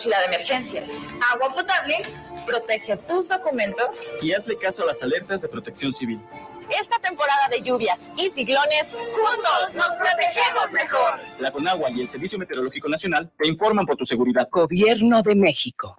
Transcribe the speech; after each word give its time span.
mochila 0.00 0.18
de 0.20 0.26
emergencia. 0.34 0.86
Agua 1.30 1.52
potable, 1.52 1.96
protege 2.46 2.96
tus 2.96 3.28
documentos. 3.28 4.16
Y 4.22 4.32
hazle 4.32 4.56
caso 4.56 4.82
a 4.82 4.86
las 4.86 5.02
alertas 5.02 5.42
de 5.42 5.48
protección 5.48 5.92
civil. 5.92 6.24
Esta 6.78 6.98
temporada 6.98 7.48
de 7.50 7.62
lluvias 7.62 8.12
y 8.16 8.30
ciclones, 8.30 8.94
juntos 8.94 9.74
nos 9.74 9.96
protegemos 9.96 10.72
mejor. 10.72 11.18
La 11.38 11.50
Conagua 11.50 11.90
y 11.90 12.00
el 12.00 12.08
Servicio 12.08 12.38
Meteorológico 12.38 12.88
Nacional 12.88 13.30
te 13.36 13.48
informan 13.48 13.86
por 13.86 13.96
tu 13.96 14.04
seguridad. 14.04 14.48
Gobierno 14.50 15.22
de 15.22 15.34
México. 15.34 15.96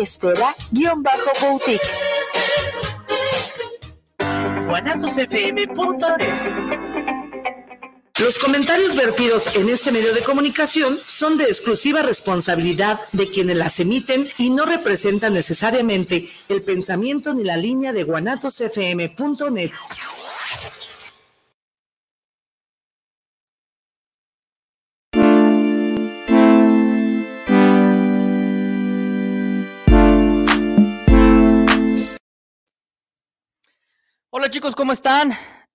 Estela-Boutique. 0.00 1.80
Los 8.20 8.38
comentarios 8.38 8.94
vertidos 8.94 9.56
en 9.56 9.68
este 9.68 9.90
medio 9.90 10.14
de 10.14 10.22
comunicación 10.22 11.00
son 11.04 11.36
de 11.36 11.46
exclusiva 11.46 12.00
responsabilidad 12.00 13.00
de 13.10 13.28
quienes 13.28 13.56
las 13.56 13.80
emiten 13.80 14.28
y 14.38 14.50
no 14.50 14.66
representan 14.66 15.32
necesariamente 15.32 16.28
el 16.48 16.62
pensamiento 16.62 17.34
ni 17.34 17.42
la 17.42 17.56
línea 17.56 17.92
de 17.92 18.04
guanatosfm.net. 18.04 19.72
Hola 34.30 34.50
chicos, 34.50 34.76
¿cómo 34.76 34.92
están? 34.92 35.32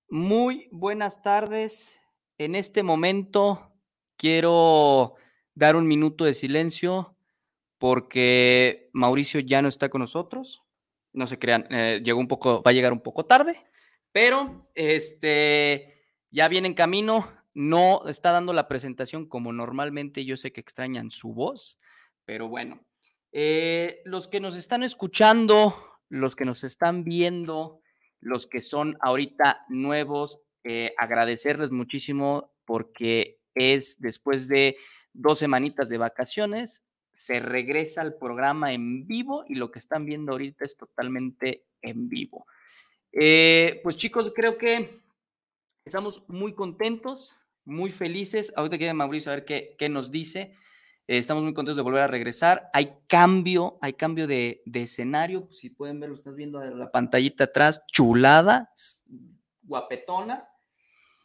Muy 0.07 0.69
buenas 0.71 1.21
tardes. 1.21 1.98
En 2.39 2.55
este 2.55 2.83
momento 2.83 3.73
quiero 4.15 5.15
dar 5.55 5.75
un 5.75 5.85
minuto 5.87 6.23
de 6.23 6.33
silencio 6.33 7.17
porque 7.77 8.89
Mauricio 8.93 9.41
ya 9.41 9.61
no 9.61 9.67
está 9.67 9.89
con 9.89 9.99
nosotros. 9.99 10.63
No 11.11 11.27
se 11.27 11.37
crean, 11.37 11.67
eh, 11.69 12.01
llegó 12.01 12.17
un 12.17 12.29
poco, 12.29 12.63
va 12.63 12.71
a 12.71 12.73
llegar 12.73 12.93
un 12.93 13.01
poco 13.01 13.25
tarde, 13.25 13.57
pero 14.13 14.69
este 14.73 16.05
ya 16.31 16.47
viene 16.47 16.69
en 16.69 16.75
camino. 16.75 17.29
No 17.53 18.07
está 18.07 18.31
dando 18.31 18.53
la 18.53 18.69
presentación 18.69 19.27
como 19.27 19.51
normalmente. 19.51 20.23
Yo 20.23 20.37
sé 20.37 20.53
que 20.53 20.61
extrañan 20.61 21.11
su 21.11 21.33
voz, 21.33 21.77
pero 22.23 22.47
bueno, 22.47 22.85
eh, 23.33 24.01
los 24.05 24.29
que 24.29 24.39
nos 24.39 24.55
están 24.55 24.83
escuchando, 24.83 25.75
los 26.07 26.37
que 26.37 26.45
nos 26.45 26.63
están 26.63 27.03
viendo, 27.03 27.81
los 28.21 28.47
que 28.47 28.61
son 28.61 28.97
ahorita 29.01 29.65
nuevos, 29.67 30.41
eh, 30.63 30.93
agradecerles 30.97 31.71
muchísimo 31.71 32.51
porque 32.65 33.39
es 33.55 33.99
después 33.99 34.47
de 34.47 34.77
dos 35.13 35.39
semanitas 35.39 35.89
de 35.89 35.97
vacaciones, 35.97 36.85
se 37.11 37.39
regresa 37.39 38.01
al 38.01 38.15
programa 38.15 38.71
en 38.71 39.07
vivo 39.07 39.43
y 39.47 39.55
lo 39.55 39.71
que 39.71 39.79
están 39.79 40.05
viendo 40.05 40.31
ahorita 40.31 40.65
es 40.65 40.77
totalmente 40.77 41.65
en 41.81 42.07
vivo. 42.07 42.45
Eh, 43.11 43.79
pues 43.83 43.97
chicos, 43.97 44.31
creo 44.35 44.57
que 44.57 45.01
estamos 45.83 46.23
muy 46.27 46.53
contentos, 46.53 47.35
muy 47.65 47.91
felices. 47.91 48.53
Ahorita 48.55 48.77
quiere 48.77 48.93
Mauricio 48.93 49.31
a 49.31 49.35
ver 49.35 49.45
qué, 49.45 49.75
qué 49.77 49.89
nos 49.89 50.11
dice. 50.11 50.55
Eh, 51.09 51.17
estamos 51.17 51.43
muy 51.43 51.55
contentos 51.55 51.77
de 51.77 51.81
volver 51.81 52.03
a 52.03 52.07
regresar. 52.07 52.69
Hay 52.71 52.99
cambio, 53.07 53.79
hay 53.81 53.93
cambio 53.93 54.27
de, 54.27 54.61
escenario. 54.71 55.45
Pues, 55.47 55.57
si 55.57 55.71
pueden 55.71 55.99
ver, 55.99 56.09
lo 56.09 56.15
estás 56.15 56.35
viendo 56.35 56.63
en 56.63 56.77
la 56.77 56.91
pantallita 56.91 57.45
atrás, 57.45 57.83
chulada, 57.91 58.71
guapetona. 59.69 60.49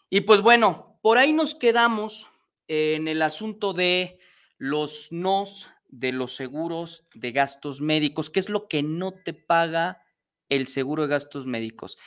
Y 0.08 0.20
pues 0.20 0.40
bueno, 0.40 0.98
por 1.02 1.18
ahí 1.18 1.32
nos 1.32 1.56
quedamos 1.56 2.28
en 2.68 3.08
el 3.08 3.22
asunto 3.22 3.72
de 3.72 4.20
los 4.58 5.10
nos 5.10 5.68
de 5.88 6.12
los 6.12 6.34
seguros 6.34 7.08
de 7.14 7.30
gastos 7.32 7.80
médicos, 7.80 8.28
¿Qué 8.28 8.40
es 8.40 8.48
lo 8.48 8.66
que 8.66 8.82
no 8.82 9.12
te 9.12 9.32
paga 9.32 10.04
el 10.48 10.66
seguro 10.66 11.02
de 11.02 11.08
gastos 11.08 11.46
médicos. 11.46 11.98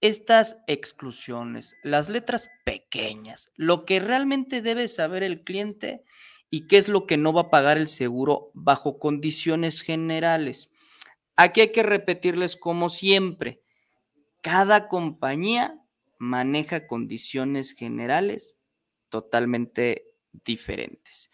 Estas 0.00 0.58
exclusiones, 0.66 1.76
las 1.82 2.08
letras 2.08 2.48
pequeñas, 2.64 3.50
lo 3.56 3.84
que 3.84 4.00
realmente 4.00 4.62
debe 4.62 4.88
saber 4.88 5.22
el 5.22 5.42
cliente 5.42 6.04
y 6.50 6.66
qué 6.66 6.76
es 6.76 6.88
lo 6.88 7.06
que 7.06 7.16
no 7.16 7.32
va 7.32 7.42
a 7.42 7.50
pagar 7.50 7.78
el 7.78 7.88
seguro 7.88 8.50
bajo 8.52 8.98
condiciones 8.98 9.80
generales. 9.80 10.70
Aquí 11.36 11.60
hay 11.60 11.72
que 11.72 11.82
repetirles 11.82 12.56
como 12.56 12.88
siempre, 12.88 13.62
cada 14.42 14.88
compañía 14.88 15.82
maneja 16.18 16.86
condiciones 16.86 17.72
generales 17.72 18.58
totalmente 19.08 20.14
diferentes, 20.44 21.30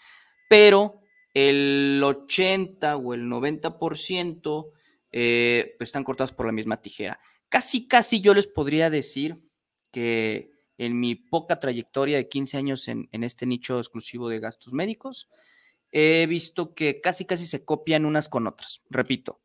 pero 0.48 1.00
el 1.34 2.00
80 2.04 2.96
o 2.96 3.14
el 3.14 3.22
90% 3.26 4.70
eh, 5.12 5.74
pues 5.78 5.88
están 5.88 6.04
cortados 6.04 6.32
por 6.32 6.46
la 6.46 6.52
misma 6.52 6.80
tijera. 6.80 7.20
Casi, 7.48 7.86
casi 7.86 8.20
yo 8.20 8.34
les 8.34 8.46
podría 8.46 8.90
decir 8.90 9.42
que 9.90 10.50
en 10.78 10.98
mi 10.98 11.14
poca 11.14 11.60
trayectoria 11.60 12.16
de 12.16 12.28
15 12.28 12.56
años 12.56 12.88
en, 12.88 13.08
este 13.12 13.46
nicho 13.46 13.78
exclusivo 13.78 14.28
de 14.28 14.40
gastos 14.40 14.72
médicos, 14.72 15.28
he 15.90 16.26
visto 16.26 16.74
que 16.74 17.00
casi, 17.00 17.26
casi 17.26 17.46
se 17.46 17.64
copian 17.64 18.06
unas 18.06 18.28
con 18.28 18.46
otras. 18.46 18.82
Repito, 18.88 19.40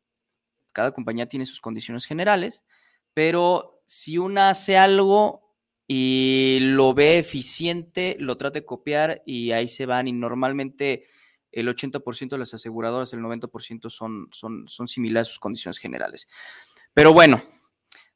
cada 0.72 0.92
compañía 0.92 1.28
tiene 1.28 1.46
sus 1.46 1.60
condiciones 1.60 2.06
generales, 2.06 2.64
pero 3.14 3.82
si 3.86 4.18
una 4.18 4.50
hace 4.50 4.76
algo 4.76 5.54
y 5.86 6.58
lo 6.60 6.94
ve 6.94 7.18
eficiente, 7.18 8.16
lo 8.18 8.36
trata 8.36 8.60
de 8.60 8.66
copiar 8.66 9.22
y 9.24 9.52
ahí 9.52 9.68
se 9.68 9.86
van 9.86 10.08
y 10.08 10.12
normalmente 10.12 11.06
el 11.50 11.68
80% 11.68 12.28
de 12.30 12.38
las 12.38 12.52
aseguradoras, 12.52 13.12
el 13.12 13.20
90% 13.20 13.88
son, 13.90 14.28
son, 14.32 14.68
son 14.68 14.88
similares 14.88 15.28
a 15.28 15.30
sus 15.30 15.40
condiciones 15.40 15.78
generales. 15.78 16.28
Pero 16.92 17.12
bueno, 17.14 17.42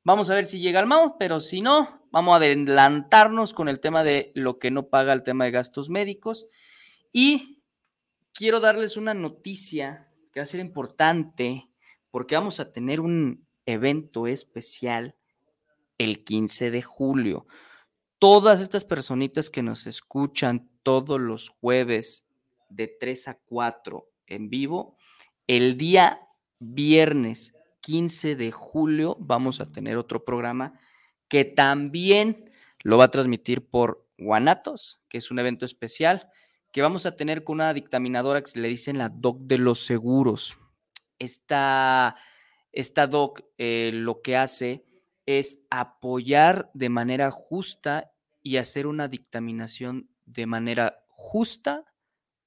Vamos 0.05 0.31
a 0.31 0.35
ver 0.35 0.47
si 0.47 0.59
llega 0.59 0.81
al 0.81 0.89
MAU, 0.89 1.17
pero 1.17 1.39
si 1.39 1.61
no, 1.61 2.09
vamos 2.11 2.33
a 2.33 2.37
adelantarnos 2.39 3.55
con 3.55 3.69
el 3.69 3.79
tema 3.79 4.03
de 4.03 4.33
lo 4.35 4.59
que 4.59 4.73
no 4.73 4.89
paga 4.89 5.13
el 5.13 5.23
tema 5.23 5.45
de 5.45 5.53
gastos 5.53 5.91
médicos. 5.91 6.49
Y 7.13 7.63
quiero 8.35 8.59
darles 8.59 8.97
una 8.97 9.15
noticia 9.15 10.09
que 10.33 10.41
va 10.41 10.43
a 10.43 10.47
ser 10.47 10.59
importante 10.59 11.69
porque 12.11 12.35
vamos 12.35 12.59
a 12.59 12.73
tener 12.73 13.01
un 13.01 13.47
evento 13.67 14.27
especial 14.27 15.17
el 15.99 16.25
15 16.25 16.71
de 16.71 16.83
julio. 16.83 17.47
Todas 18.19 18.61
estas 18.61 18.85
personitas 18.85 19.51
que 19.51 19.63
nos 19.63 19.87
escuchan 19.87 20.69
todos 20.83 21.21
los 21.21 21.49
jueves 21.49 22.27
de 22.69 22.89
3 22.89 23.29
a 23.29 23.35
4 23.35 24.09
en 24.27 24.49
vivo, 24.49 24.97
el 25.47 25.77
día 25.77 26.21
viernes 26.59 27.55
15 27.81 28.37
de 28.37 28.53
julio 28.53 29.17
vamos 29.21 29.61
a 29.61 29.71
tener 29.71 29.97
otro 29.97 30.25
programa 30.25 30.79
que 31.29 31.45
también 31.45 32.51
lo 32.83 32.99
va 32.99 33.05
a 33.05 33.11
transmitir 33.11 33.69
por 33.69 34.07
Guanatos, 34.19 35.03
que 35.09 35.19
es 35.19 35.31
un 35.31 35.39
evento 35.39 35.65
especial 35.65 36.31
que 36.73 36.83
vamos 36.83 37.07
a 37.07 37.17
tener 37.17 37.45
con 37.45 37.57
una 37.57 37.75
dictaminadora 37.75 38.43
que 38.43 38.59
le 38.59 38.69
dicen 38.69 38.99
la 38.99 39.11
doc 39.11 39.41
de 39.43 39.59
los 39.59 39.85
seguros. 39.85 40.57
Esta, 41.19 42.17
esta 42.73 43.07
doc 43.07 43.43
eh, 43.59 43.91
lo 43.93 44.23
que 44.23 44.37
hace 44.37 44.85
es 45.27 45.65
apoyar 45.71 46.71
de 46.75 46.89
manera 46.89 47.31
justa 47.31 48.13
y 48.43 48.57
hacer 48.57 48.87
una 48.87 49.09
dictaminación 49.09 50.09
de 50.27 50.47
manera 50.47 51.05
justa 51.09 51.85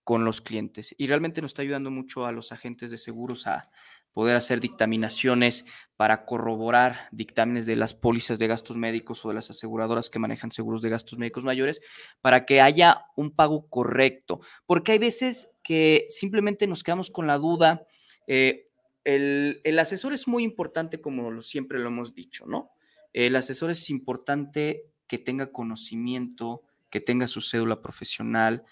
con 0.03 0.25
los 0.25 0.41
clientes. 0.41 0.93
Y 0.97 1.07
realmente 1.07 1.41
nos 1.41 1.51
está 1.51 1.61
ayudando 1.61 1.89
mucho 1.89 2.25
a 2.25 2.31
los 2.31 2.51
agentes 2.51 2.91
de 2.91 2.97
seguros 2.97 3.47
a, 3.47 3.69
poder 4.15 4.37
hacer 4.37 4.61
dictaminaciones 4.61 5.65
para 5.97 6.25
corroborar 6.25 7.09
dictámenes 7.11 7.65
de 7.65 7.75
las 7.75 7.93
pólizas 7.93 8.39
de 8.39 8.47
gastos 8.47 8.77
médicos 8.77 9.23
o 9.25 9.27
de 9.27 9.35
las 9.35 9.49
aseguradoras 9.51 10.09
que 10.09 10.19
manejan 10.19 10.53
seguros 10.53 10.81
de 10.81 10.89
gastos 10.89 11.19
médicos 11.19 11.43
mayores, 11.43 11.81
para 12.21 12.45
que 12.45 12.61
haya 12.61 13.07
un 13.17 13.35
pago 13.35 13.67
correcto. 13.67 14.39
Porque 14.65 14.93
hay 14.93 14.99
veces 14.99 15.49
que 15.63 16.05
simplemente 16.07 16.65
nos 16.65 16.81
quedamos 16.81 17.11
con 17.11 17.27
la 17.27 17.37
duda. 17.37 17.85
Eh, 18.25 18.64
el, 19.05 19.61
el, 19.63 19.79
asesor 19.79 20.11
es 20.11 20.27
muy 20.27 20.43
importante, 20.43 20.99
como 20.99 21.41
siempre 21.41 21.79
lo 21.79 21.87
hemos 21.87 22.13
dicho, 22.13 22.45
¿no? 22.45 22.71
El 23.13 23.37
asesor 23.37 23.71
es 23.71 23.89
importante 23.89 24.91
que 25.07 25.17
tenga 25.17 25.51
conocimiento, 25.51 26.63
que 26.89 26.99
tenga 26.99 27.27
su 27.27 27.41
cédula 27.41 27.81
profesional, 27.81 28.65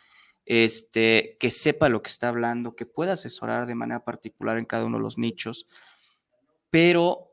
este, 0.46 1.38
que 1.40 1.52
sepa 1.52 1.90
lo 1.90 2.02
que 2.02 2.10
está 2.10 2.30
hablando, 2.30 2.76
que 2.76 2.86
pueda 2.86 3.14
asesorar 3.14 3.68
de 3.68 3.76
manera 3.76 4.04
particular 4.04 4.58
en 4.58 4.66
cada 4.66 4.86
uno 4.86 4.98
de 4.98 5.04
los 5.04 5.18
nichos, 5.18 5.68
pero 6.70 7.32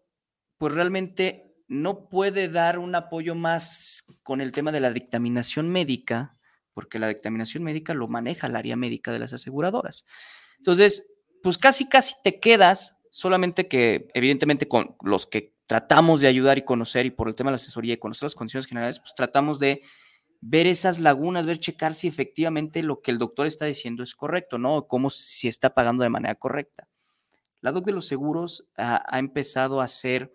pues 0.58 0.74
realmente 0.74 1.56
no 1.66 2.08
puede 2.08 2.48
dar 2.48 2.78
un 2.78 2.94
apoyo 2.94 3.34
más 3.34 4.04
con 4.22 4.40
el 4.40 4.52
tema 4.52 4.72
de 4.72 4.80
la 4.80 4.92
dictaminación 4.92 5.68
médica, 5.68 6.36
porque 6.74 6.98
la 6.98 7.08
dictaminación 7.08 7.62
médica 7.62 7.94
lo 7.94 8.06
maneja 8.08 8.46
el 8.46 8.56
área 8.56 8.76
médica 8.76 9.12
de 9.12 9.18
las 9.18 9.32
aseguradoras. 9.32 10.04
Entonces, 10.58 11.09
pues 11.42 11.58
casi, 11.58 11.88
casi 11.88 12.14
te 12.22 12.40
quedas, 12.40 12.98
solamente 13.10 13.68
que 13.68 14.08
evidentemente 14.14 14.68
con 14.68 14.96
los 15.02 15.26
que 15.26 15.54
tratamos 15.66 16.20
de 16.20 16.28
ayudar 16.28 16.58
y 16.58 16.62
conocer 16.62 17.06
y 17.06 17.10
por 17.10 17.28
el 17.28 17.34
tema 17.34 17.50
de 17.50 17.52
la 17.52 17.56
asesoría 17.56 17.94
y 17.94 17.98
conocer 17.98 18.24
las 18.24 18.34
condiciones 18.34 18.66
generales, 18.66 18.98
pues 18.98 19.14
tratamos 19.14 19.58
de 19.58 19.82
ver 20.40 20.66
esas 20.66 20.98
lagunas, 20.98 21.46
ver, 21.46 21.58
checar 21.58 21.94
si 21.94 22.08
efectivamente 22.08 22.82
lo 22.82 23.00
que 23.02 23.10
el 23.10 23.18
doctor 23.18 23.46
está 23.46 23.66
diciendo 23.66 24.02
es 24.02 24.14
correcto, 24.14 24.58
¿no? 24.58 24.86
Cómo 24.88 25.10
si 25.10 25.48
está 25.48 25.74
pagando 25.74 26.02
de 26.02 26.08
manera 26.08 26.34
correcta. 26.34 26.88
La 27.60 27.72
DOC 27.72 27.84
de 27.84 27.92
los 27.92 28.06
seguros 28.06 28.70
ha, 28.76 29.18
empezado 29.18 29.80
a 29.80 29.84
hacer 29.84 30.32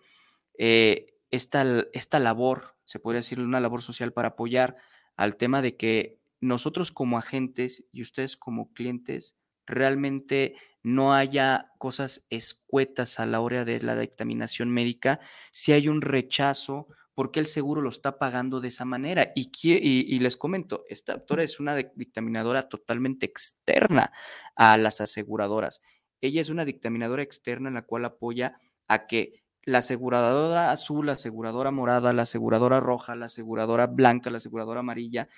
eh, 0.57 1.15
esta, 1.31 1.65
esta 1.93 2.19
labor, 2.19 2.75
se 2.83 2.99
podría 2.99 3.19
decir 3.19 3.39
una 3.39 3.59
labor 3.59 3.81
social 3.81 4.13
para 4.13 4.29
apoyar 4.29 4.77
al 5.15 5.37
tema 5.37 5.61
de 5.61 5.75
que 5.75 6.19
nosotros 6.39 6.91
como 6.91 7.17
agentes 7.17 7.87
y 7.91 8.03
ustedes 8.03 8.37
como 8.37 8.71
clientes 8.73 9.37
realmente 9.65 10.55
no 10.85 11.15
haya 11.15 11.71
cosas 11.79 12.27
escuetas 12.29 13.19
a 13.19 13.25
la 13.25 13.41
hora 13.41 13.65
de 13.65 13.81
la 13.81 13.95
dictaminación 13.95 14.69
médica, 14.69 15.19
si 15.51 15.73
hay 15.73 15.87
un 15.87 16.01
rechazo 16.01 16.87
porque 17.15 17.39
el 17.39 17.47
seguro 17.47 17.81
lo 17.81 17.89
está 17.89 18.19
pagando 18.19 18.59
de 18.59 18.67
esa 18.67 18.85
manera. 18.85 19.31
Y, 19.35 20.19
les 20.19 20.37
comento, 20.37 20.83
esta 20.87 21.13
doctora 21.13 21.43
es 21.43 21.59
una 21.59 21.75
dictaminadora 21.75 22.69
totalmente 22.69 23.25
externa 23.25 24.11
a 24.55 24.77
las 24.77 25.01
aseguradoras. 25.01 25.81
Ella 26.21 26.41
es 26.41 26.49
una 26.49 26.65
dictaminadora 26.65 27.23
externa 27.23 27.69
en 27.69 27.75
la 27.75 27.83
cual 27.83 28.05
apoya 28.05 28.59
a 28.87 29.07
que 29.07 29.43
la 29.63 29.79
aseguradora 29.79 30.71
azul, 30.71 31.07
la 31.07 31.13
aseguradora 31.13 31.71
morada, 31.71 32.13
la 32.13 32.23
aseguradora 32.23 32.79
roja, 32.79 33.15
la 33.15 33.25
aseguradora 33.25 33.87
blanca, 33.87 34.29
la 34.29 34.37
aseguradora 34.37 34.81
amarilla, 34.81 35.29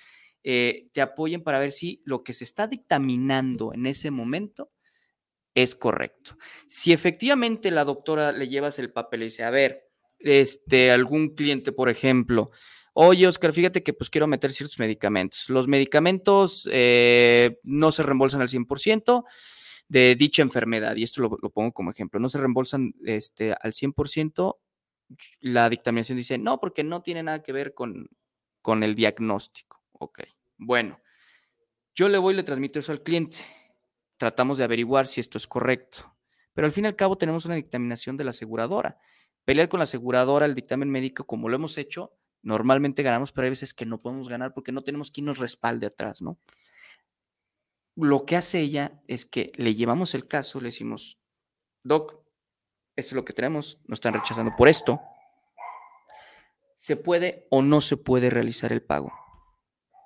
eh, 0.42 0.88
te 0.92 1.00
apoyen 1.00 1.42
para 1.42 1.58
ver 1.58 1.72
si 1.72 2.02
lo 2.04 2.22
que 2.22 2.32
se 2.32 2.44
está 2.44 2.66
dictaminando 2.66 3.72
en 3.72 3.86
ese 3.86 4.10
momento 4.10 4.70
es 5.62 5.74
correcto. 5.74 6.36
Si 6.66 6.92
efectivamente 6.92 7.70
la 7.70 7.84
doctora 7.84 8.32
le 8.32 8.48
llevas 8.48 8.78
el 8.78 8.92
papel 8.92 9.22
y 9.22 9.24
dice, 9.26 9.44
a 9.44 9.50
ver, 9.50 9.88
este, 10.18 10.90
algún 10.90 11.34
cliente, 11.34 11.72
por 11.72 11.88
ejemplo, 11.88 12.50
oye, 12.92 13.26
Oscar, 13.26 13.52
fíjate 13.52 13.82
que 13.82 13.92
pues 13.92 14.10
quiero 14.10 14.26
meter 14.26 14.52
ciertos 14.52 14.78
medicamentos. 14.78 15.48
Los 15.48 15.68
medicamentos 15.68 16.68
eh, 16.72 17.58
no 17.62 17.92
se 17.92 18.02
reembolsan 18.02 18.40
al 18.40 18.48
100% 18.48 19.24
de 19.88 20.14
dicha 20.16 20.42
enfermedad, 20.42 20.96
y 20.96 21.02
esto 21.02 21.22
lo, 21.22 21.30
pongo 21.50 21.72
como 21.72 21.90
ejemplo, 21.90 22.20
no 22.20 22.28
se 22.28 22.38
reembolsan 22.38 22.94
este, 23.06 23.54
al 23.58 23.72
100%, 23.72 24.58
la 25.40 25.70
dictaminación 25.70 26.18
dice, 26.18 26.36
no, 26.36 26.60
porque 26.60 26.84
no 26.84 27.00
tiene 27.02 27.22
nada 27.22 27.42
que 27.42 27.52
ver 27.52 27.72
con, 27.72 28.10
con 28.60 28.82
el 28.82 28.94
diagnóstico. 28.94 29.80
Ok, 29.92 30.20
bueno, 30.58 31.00
yo 31.94 32.08
le 32.10 32.18
voy 32.18 32.34
y 32.34 32.36
le 32.36 32.42
transmito 32.42 32.78
eso 32.78 32.92
al 32.92 33.02
cliente. 33.02 33.38
Tratamos 34.18 34.58
de 34.58 34.64
averiguar 34.64 35.06
si 35.06 35.20
esto 35.20 35.38
es 35.38 35.46
correcto, 35.46 36.14
pero 36.52 36.66
al 36.66 36.72
fin 36.72 36.84
y 36.84 36.88
al 36.88 36.96
cabo 36.96 37.16
tenemos 37.16 37.46
una 37.46 37.54
dictaminación 37.54 38.16
de 38.16 38.24
la 38.24 38.30
aseguradora 38.30 38.98
pelear 39.48 39.70
con 39.70 39.78
la 39.78 39.84
aseguradora, 39.84 40.44
el 40.44 40.54
dictamen 40.54 40.90
médico, 40.90 41.24
como 41.24 41.48
lo 41.48 41.56
hemos 41.56 41.78
hecho, 41.78 42.12
normalmente 42.42 43.02
ganamos, 43.02 43.32
pero 43.32 43.44
hay 43.46 43.50
veces 43.50 43.72
que 43.72 43.86
no 43.86 44.02
podemos 44.02 44.28
ganar 44.28 44.52
porque 44.52 44.72
no 44.72 44.84
tenemos 44.84 45.10
quien 45.10 45.24
nos 45.24 45.38
respalde 45.38 45.86
atrás, 45.86 46.20
¿no? 46.20 46.38
Lo 47.96 48.26
que 48.26 48.36
hace 48.36 48.60
ella 48.60 49.00
es 49.06 49.24
que 49.24 49.52
le 49.56 49.74
llevamos 49.74 50.14
el 50.14 50.28
caso, 50.28 50.60
le 50.60 50.66
decimos, 50.66 51.18
Doc, 51.82 52.12
esto 52.94 53.12
es 53.12 53.12
lo 53.14 53.24
que 53.24 53.32
tenemos, 53.32 53.80
nos 53.86 53.96
están 53.96 54.12
rechazando 54.12 54.54
por 54.54 54.68
esto. 54.68 55.00
¿Se 56.76 56.96
puede 56.96 57.46
o 57.48 57.62
no 57.62 57.80
se 57.80 57.96
puede 57.96 58.28
realizar 58.28 58.70
el 58.70 58.82
pago? 58.82 59.14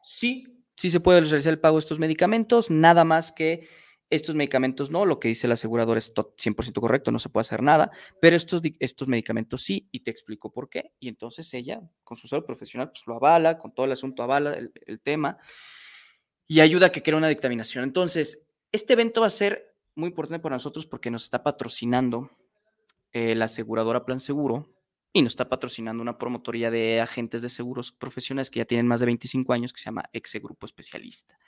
Sí, 0.05 0.64
sí 0.76 0.88
se 0.88 1.00
puede 1.00 1.20
realizar 1.20 1.53
el 1.53 1.59
pago 1.59 1.79
de 1.79 1.81
estos 1.81 1.99
medicamentos, 1.99 2.70
nada 2.70 3.03
más 3.03 3.32
que 3.32 3.69
estos 4.12 4.35
medicamentos 4.35 4.91
no, 4.91 5.06
lo 5.06 5.19
que 5.19 5.29
dice 5.29 5.47
el 5.47 5.53
asegurador 5.53 5.97
es 5.97 6.12
100% 6.14 6.81
correcto, 6.81 7.11
no 7.11 7.19
se 7.19 7.31
puede 7.31 7.41
hacer 7.41 7.62
nada, 7.62 7.91
pero 8.20 8.37
estos, 8.37 8.61
estos 8.79 9.09
medicamentos 9.09 9.62
sí, 9.62 9.88
y 9.91 10.00
te 10.00 10.11
explico 10.11 10.53
por 10.53 10.69
qué. 10.69 10.93
Y 11.00 11.09
entonces 11.09 11.53
ella, 11.55 11.81
con 12.05 12.19
su 12.19 12.29
salud 12.29 12.44
profesional, 12.44 12.91
pues 12.91 13.06
lo 13.06 13.14
avala, 13.14 13.56
con 13.56 13.73
todo 13.73 13.87
el 13.87 13.93
asunto 13.93 14.23
avala 14.23 14.55
el, 14.55 15.00
tema 15.00 15.38
y 16.47 16.61
ayuda 16.61 16.88
a 16.88 16.93
que 16.93 17.03
crea 17.03 17.17
una 17.17 17.29
dictaminación. 17.29 17.85
Entonces, 17.85 18.47
este 18.70 18.93
evento 18.93 19.23
va 19.23 19.29
a 19.29 19.31
ser 19.31 19.75
muy 19.94 20.09
importante 20.09 20.43
para 20.43 20.56
nosotros 20.56 20.85
porque 20.85 21.11
nos 21.11 21.25
está 21.25 21.43
patrocinando 21.43 22.31
eh, 23.12 23.35
la 23.35 23.47
aseguradora 23.47 24.05
Plan 24.05 24.20
Seguro 24.20 24.75
y 25.14 25.23
nos 25.23 25.32
está 25.32 25.49
patrocinando 25.49 26.03
una 26.03 26.19
promotoría 26.19 26.70
de 26.70 27.00
agentes 27.00 27.41
de 27.41 27.49
seguros 27.49 27.93
profesionales 27.93 28.50
que 28.50 28.59
ya 28.59 28.67
tienen 28.67 28.87
más 28.87 29.00
de 29.00 29.06
25 29.06 29.55
años 29.55 29.73
que 29.73 29.81
se 29.81 29.87
llama 29.87 30.05
Exe 30.12 30.38
Grupo 30.38 30.67
Especialista. 30.67 31.38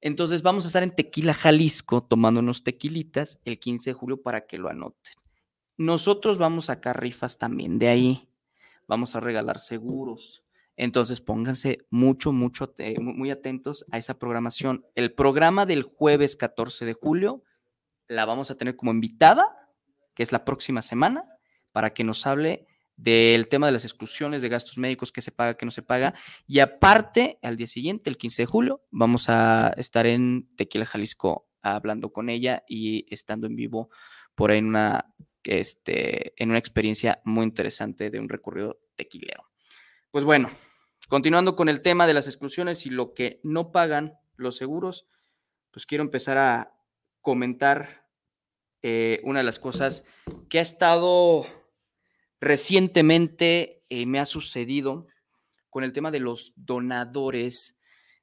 Entonces 0.00 0.42
vamos 0.42 0.64
a 0.64 0.68
estar 0.68 0.82
en 0.82 0.94
Tequila, 0.94 1.34
Jalisco, 1.34 2.02
tomando 2.04 2.40
unos 2.40 2.62
tequilitas 2.62 3.40
el 3.44 3.58
15 3.58 3.90
de 3.90 3.94
julio 3.94 4.22
para 4.22 4.46
que 4.46 4.58
lo 4.58 4.68
anoten. 4.68 5.12
Nosotros 5.76 6.38
vamos 6.38 6.70
a 6.70 6.74
sacar 6.74 7.00
rifas 7.00 7.38
también 7.38 7.78
de 7.78 7.88
ahí. 7.88 8.28
Vamos 8.86 9.16
a 9.16 9.20
regalar 9.20 9.58
seguros. 9.58 10.44
Entonces 10.76 11.20
pónganse 11.20 11.86
mucho, 11.90 12.32
mucho, 12.32 12.72
muy 13.00 13.30
atentos 13.30 13.84
a 13.90 13.98
esa 13.98 14.18
programación. 14.18 14.86
El 14.94 15.12
programa 15.12 15.66
del 15.66 15.82
jueves 15.82 16.36
14 16.36 16.84
de 16.84 16.92
julio 16.94 17.42
la 18.06 18.24
vamos 18.24 18.50
a 18.50 18.56
tener 18.56 18.76
como 18.76 18.92
invitada, 18.92 19.68
que 20.14 20.22
es 20.22 20.30
la 20.30 20.44
próxima 20.44 20.82
semana, 20.82 21.24
para 21.72 21.92
que 21.92 22.04
nos 22.04 22.26
hable 22.26 22.66
del 22.98 23.46
tema 23.46 23.66
de 23.66 23.72
las 23.72 23.84
exclusiones 23.84 24.42
de 24.42 24.48
gastos 24.48 24.76
médicos, 24.76 25.12
que 25.12 25.22
se 25.22 25.30
paga, 25.30 25.56
que 25.56 25.64
no 25.64 25.70
se 25.70 25.82
paga. 25.82 26.14
Y 26.48 26.58
aparte, 26.58 27.38
al 27.42 27.56
día 27.56 27.68
siguiente, 27.68 28.10
el 28.10 28.18
15 28.18 28.42
de 28.42 28.46
julio, 28.46 28.82
vamos 28.90 29.28
a 29.28 29.72
estar 29.76 30.04
en 30.06 30.48
Tequila, 30.56 30.84
Jalisco, 30.84 31.48
hablando 31.62 32.12
con 32.12 32.28
ella 32.28 32.64
y 32.68 33.06
estando 33.14 33.46
en 33.46 33.54
vivo 33.54 33.90
por 34.34 34.50
ahí 34.50 34.58
en 34.58 34.66
una, 34.66 35.14
este, 35.44 36.34
en 36.42 36.50
una 36.50 36.58
experiencia 36.58 37.22
muy 37.24 37.44
interesante 37.44 38.10
de 38.10 38.18
un 38.18 38.28
recorrido 38.28 38.80
tequilero. 38.96 39.44
Pues 40.10 40.24
bueno, 40.24 40.50
continuando 41.08 41.54
con 41.54 41.68
el 41.68 41.82
tema 41.82 42.08
de 42.08 42.14
las 42.14 42.26
exclusiones 42.26 42.84
y 42.84 42.90
lo 42.90 43.14
que 43.14 43.40
no 43.44 43.70
pagan 43.70 44.18
los 44.36 44.56
seguros, 44.56 45.06
pues 45.70 45.86
quiero 45.86 46.02
empezar 46.02 46.36
a 46.38 46.74
comentar 47.20 48.08
eh, 48.82 49.20
una 49.22 49.38
de 49.38 49.44
las 49.44 49.60
cosas 49.60 50.04
que 50.48 50.58
ha 50.58 50.62
estado 50.62 51.46
Recientemente 52.40 53.84
eh, 53.88 54.06
me 54.06 54.20
ha 54.20 54.26
sucedido 54.26 55.06
con 55.70 55.84
el 55.84 55.92
tema 55.92 56.10
de 56.10 56.20
los 56.20 56.52
donadores, 56.56 57.78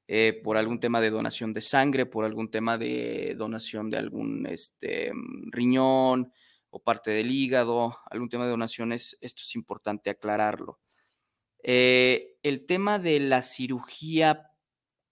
eh, 0.08 0.40
por 0.42 0.56
algún 0.56 0.80
tema 0.80 1.00
de 1.00 1.10
donación 1.10 1.52
de 1.52 1.60
sangre, 1.60 2.06
por 2.06 2.24
algún 2.24 2.50
tema 2.50 2.78
de 2.78 3.34
donación 3.36 3.90
de 3.90 3.98
algún 3.98 4.46
este, 4.46 5.12
mm, 5.12 5.50
riñón 5.50 6.32
o 6.70 6.82
parte 6.82 7.10
del 7.10 7.30
hígado, 7.30 7.98
algún 8.10 8.28
tema 8.28 8.44
de 8.44 8.50
donaciones, 8.50 9.18
esto 9.20 9.42
es 9.42 9.54
importante 9.54 10.10
aclararlo. 10.10 10.80
Eh, 11.62 12.36
el 12.42 12.64
tema 12.66 12.98
de 12.98 13.18
la 13.18 13.42
cirugía 13.42 14.50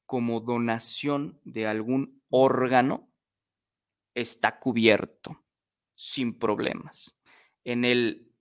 como 0.07 0.41
donación 0.41 1.41
de 1.45 1.67
algún 1.67 2.23
órgano 2.29 3.11
está 4.15 4.61
cubierto 4.61 5.43
sin 5.95 6.39
problemas. 6.39 7.17
En 7.65 7.85
el 7.85 8.34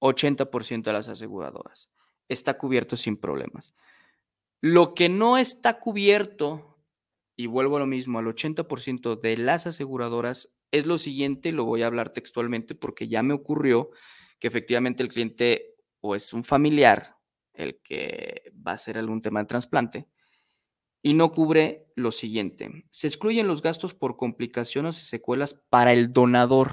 80% 0.00 0.82
de 0.82 0.92
las 0.92 1.08
aseguradoras. 1.08 1.90
Está 2.28 2.58
cubierto 2.58 2.96
sin 2.96 3.16
problemas. 3.16 3.74
Lo 4.60 4.94
que 4.94 5.08
no 5.08 5.38
está 5.38 5.78
cubierto, 5.78 6.78
y 7.36 7.46
vuelvo 7.46 7.76
a 7.76 7.80
lo 7.80 7.86
mismo, 7.86 8.18
al 8.18 8.26
80% 8.26 9.20
de 9.20 9.36
las 9.36 9.66
aseguradoras, 9.66 10.54
es 10.70 10.86
lo 10.86 10.98
siguiente, 10.98 11.52
lo 11.52 11.64
voy 11.64 11.82
a 11.82 11.86
hablar 11.86 12.10
textualmente 12.10 12.74
porque 12.74 13.08
ya 13.08 13.22
me 13.22 13.34
ocurrió 13.34 13.90
que 14.38 14.48
efectivamente 14.48 15.02
el 15.02 15.08
cliente 15.08 15.76
o 16.00 16.14
es 16.14 16.32
un 16.32 16.44
familiar 16.44 17.16
el 17.54 17.80
que 17.82 18.52
va 18.54 18.72
a 18.72 18.74
hacer 18.74 18.98
algún 18.98 19.22
tema 19.22 19.40
de 19.40 19.46
trasplante 19.46 20.08
y 21.02 21.14
no 21.14 21.32
cubre 21.32 21.86
lo 21.94 22.10
siguiente. 22.10 22.84
Se 22.90 23.06
excluyen 23.06 23.48
los 23.48 23.62
gastos 23.62 23.94
por 23.94 24.16
complicaciones 24.16 25.00
y 25.00 25.04
secuelas 25.04 25.54
para 25.68 25.92
el 25.92 26.12
donador. 26.12 26.70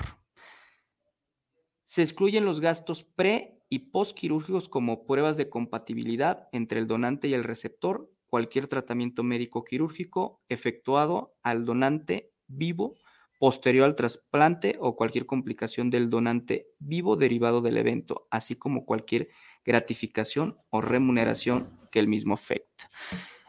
Se 1.86 2.02
excluyen 2.02 2.46
los 2.46 2.60
gastos 2.60 3.04
pre 3.04 3.62
y 3.70 3.92
postquirúrgicos 3.92 4.68
como 4.68 5.06
pruebas 5.06 5.38
de 5.38 5.50
compatibilidad 5.50 6.50
entre 6.52 6.80
el 6.80 6.88
donante 6.88 7.28
y 7.28 7.34
el 7.34 7.44
receptor, 7.44 8.12
cualquier 8.26 8.68
tratamiento 8.68 9.24
médico 9.24 9.64
quirúrgico 9.64 10.42
efectuado 10.50 11.36
al 11.44 11.64
donante 11.64 12.34
vivo 12.48 12.96
posterior 13.40 13.86
al 13.86 13.96
trasplante 13.96 14.78
o 14.80 14.96
cualquier 14.96 15.26
complicación 15.26 15.90
del 15.92 16.10
donante 16.10 16.68
vivo 16.80 17.16
derivado 17.16 17.62
del 17.62 17.78
evento, 17.78 18.28
así 18.32 18.56
como 18.56 18.86
cualquier 18.86 19.30
gratificación 19.64 20.58
o 20.70 20.82
remuneración 20.82 21.78
que 21.92 22.00
el 22.00 22.08
mismo 22.08 22.34
afecta. 22.34 22.90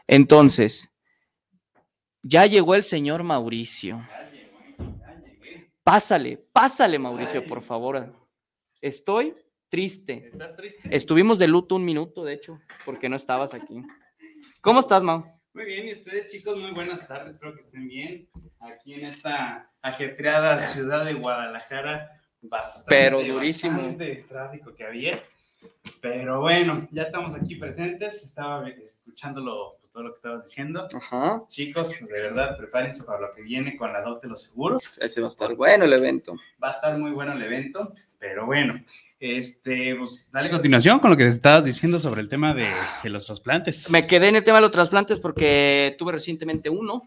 Entonces, 0.05 0.89
ya 2.21 2.45
llegó 2.45 2.75
el 2.75 2.83
señor 2.83 3.23
Mauricio. 3.23 4.05
Pásale, 5.83 6.37
pásale, 6.51 6.99
Mauricio, 6.99 7.45
por 7.45 7.61
favor. 7.61 8.26
Estoy 8.81 9.35
triste. 9.69 10.29
¿Estás 10.31 10.55
triste? 10.55 10.87
Estuvimos 10.95 11.39
de 11.39 11.47
luto 11.47 11.75
un 11.75 11.85
minuto, 11.85 12.23
de 12.23 12.33
hecho, 12.33 12.59
porque 12.85 13.09
no 13.09 13.15
estabas 13.15 13.53
aquí. 13.53 13.81
¿Cómo 14.61 14.79
estás, 14.79 15.01
Mau? 15.01 15.25
Muy 15.53 15.65
bien, 15.65 15.87
y 15.87 15.93
ustedes 15.93 16.31
chicos, 16.31 16.57
muy 16.59 16.71
buenas 16.71 17.07
tardes, 17.07 17.33
espero 17.33 17.55
que 17.55 17.61
estén 17.61 17.87
bien. 17.87 18.29
Aquí 18.59 18.93
en 18.93 19.05
esta 19.05 19.71
ajetreada 19.81 20.59
ciudad 20.59 21.05
de 21.05 21.15
Guadalajara, 21.15 22.21
bastante, 22.41 22.89
Pero 22.89 23.23
durísimo. 23.23 23.77
bastante 23.77 24.25
tráfico 24.29 24.75
que 24.75 24.83
había. 24.85 25.23
Pero 25.99 26.41
bueno, 26.41 26.87
ya 26.91 27.01
estamos 27.03 27.33
aquí 27.33 27.55
presentes, 27.55 28.23
estaba 28.23 28.69
escuchándolo, 28.69 29.77
pues, 29.79 29.91
todo 29.91 30.03
lo 30.03 30.11
que 30.11 30.17
estabas 30.17 30.45
diciendo. 30.45 30.87
Ajá. 30.93 31.43
Chicos, 31.47 31.89
de 31.99 32.05
verdad, 32.05 32.55
prepárense 32.55 33.03
para 33.03 33.21
lo 33.21 33.33
que 33.33 33.41
viene 33.41 33.75
con 33.75 33.91
la 33.91 34.01
dos 34.01 34.21
de 34.21 34.27
los 34.27 34.43
seguros. 34.43 34.95
Ese 34.99 35.19
va 35.21 35.27
a 35.27 35.29
estar 35.29 35.55
bueno 35.55 35.85
el 35.85 35.93
evento. 35.93 36.35
Va 36.63 36.69
a 36.69 36.73
estar 36.73 36.95
muy 36.99 37.09
bueno 37.11 37.33
el 37.33 37.41
evento, 37.41 37.95
pero 38.19 38.45
bueno, 38.45 38.83
este, 39.19 39.95
pues 39.95 40.27
dale 40.31 40.49
continuación 40.49 40.99
con 40.99 41.11
lo 41.11 41.17
que 41.17 41.25
estabas 41.25 41.63
diciendo 41.63 41.97
sobre 41.99 42.21
el 42.21 42.29
tema 42.29 42.53
de, 42.53 42.69
de 43.03 43.09
los 43.09 43.25
trasplantes. 43.25 43.89
Me 43.89 44.05
quedé 44.07 44.29
en 44.29 44.35
el 44.35 44.43
tema 44.43 44.57
de 44.57 44.63
los 44.63 44.71
trasplantes 44.71 45.19
porque 45.19 45.95
tuve 45.97 46.11
recientemente 46.11 46.69
uno. 46.69 47.03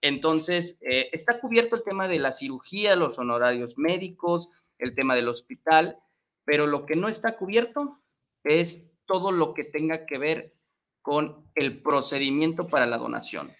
Entonces, 0.00 0.78
eh, 0.82 1.08
está 1.12 1.40
cubierto 1.40 1.76
el 1.76 1.82
tema 1.82 2.06
de 2.08 2.18
la 2.18 2.32
cirugía, 2.32 2.96
los 2.96 3.18
honorarios 3.18 3.78
médicos, 3.78 4.50
el 4.78 4.94
tema 4.94 5.14
del 5.14 5.28
hospital, 5.28 5.98
pero 6.44 6.66
lo 6.66 6.86
que 6.86 6.96
no 6.96 7.08
está 7.08 7.36
cubierto 7.36 7.98
es 8.44 8.90
todo 9.06 9.32
lo 9.32 9.54
que 9.54 9.64
tenga 9.64 10.06
que 10.06 10.18
ver 10.18 10.54
con 11.02 11.48
el 11.54 11.82
procedimiento 11.82 12.68
para 12.68 12.86
la 12.86 12.98
donación. 12.98 13.50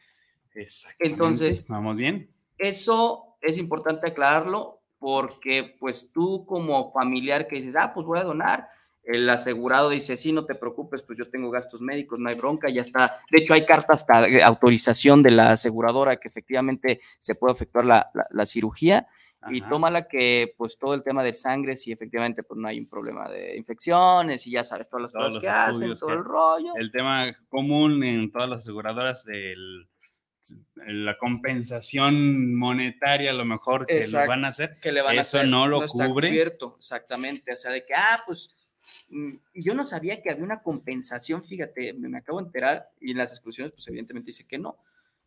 Exactamente. 0.54 1.12
Entonces- 1.12 1.66
vamos 1.66 1.96
bien. 1.96 2.30
Eso 2.56 3.36
es 3.40 3.58
importante 3.58 4.08
aclararlo 4.08 4.77
porque 4.98 5.76
pues 5.78 6.10
tú 6.12 6.44
como 6.46 6.92
familiar 6.92 7.46
que 7.46 7.56
dices, 7.56 7.76
ah, 7.76 7.92
pues 7.94 8.06
voy 8.06 8.18
a 8.18 8.24
donar, 8.24 8.68
el 9.04 9.28
asegurado 9.30 9.88
dice, 9.88 10.16
sí, 10.18 10.32
no 10.32 10.44
te 10.44 10.54
preocupes, 10.54 11.02
pues 11.02 11.18
yo 11.18 11.30
tengo 11.30 11.50
gastos 11.50 11.80
médicos, 11.80 12.18
no 12.18 12.28
hay 12.28 12.34
bronca, 12.34 12.68
ya 12.68 12.82
está. 12.82 13.20
De 13.30 13.38
hecho, 13.38 13.54
hay 13.54 13.64
carta 13.64 13.94
hasta 13.94 14.22
de 14.22 14.42
autorización 14.42 15.22
de 15.22 15.30
la 15.30 15.52
aseguradora 15.52 16.16
que 16.16 16.28
efectivamente 16.28 17.00
se 17.18 17.34
puede 17.34 17.54
efectuar 17.54 17.86
la, 17.86 18.10
la- 18.12 18.26
la 18.30 18.44
cirugía 18.46 19.06
y 19.50 19.60
Ajá. 19.60 19.70
tómala 19.70 20.08
que 20.08 20.52
pues 20.58 20.76
todo 20.78 20.94
el 20.94 21.04
tema 21.04 21.22
de 21.22 21.32
sangre, 21.32 21.76
si 21.76 21.92
efectivamente 21.92 22.42
pues 22.42 22.58
no 22.60 22.66
hay 22.68 22.80
un 22.80 22.90
problema 22.90 23.28
de 23.30 23.56
infecciones 23.56 24.44
y 24.46 24.50
ya 24.50 24.64
sabes 24.64 24.90
todas 24.90 25.02
las 25.04 25.12
Todos 25.12 25.26
cosas 25.36 25.40
que 25.40 25.48
hacen, 25.48 25.94
todo 25.94 26.08
que- 26.08 26.14
el 26.14 26.24
rollo. 26.24 26.72
el 26.76 26.90
tema 26.90 27.26
común 27.48 28.02
en 28.02 28.30
todas 28.32 28.48
las 28.50 28.58
aseguradoras, 28.58 29.26
el- 29.28 29.88
la 30.86 31.16
compensación 31.18 32.54
monetaria, 32.56 33.30
a 33.30 33.34
lo 33.34 33.44
mejor 33.44 33.86
que 33.86 33.98
Exacto. 33.98 34.24
lo 34.24 34.28
van 34.28 34.44
a 34.44 34.48
hacer. 34.48 34.76
que 34.80 34.92
le 34.92 35.02
van 35.02 35.18
a 35.18 35.20
Eso 35.20 35.38
hacer, 35.38 35.48
no 35.48 35.66
lo 35.66 35.84
está 35.84 36.06
cubre. 36.08 36.28
cubierto, 36.28 36.76
exactamente, 36.78 37.52
o 37.52 37.58
sea, 37.58 37.70
de 37.72 37.84
que, 37.84 37.94
ah, 37.94 38.22
pues, 38.26 38.56
mm, 39.10 39.32
yo 39.54 39.74
no 39.74 39.86
sabía 39.86 40.22
que 40.22 40.30
había 40.30 40.44
una 40.44 40.62
compensación, 40.62 41.44
fíjate, 41.44 41.92
me, 41.94 42.16
acabo 42.16 42.40
de 42.40 42.46
enterar, 42.46 42.88
y 43.00 43.10
en 43.10 43.18
las 43.18 43.32
exclusiones, 43.32 43.72
pues, 43.72 43.86
evidentemente 43.88 44.26
dice 44.28 44.46
que 44.46 44.58
no, 44.58 44.78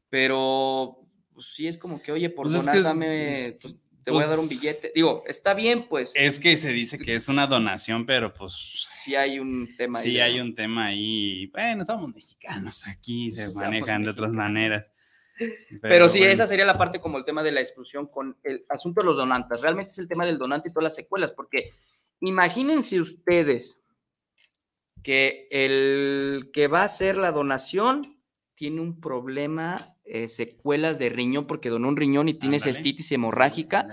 pero, 0.10 1.00
pues, 1.34 1.48
sí 1.54 1.68
es 1.68 1.78
como 1.78 2.02
que, 2.02 2.12
oye, 2.12 2.30
por 2.30 2.46
Pues 2.46 2.56
es 2.56 2.66
donar, 2.66 2.74
que 2.74 2.80
es- 2.80 2.84
dame, 2.84 3.58
pues, 3.62 3.76
te 4.04 4.10
voy 4.12 4.24
a 4.24 4.28
dar 4.28 4.40
un 4.40 4.48
pues, 4.48 4.60
billete, 4.60 4.92
digo, 4.96 5.24
está 5.28 5.54
bien, 5.54 5.88
pues, 5.88 6.12
Es 6.16 6.40
que 6.40 6.58
se 6.58 6.72
dice 6.72 6.98
que 6.98 7.14
es 7.16 7.28
una 7.28 7.46
donación, 7.46 8.06
pero 8.08 8.34
pues 8.34 8.90
sí 9.04 9.16
hay 9.16 9.38
un 9.38 9.70
tema 9.78 10.00
ahí 10.00 10.06
sí 10.12 10.20
hay 10.20 10.40
un 10.40 10.56
tema 10.56 10.88
ahí. 10.88 11.46
Bueno, 11.48 11.86
somos 11.86 12.12
mexicanos 12.14 12.88
aquí, 12.88 13.30
se 13.30 13.44
Somos 13.50 13.62
manejan 13.62 14.04
de 14.04 14.10
otras 14.10 14.34
maneras. 14.34 14.92
Pero, 15.82 16.10
sí, 16.10 16.20
bueno, 16.20 16.34
esa 16.34 16.48
sería 16.48 16.66
la 16.66 16.78
parte 16.78 17.00
como 17.00 17.18
el 17.18 17.26
tema 17.26 17.44
de 17.44 17.52
la 17.52 17.60
exclusión 17.60 18.08
con 18.08 18.38
el 18.44 18.66
asunto 18.70 19.02
de 19.02 19.06
los 19.06 19.18
donantes. 19.18 19.62
Realmente 19.62 19.92
es 19.92 19.98
el 20.00 20.08
tema 20.08 20.26
del 20.26 20.38
donante 20.38 20.70
y 20.70 20.72
todas 20.74 20.86
las 20.86 20.96
secuelas, 20.96 21.32
porque 21.32 21.72
imagínense 22.20 23.02
ustedes 23.02 23.82
que 25.04 25.48
el 25.52 26.52
que 26.54 26.68
va 26.68 26.82
a 26.82 26.86
hacer 26.86 27.16
la 27.18 27.32
donación 27.32 28.22
tiene 28.56 28.82
un 28.82 29.02
problema, 29.02 29.96
eh, 30.04 30.28
secuelas 30.28 31.00
de 31.00 31.10
riñón, 31.10 31.48
porque 31.48 31.70
donó 31.70 31.88
un 31.88 31.98
riñón 31.98 32.30
y 32.30 32.36
tiene 32.36 32.58
Ándale. 32.58 32.74
cistitis 32.74 33.12
hemorrágica. 33.12 33.88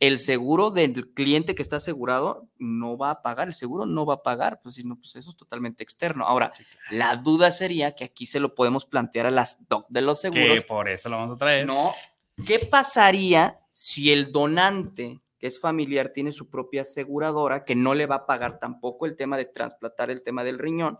El 0.00 0.18
seguro 0.18 0.70
del 0.70 1.12
cliente 1.12 1.54
que 1.54 1.60
está 1.62 1.76
asegurado 1.76 2.48
no 2.58 2.96
va 2.96 3.10
a 3.10 3.22
pagar, 3.22 3.48
el 3.48 3.54
seguro 3.54 3.84
no 3.86 4.06
va 4.06 4.14
a 4.14 4.22
pagar, 4.22 4.60
pues, 4.62 4.76
si 4.76 4.82
no, 4.82 4.96
pues 4.96 5.14
eso 5.14 5.30
es 5.30 5.36
totalmente 5.36 5.82
externo. 5.84 6.24
Ahora, 6.26 6.52
Sí, 6.56 6.64
claro. 6.64 6.96
la 6.96 7.16
duda 7.16 7.50
sería 7.50 7.94
que 7.94 8.04
aquí 8.04 8.24
se 8.24 8.40
lo 8.40 8.54
podemos 8.54 8.86
plantear 8.86 9.26
a 9.26 9.30
las 9.30 9.68
doc 9.68 9.86
de 9.90 10.00
los 10.00 10.20
seguros. 10.20 10.60
Que 10.60 10.66
por 10.66 10.88
eso 10.88 11.10
lo 11.10 11.16
vamos 11.18 11.34
a 11.34 11.38
traer. 11.38 11.66
No. 11.66 11.92
¿Qué 12.46 12.58
pasaría 12.58 13.60
si 13.70 14.10
el 14.10 14.32
donante, 14.32 15.20
que 15.38 15.46
es 15.46 15.60
familiar, 15.60 16.08
tiene 16.08 16.32
su 16.32 16.48
propia 16.50 16.82
aseguradora, 16.82 17.66
que 17.66 17.74
no 17.74 17.92
le 17.92 18.06
va 18.06 18.14
a 18.16 18.26
pagar 18.26 18.58
tampoco 18.58 19.04
el 19.04 19.16
tema 19.16 19.36
de 19.36 19.44
trasplantar 19.44 20.10
el 20.10 20.22
tema 20.22 20.44
del 20.44 20.58
riñón? 20.58 20.98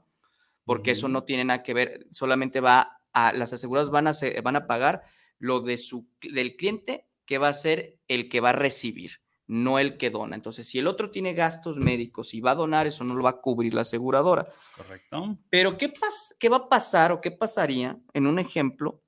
Porque 0.67 0.91
eso 0.91 1.09
no 1.09 1.25
tiene 1.25 1.45
nada 1.47 1.63
que 1.63 1.73
ver, 1.73 2.07
solamente 2.11 2.61
va 2.61 3.01
a, 3.13 3.33
las 3.33 3.53
aseguradoras 3.53 3.91
van 3.91 4.07
a, 4.07 4.13
van 4.43 4.57
a 4.57 4.67
pagar 4.67 5.03
lo 5.39 5.61
de 5.61 5.79
su, 5.79 6.07
del 6.21 6.55
cliente 6.55 7.07
que 7.31 7.39
va 7.39 7.47
a 7.47 7.53
ser 7.53 7.97
el 8.09 8.29
que 8.29 8.41
va 8.41 8.51
a 8.51 8.55
recibir, 8.55 9.13
no 9.47 9.79
el 9.79 9.97
que 9.99 10.11
dona. 10.11 10.35
Entonces, 10.35 10.67
si 10.67 10.81
el 10.81 10.89
otro 10.89 11.13
tiene 11.13 11.33
gastos 11.33 11.77
médicos 11.77 12.35
y 12.35 12.41
va 12.41 12.51
a 12.51 12.55
donar, 12.57 12.89
eso 12.89 13.05
no 13.05 13.15
lo 13.15 13.23
va 13.23 13.31
a 13.31 13.41
cubrir 13.41 13.73
la 13.73 13.83
aseguradora. 13.83 14.49
Es 14.59 14.69
correcto. 14.71 15.39
Pero 15.49 15.79
¿qué, 15.79 15.93
pas- 15.93 16.35
¿qué 16.41 16.49
va 16.49 16.57
a 16.57 16.69
pasar 16.69 17.13
o 17.13 17.21
qué 17.21 17.31
pasaría 17.31 18.01
en 18.15 18.27
un 18.27 18.41
ejemplo? 18.41 19.05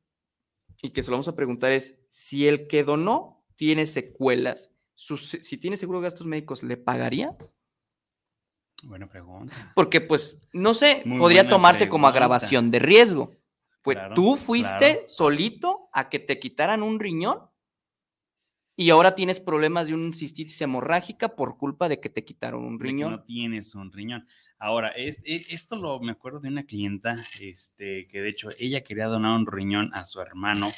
Y 0.82 0.90
que 0.90 1.02
se 1.02 1.10
lo 1.10 1.16
vamos 1.16 1.26
a 1.26 1.34
preguntar 1.34 1.72
es, 1.72 2.06
si 2.10 2.46
el 2.46 2.68
que 2.68 2.84
donó 2.84 3.44
tiene 3.56 3.86
secuelas, 3.86 4.70
sus- 4.94 5.30
si 5.42 5.58
tiene 5.58 5.76
seguro 5.76 5.98
de 5.98 6.04
gastos 6.04 6.28
médicos, 6.28 6.62
¿le 6.62 6.76
pagaría? 6.76 7.36
Buena 8.84 9.08
pregunta. 9.08 9.52
Porque 9.74 10.00
pues, 10.00 10.48
no 10.52 10.74
sé, 10.74 11.02
Muy 11.06 11.18
podría 11.18 11.48
tomarse 11.48 11.88
como 11.88 12.06
agravación 12.06 12.70
de 12.70 12.78
riesgo. 12.78 13.32
Pues 13.82 13.96
Claro, 13.98 14.14
tú 14.14 14.36
fuiste 14.36 14.92
claro. 14.92 15.08
solito 15.08 15.88
a 15.92 16.08
que 16.08 16.20
te 16.20 16.38
quitaran 16.38 16.84
un 16.84 17.00
riñón 17.00 17.50
y 18.76 18.90
ahora 18.90 19.14
tienes 19.14 19.40
problemas 19.40 19.86
de 19.86 19.94
un 19.94 20.12
cistitis 20.14 20.60
hemorrágica 20.60 21.36
por 21.36 21.58
culpa 21.58 21.88
de 21.88 22.00
que 22.00 22.08
te 22.08 22.24
quitaron 22.24 22.64
un 22.64 22.80
riñón. 22.80 23.10
no 23.10 23.22
tienes 23.22 23.74
un 23.74 23.92
riñón. 23.92 24.26
Ahora, 24.58 24.88
es, 24.88 25.18
e- 25.24 25.46
esto 25.50 25.76
lo 25.76 26.00
me 26.00 26.12
acuerdo 26.12 26.40
de 26.40 26.48
una 26.48 26.64
clienta, 26.64 27.22
este, 27.40 28.06
que 28.08 28.20
de 28.20 28.30
hecho 28.30 28.48
ella 28.58 28.82
quería 28.82 29.06
donar 29.06 29.38
un 29.38 29.46
riñón 29.46 29.90
a 29.92 30.04
su 30.04 30.20
hermano 30.20 30.70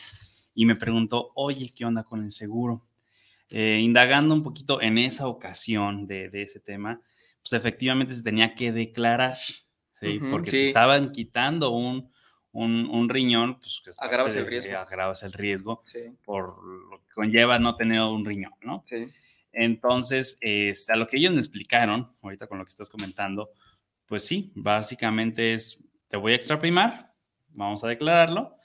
y 0.54 0.66
me 0.66 0.76
preguntó, 0.76 1.32
oye, 1.34 1.70
¿qué 1.74 1.84
onda 1.84 2.02
con 2.02 2.22
el 2.22 2.30
seguro? 2.30 2.82
Eh, 3.50 3.80
indagando 3.82 4.34
un 4.34 4.42
poquito 4.42 4.80
en 4.82 4.98
esa 4.98 5.28
ocasión 5.28 6.06
de, 6.06 6.30
de 6.30 6.42
ese 6.42 6.60
tema, 6.60 7.00
pues 7.42 7.52
efectivamente 7.52 8.14
se 8.14 8.22
tenía 8.22 8.54
que 8.54 8.72
declarar, 8.72 9.36
¿sí? 9.92 10.18
Porque 10.30 10.50
te 10.50 10.66
estaban 10.68 11.12
quitando 11.12 11.70
un, 11.70 12.10
un, 12.54 12.86
un 12.90 13.08
riñón, 13.10 13.58
pues 13.60 13.80
que 13.84 13.90
es 13.90 14.00
Agravas 14.00 14.34
el 14.34 14.46
riesgo. 14.46 14.76
agravas 14.78 15.22
el 15.22 15.32
riesgo 15.32 15.82
Sí, 15.84 16.00
por 16.24 16.64
lo 16.64 17.04
que 17.04 17.12
conlleva 17.12 17.58
no 17.58 17.76
tener 17.76 18.00
un 18.00 18.24
riñón, 18.24 18.54
¿no? 18.62 18.84
sí. 18.88 19.10
Entonces, 19.52 20.36
este, 20.40 20.92
a 20.92 20.96
lo 20.96 21.06
que 21.06 21.16
ellos 21.18 21.32
me 21.32 21.38
explicaron, 21.40 22.06
ahorita 22.22 22.46
con 22.46 22.58
lo 22.58 22.64
que 22.64 22.70
estás 22.70 22.90
comentando, 22.90 23.50
pues 24.06 24.24
sí, 24.26 24.52
básicamente 24.56 25.52
es, 25.52 25.84
te 26.08 26.16
voy 26.16 26.32
a 26.32 26.36
extraprimar, 26.36 27.06
vamos 27.48 27.84
a 27.84 27.88
declararlo 27.88 28.56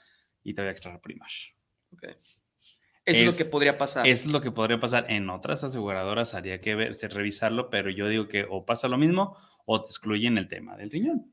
y 0.42 0.54
te 0.54 0.62
voy 0.62 0.68
a 0.68 0.72
extraprimar. 0.72 1.28
ok. 1.92 2.04
Eso 3.06 3.22
es, 3.22 3.26
Es- 3.28 3.38
lo 3.40 3.44
que 3.44 3.50
podría 3.50 3.78
pasar. 3.78 4.06
Eso 4.06 4.26
es 4.28 4.32
lo 4.32 4.40
que 4.40 4.50
podría 4.50 4.78
pasar 4.78 5.10
en 5.10 5.30
otras 5.30 5.64
aseguradoras, 5.64 6.34
haría 6.34 6.60
que 6.60 6.74
ver, 6.74 6.92
revisarlo, 7.10 7.70
pero 7.70 7.90
yo 7.90 8.08
digo 8.08 8.28
que 8.28 8.46
o 8.48 8.64
pasa 8.66 8.88
lo 8.88 8.98
mismo 8.98 9.36
o 9.66 9.82
te 9.82 9.90
excluyen 9.90 10.38
el 10.38 10.48
tema 10.48 10.76
del 10.76 10.90
riñón. 10.90 11.32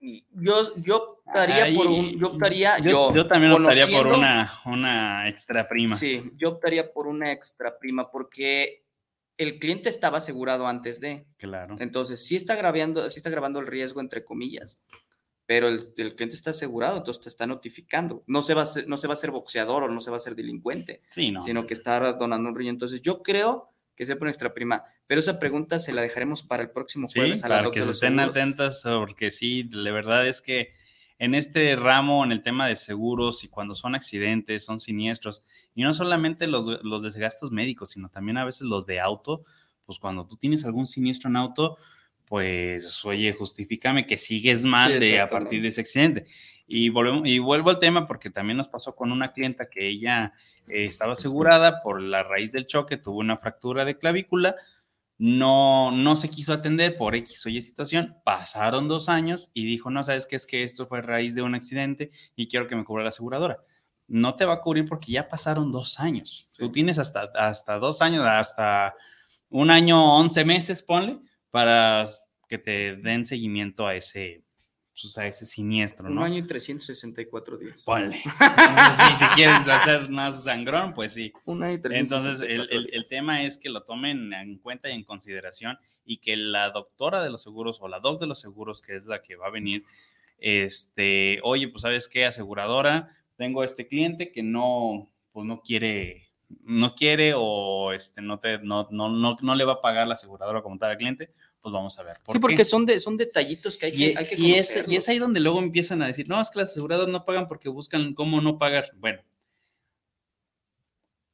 Yo, 0.00 0.74
yo 0.76 1.20
optaría 1.26 1.76
por 1.76 1.86
un, 1.86 2.18
yo 2.18 2.28
optaría, 2.28 2.78
yo, 2.78 2.90
yo, 3.10 3.14
yo 3.14 3.26
también 3.26 3.52
optaría 3.52 3.86
por 3.86 4.06
una, 4.06 4.50
una 4.64 5.28
extra 5.28 5.68
prima. 5.68 5.94
Sí, 5.96 6.30
yo 6.36 6.50
optaría 6.50 6.90
por 6.92 7.06
una 7.06 7.30
extra 7.32 7.78
prima 7.78 8.10
porque 8.10 8.84
el 9.36 9.58
cliente 9.58 9.88
estaba 9.90 10.18
asegurado 10.18 10.66
antes 10.66 11.00
de, 11.00 11.26
Claro. 11.36 11.76
entonces 11.80 12.24
sí 12.26 12.36
está 12.36 12.56
grabando, 12.56 13.08
sí 13.10 13.18
está 13.18 13.28
grabando 13.30 13.58
el 13.60 13.66
riesgo 13.66 14.00
entre 14.00 14.24
comillas, 14.24 14.84
pero 15.46 15.68
el, 15.68 15.92
el 15.98 16.14
cliente 16.16 16.36
está 16.36 16.50
asegurado, 16.50 16.96
entonces 16.98 17.22
te 17.22 17.28
está 17.28 17.46
notificando. 17.46 18.22
No 18.26 18.40
se 18.40 18.54
va 18.54 18.62
a 18.62 18.66
ser, 18.66 18.86
no 18.88 18.96
se 18.96 19.06
va 19.06 19.14
a 19.14 19.16
ser 19.16 19.32
boxeador 19.32 19.82
o 19.82 19.88
no 19.88 20.00
se 20.00 20.10
va 20.10 20.16
a 20.16 20.20
ser 20.20 20.34
delincuente, 20.34 21.02
Sí, 21.10 21.30
no. 21.30 21.42
sino 21.42 21.66
que 21.66 21.74
está 21.74 22.12
donando 22.14 22.48
un 22.48 22.54
riñón. 22.56 22.76
Entonces 22.76 23.02
yo 23.02 23.22
creo 23.22 23.68
que 24.06 24.22
una 24.22 24.30
extra 24.30 24.54
prima, 24.54 24.84
pero 25.06 25.18
esa 25.20 25.38
pregunta 25.38 25.78
se 25.78 25.92
la 25.92 26.02
dejaremos 26.02 26.42
para 26.42 26.62
el 26.62 26.70
próximo 26.70 27.08
Sí, 27.08 27.18
jueves 27.20 27.44
a 27.44 27.48
la 27.48 27.56
para 27.58 27.70
que 27.70 27.82
se 27.82 27.90
estén 27.90 28.14
Seguros. 28.14 28.30
atentas, 28.36 28.82
porque 28.84 29.30
sí, 29.30 29.68
la 29.70 29.90
verdad 29.92 30.26
es 30.26 30.42
que 30.42 30.72
en 31.18 31.34
este 31.34 31.76
ramo, 31.76 32.24
en 32.24 32.32
el 32.32 32.40
tema 32.40 32.66
de 32.66 32.76
seguros 32.76 33.44
y 33.44 33.48
cuando 33.48 33.74
son 33.74 33.94
accidentes, 33.94 34.64
son 34.64 34.80
siniestros, 34.80 35.42
y 35.74 35.82
no 35.82 35.92
solamente 35.92 36.46
los, 36.46 36.82
los 36.82 37.02
desgastos 37.02 37.52
médicos, 37.52 37.90
sino 37.90 38.08
también 38.08 38.38
a 38.38 38.44
veces 38.44 38.62
los 38.62 38.86
de 38.86 39.00
auto, 39.00 39.42
pues 39.84 39.98
cuando 39.98 40.26
tú 40.26 40.36
tienes 40.36 40.64
algún 40.64 40.86
siniestro 40.86 41.28
en 41.28 41.36
auto, 41.36 41.76
pues, 42.24 43.04
oye, 43.04 43.32
justifícame 43.32 44.06
que 44.06 44.16
sigues 44.16 44.64
mal 44.64 44.92
Sí, 44.92 44.98
de, 45.00 45.20
a 45.20 45.28
partir 45.28 45.60
de 45.62 45.68
ese 45.68 45.80
accidente. 45.80 46.26
Y, 46.72 46.88
volvemos, 46.88 47.22
y 47.26 47.40
vuelvo 47.40 47.70
al 47.70 47.80
tema 47.80 48.06
porque 48.06 48.30
también 48.30 48.56
nos 48.56 48.68
pasó 48.68 48.94
con 48.94 49.10
una 49.10 49.32
clienta 49.32 49.68
que 49.68 49.88
ella 49.88 50.32
eh, 50.68 50.84
estaba 50.84 51.14
asegurada 51.14 51.82
por 51.82 52.00
la 52.00 52.22
raíz 52.22 52.52
del 52.52 52.66
choque, 52.66 52.96
tuvo 52.96 53.18
una 53.18 53.36
fractura 53.36 53.84
de 53.84 53.98
clavícula, 53.98 54.54
no, 55.18 55.90
no 55.90 56.14
se 56.14 56.30
quiso 56.30 56.52
atender 56.52 56.96
por 56.96 57.16
X 57.16 57.44
o 57.44 57.48
Y 57.48 57.60
situación, 57.60 58.14
pasaron 58.24 58.86
dos 58.86 59.08
años 59.08 59.50
y 59.52 59.66
dijo, 59.66 59.90
no, 59.90 60.04
sabes 60.04 60.28
qué 60.28 60.36
es 60.36 60.46
que 60.46 60.62
esto 60.62 60.86
fue 60.86 61.02
raíz 61.02 61.34
de 61.34 61.42
un 61.42 61.56
accidente 61.56 62.12
y 62.36 62.46
quiero 62.46 62.68
que 62.68 62.76
me 62.76 62.84
cubra 62.84 63.02
la 63.02 63.08
aseguradora. 63.08 63.58
No 64.06 64.36
te 64.36 64.44
va 64.44 64.54
a 64.54 64.60
cubrir 64.60 64.84
porque 64.84 65.10
ya 65.10 65.26
pasaron 65.26 65.72
dos 65.72 65.98
años. 65.98 66.50
Tú 66.56 66.70
tienes 66.70 67.00
hasta, 67.00 67.30
hasta 67.34 67.80
dos 67.80 68.00
años, 68.00 68.24
hasta 68.24 68.94
un 69.48 69.72
año, 69.72 70.16
once 70.16 70.44
meses, 70.44 70.84
ponle, 70.84 71.18
para 71.50 72.04
que 72.48 72.58
te 72.58 72.94
den 72.94 73.24
seguimiento 73.24 73.88
a 73.88 73.96
ese, 73.96 74.44
pues, 75.02 75.18
a 75.18 75.26
ese 75.26 75.46
siniestro, 75.46 76.08
Un 76.08 76.14
¿no? 76.16 76.24
año 76.24 76.38
y 76.38 76.42
364 76.46 77.58
días. 77.58 77.82
Ponle. 77.84 78.16
Entonces, 78.40 79.18
si 79.18 79.24
quieres 79.34 79.66
hacer 79.68 80.08
más 80.10 80.44
sangrón, 80.44 80.92
pues 80.94 81.12
sí. 81.14 81.32
Un 81.46 81.62
año 81.62 81.74
y 81.74 81.96
Entonces, 81.96 82.40
el, 82.40 82.68
364 82.68 82.78
el- 82.78 82.90
el 82.94 83.08
tema 83.08 83.42
es 83.42 83.58
que 83.58 83.70
lo 83.70 83.82
tomen 83.82 84.32
en 84.32 84.58
cuenta 84.58 84.88
y 84.90 84.92
en 84.92 85.04
consideración 85.04 85.78
y 86.04 86.18
que 86.18 86.36
la 86.36 86.70
doctora 86.70 87.22
de 87.22 87.30
los 87.30 87.42
seguros 87.42 87.78
o 87.80 87.88
la 87.88 88.00
doc 88.00 88.20
de 88.20 88.26
los 88.26 88.40
seguros, 88.40 88.82
que 88.82 88.96
es 88.96 89.06
la 89.06 89.22
que 89.22 89.36
va 89.36 89.46
a 89.46 89.50
venir, 89.50 89.84
este, 90.38 91.38
oye, 91.42 91.68
pues 91.68 91.82
sabes 91.82 92.08
qué, 92.08 92.24
aseguradora, 92.26 93.08
tengo 93.36 93.62
este 93.64 93.86
cliente 93.86 94.32
que 94.32 94.42
no, 94.42 95.10
pues 95.32 95.46
no 95.46 95.60
quiere, 95.62 96.28
no 96.62 96.94
quiere 96.94 97.32
o 97.36 97.92
este, 97.92 98.20
no, 98.22 98.38
te, 98.40 98.58
no, 98.58 98.88
no, 98.90 99.08
no, 99.10 99.36
no 99.40 99.54
le 99.54 99.64
va 99.64 99.74
a 99.74 99.80
pagar 99.80 100.06
la 100.06 100.14
aseguradora 100.14 100.62
como 100.62 100.78
tal 100.78 100.90
al 100.90 100.96
cliente, 100.98 101.30
pues 101.60 101.72
vamos 101.72 101.98
a 101.98 102.02
ver. 102.02 102.16
¿por 102.24 102.32
Sí, 102.34 102.38
qué? 102.38 102.40
porque 102.40 102.64
son, 102.64 102.86
de, 102.86 102.98
son 103.00 103.16
detallitos 103.16 103.76
que 103.76 103.86
hay 103.86 103.92
que, 103.92 103.98
Y, 103.98 104.16
hay 104.16 104.26
que 104.26 104.34
y 104.40 104.54
es, 104.54 104.84
y 104.88 104.96
es 104.96 105.08
ahí 105.08 105.18
donde 105.18 105.40
luego 105.40 105.58
empiezan 105.58 106.02
a 106.02 106.06
decir, 106.06 106.28
no, 106.28 106.40
es 106.40 106.50
que 106.50 106.58
las 106.58 106.70
aseguradoras 106.70 107.12
no 107.12 107.24
pagan 107.24 107.46
porque 107.46 107.68
buscan 107.68 108.14
cómo 108.14 108.40
no 108.40 108.58
pagar. 108.58 108.90
Bueno, 108.96 109.20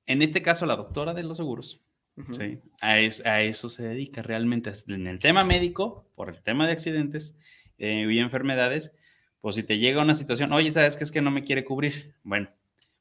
en 0.06 0.23
este 0.23 0.42
caso 0.42 0.66
la 0.66 0.76
doctora 0.76 1.14
de 1.14 1.23
los 1.23 1.37
seguros, 1.37 1.80
Ujú. 2.16 2.35
¿sí? 2.35 2.59
a, 2.80 2.99
es- 2.99 3.25
a 3.26 3.42
eso 3.42 3.68
se 3.68 3.83
dedica 3.83 4.23
realmente. 4.23 4.71
En 4.88 5.06
el 5.06 5.18
tema 5.18 5.45
médico, 5.45 6.06
por 6.14 6.28
el 6.30 6.42
tema 6.42 6.66
de 6.66 6.73
accidentes 6.73 7.37
eh, 7.78 8.06
y 8.09 8.18
enfermedades, 8.18 8.92
pues 9.40 9.54
si 9.56 9.62
te 9.62 9.78
llega 9.78 10.02
una 10.02 10.14
situación, 10.14 10.52
oye, 10.52 10.71
¿sabes 10.71 10.97
qué 10.97 11.04
es 11.04 11.12
que 11.12 11.23
no 11.23 11.30
me 11.30 11.45
quiere 11.45 11.64
cubrir? 11.64 12.14
Bueno, 12.23 12.49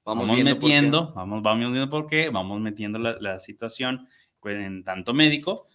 vamos, 0.03 0.29
qué. 0.35 0.43
metiendo, 0.43 1.13
vamos, 1.13 1.41
vamos 1.43 1.71
viendo 1.71 1.89
por 1.89 2.07
qué, 2.07 2.29
vamos 2.29 2.59
metiendo 2.59 2.99
la, 2.99 3.17
la 3.19 3.39
situación 3.39 4.07
pues, 4.39 4.57
en 4.63 4.83
tanto 4.83 5.13
médico 5.13 5.67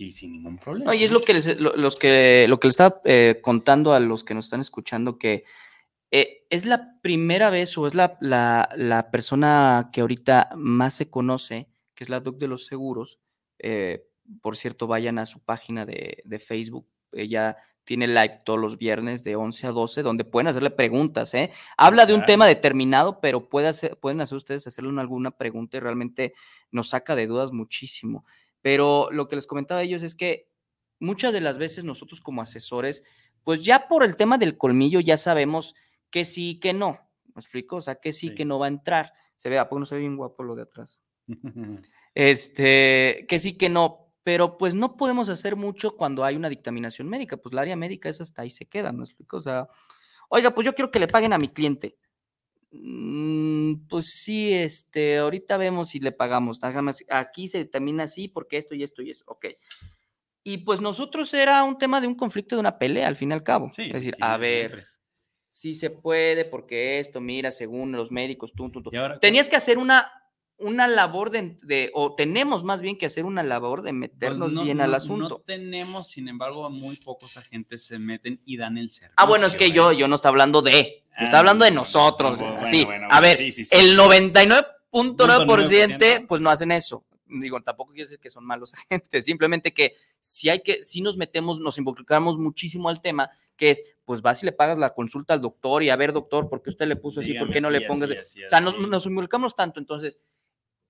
y 0.00 0.12
sin 0.12 0.32
ningún 0.32 0.58
problema. 0.58 0.92
No, 0.92 0.94
y 0.98 1.02
es 1.04 1.10
lo 1.10 1.20
que 1.20 1.34
les, 1.34 1.58
lo, 1.60 1.74
los 1.76 1.96
que, 1.96 2.46
lo 2.48 2.60
que 2.60 2.68
les 2.68 2.72
estaba 2.74 3.00
eh, 3.04 3.40
contando 3.42 3.92
a 3.92 4.00
los 4.00 4.22
que 4.22 4.32
nos 4.34 4.46
están 4.46 4.60
escuchando, 4.60 5.18
que 5.18 5.44
eh, 6.12 6.46
es 6.50 6.64
la 6.66 6.98
primera 7.02 7.50
vez 7.50 7.76
o 7.76 7.86
es 7.86 7.94
la, 7.94 8.16
la, 8.20 8.68
la 8.76 9.10
persona 9.10 9.90
que 9.92 10.00
ahorita 10.00 10.50
más 10.56 10.94
se 10.94 11.10
conoce, 11.10 11.68
que 11.94 12.04
es 12.04 12.10
la 12.10 12.20
doc 12.20 12.38
de 12.38 12.46
los 12.48 12.64
seguros. 12.66 13.20
Eh, 13.58 14.06
por 14.40 14.56
cierto, 14.56 14.86
vayan 14.86 15.18
a 15.18 15.26
su 15.26 15.40
página 15.40 15.84
de, 15.84 16.22
de 16.24 16.38
Facebook. 16.38 16.86
Ella 17.12 17.56
tiene 17.84 18.06
live 18.06 18.42
todos 18.44 18.60
los 18.60 18.76
viernes 18.78 19.24
de 19.24 19.34
11 19.34 19.66
a 19.66 19.70
12, 19.72 20.02
donde 20.02 20.24
pueden 20.24 20.46
hacerle 20.46 20.70
preguntas. 20.70 21.32
¿eh? 21.34 21.50
Habla 21.76 22.04
de 22.06 22.12
un 22.14 22.24
tema 22.26 22.46
determinado, 22.46 23.20
pero 23.20 23.48
puede 23.48 23.66
hacer, 23.68 23.96
pueden 23.98 24.20
hacer 24.20 24.36
ustedes 24.36 24.66
hacerle 24.66 24.90
una- 24.90 25.00
alguna 25.02 25.30
pregunta 25.32 25.76
y 25.76 25.80
realmente 25.80 26.34
nos 26.70 26.90
saca 26.90 27.16
de 27.16 27.26
dudas 27.26 27.50
muchísimo. 27.52 28.24
Pero 28.68 29.08
lo 29.10 29.28
que 29.28 29.36
les 29.36 29.46
comentaba 29.46 29.80
a 29.80 29.82
ellos 29.82 30.02
es 30.02 30.14
que 30.14 30.50
muchas 31.00 31.32
de 31.32 31.40
las 31.40 31.56
veces 31.56 31.84
nosotros 31.84 32.20
como 32.20 32.42
asesores, 32.42 33.02
pues 33.42 33.64
ya 33.64 33.88
por 33.88 34.04
el 34.04 34.14
tema 34.14 34.36
del 34.36 34.58
colmillo 34.58 35.00
ya 35.00 35.16
sabemos 35.16 35.74
que 36.10 36.26
sí, 36.26 36.60
que 36.60 36.74
no. 36.74 36.98
¿Me 37.34 37.40
explico? 37.40 37.76
O 37.76 37.80
sea, 37.80 37.94
que 37.94 38.12
sí, 38.12 38.28
Sí. 38.28 38.34
que 38.34 38.44
no 38.44 38.58
va 38.58 38.66
a 38.66 38.68
entrar. 38.68 39.14
Se 39.36 39.48
ve, 39.48 39.58
¿a 39.58 39.70
poco 39.70 39.80
no 39.80 39.86
se 39.86 39.94
ve 39.94 40.02
bien 40.02 40.18
guapo 40.18 40.42
lo 40.42 40.54
de 40.54 40.64
atrás? 40.64 41.00
Este, 42.14 43.24
que 43.26 43.38
sí, 43.38 43.56
que 43.56 43.70
no. 43.70 44.12
Pero 44.22 44.58
pues 44.58 44.74
no 44.74 44.98
podemos 44.98 45.30
hacer 45.30 45.56
mucho 45.56 45.96
cuando 45.96 46.24
hay 46.24 46.36
una 46.36 46.50
dictaminación 46.50 47.08
médica. 47.08 47.38
Pues 47.38 47.54
la 47.54 47.62
área 47.62 47.74
médica 47.76 48.10
es 48.10 48.20
hasta 48.20 48.42
ahí 48.42 48.50
se 48.50 48.66
queda, 48.66 48.92
¿me 48.92 49.02
explico? 49.04 49.38
O 49.38 49.40
sea, 49.40 49.66
oiga, 50.28 50.50
pues 50.50 50.66
yo 50.66 50.74
quiero 50.74 50.90
que 50.90 50.98
le 50.98 51.06
paguen 51.08 51.32
a 51.32 51.38
mi 51.38 51.48
cliente. 51.48 51.96
Mm, 52.70 53.86
Pues 53.88 54.06
sí, 54.22 54.52
este, 54.52 55.18
ahorita 55.18 55.56
vemos 55.56 55.88
si 55.90 56.00
le 56.00 56.12
pagamos. 56.12 56.62
Hágame 56.62 56.90
así, 56.90 57.04
Aquí 57.08 57.48
se 57.48 57.58
determina 57.58 58.04
así 58.04 58.28
porque 58.28 58.56
esto 58.58 58.74
y 58.74 58.82
esto 58.82 59.02
y 59.02 59.10
eso. 59.10 59.24
Ok. 59.26 59.46
Y 60.44 60.58
pues 60.58 60.80
nosotros 60.80 61.32
era 61.34 61.64
un 61.64 61.78
tema 61.78 62.00
de 62.00 62.06
un 62.06 62.14
conflicto, 62.14 62.56
de 62.56 62.60
una 62.60 62.78
pelea, 62.78 63.06
al 63.08 63.16
fin 63.16 63.30
y 63.30 63.34
al 63.34 63.42
cabo. 63.42 63.68
Sí, 63.72 63.82
es 63.88 63.92
decir, 63.94 64.14
sí, 64.14 64.22
a 64.22 64.36
ver, 64.36 64.86
si 65.50 65.74
se 65.74 65.90
puede, 65.90 66.44
porque 66.44 67.00
esto, 67.00 67.20
mira, 67.20 67.50
según 67.50 67.92
los 67.92 68.10
médicos, 68.10 68.52
tú, 68.54 68.70
tú, 68.70 68.82
tú. 68.82 68.90
Ahora, 68.96 69.18
Tenías 69.18 69.48
que 69.48 69.56
hacer 69.56 69.76
una, 69.76 70.10
una 70.56 70.88
labor 70.88 71.30
de, 71.30 71.58
de- 71.64 71.90
o 71.92 72.14
tenemos 72.14 72.64
más 72.64 72.80
bien 72.80 72.96
que 72.96 73.06
hacer 73.06 73.24
una 73.26 73.42
labor 73.42 73.82
de 73.82 73.90
pues, 73.90 73.94
meternos 74.00 74.52
no- 74.52 74.62
bien 74.64 74.78
no- 74.78 74.84
al 74.84 74.90
No 74.92 74.96
asunto. 74.96 75.42
tenemos, 75.44 76.08
sin 76.08 76.28
embargo, 76.28 76.70
muy 76.70 76.96
pocos 76.96 77.36
agentes 77.36 77.84
se 77.84 77.98
meten 77.98 78.40
y 78.46 78.56
dan 78.56 78.78
el 78.78 78.88
servicio. 78.88 79.14
ah, 79.18 79.26
bueno, 79.26 79.46
es 79.46 79.54
que 79.54 79.66
¿eh? 79.66 79.72
yo, 79.72 79.92
yo 79.92 80.08
no 80.08 80.14
está 80.14 80.28
hablando 80.30 80.62
de, 80.62 81.04
está 81.18 81.36
Ah, 81.36 81.38
hablando 81.40 81.64
de 81.64 81.70
bueno, 81.70 81.80
nosotros. 81.82 82.38
bueno, 82.38 82.66
sí, 82.70 82.84
bueno, 82.84 83.06
a 83.10 83.20
bueno, 83.20 83.22
ver, 83.22 83.36
sí, 83.38 83.52
sí, 83.52 83.64
sí. 83.64 83.76
el 83.76 83.96
99.9% 83.98 84.66
9%, 84.90 86.26
pues 86.26 86.40
no 86.40 86.50
hacen 86.50 86.72
eso. 86.72 87.04
Digo, 87.26 87.60
tampoco 87.60 87.90
quiere 87.92 88.04
decir 88.04 88.18
que 88.18 88.30
son 88.30 88.44
malos 88.44 88.72
agentes, 88.90 89.24
simplemente 89.24 89.72
que 89.74 89.94
si 90.20 90.48
hay 90.48 90.60
que, 90.62 90.82
si 90.84 91.00
nos 91.02 91.16
metemos, 91.16 91.60
nos 91.60 91.76
involucramos 91.78 92.38
muchísimo 92.38 92.88
al 92.88 93.02
tema, 93.02 93.30
que 93.56 93.70
es, 93.70 93.84
pues 94.04 94.22
vas 94.22 94.42
y 94.42 94.46
le 94.46 94.52
pagas 94.52 94.78
la 94.78 94.94
consulta 94.94 95.34
al 95.34 95.40
doctor 95.42 95.82
y 95.82 95.90
a 95.90 95.96
ver, 95.96 96.12
doctor, 96.12 96.48
¿por 96.48 96.62
qué 96.62 96.70
usted 96.70 96.86
le 96.86 96.96
puso 96.96 97.20
así? 97.20 97.34
¿Por 97.34 97.50
qué 97.50 97.60
no 97.60 97.68
así, 97.68 97.78
le 97.78 97.86
pongas? 97.86 98.10
así, 98.12 98.18
así, 98.20 98.44
o 98.44 98.48
sea, 98.48 98.60
nos, 98.60 98.74
así. 98.74 98.86
nos 98.86 99.06
involucramos 99.06 99.54
tanto, 99.54 99.78
entonces, 99.80 100.18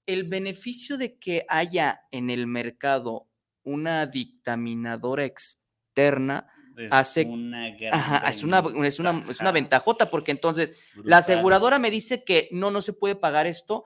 el 0.06 0.24
beneficio 0.24 0.96
de 0.96 1.18
que 1.18 1.44
haya 1.48 2.02
en 2.12 2.30
el 2.30 2.46
mercado 2.46 3.26
una 3.64 4.06
dictaminadora 4.06 5.24
externa, 5.24 6.46
Es 6.78 6.92
hace- 6.92 7.24
una 7.24 7.70
gran 7.70 7.94
ajá, 7.94 8.28
es, 8.30 8.42
una, 8.42 8.58
es, 8.86 8.98
una, 8.98 9.10
es 9.28 9.40
una 9.40 9.50
ventaja 9.52 9.52
ventajota, 9.52 10.10
porque 10.10 10.30
entonces 10.30 10.74
la 11.04 11.18
aseguradora 11.18 11.78
me 11.78 11.90
dice 11.90 12.24
que 12.24 12.48
no, 12.52 12.70
no 12.70 12.80
se 12.82 12.92
puede 12.92 13.14
pagar 13.16 13.46
esto. 13.46 13.84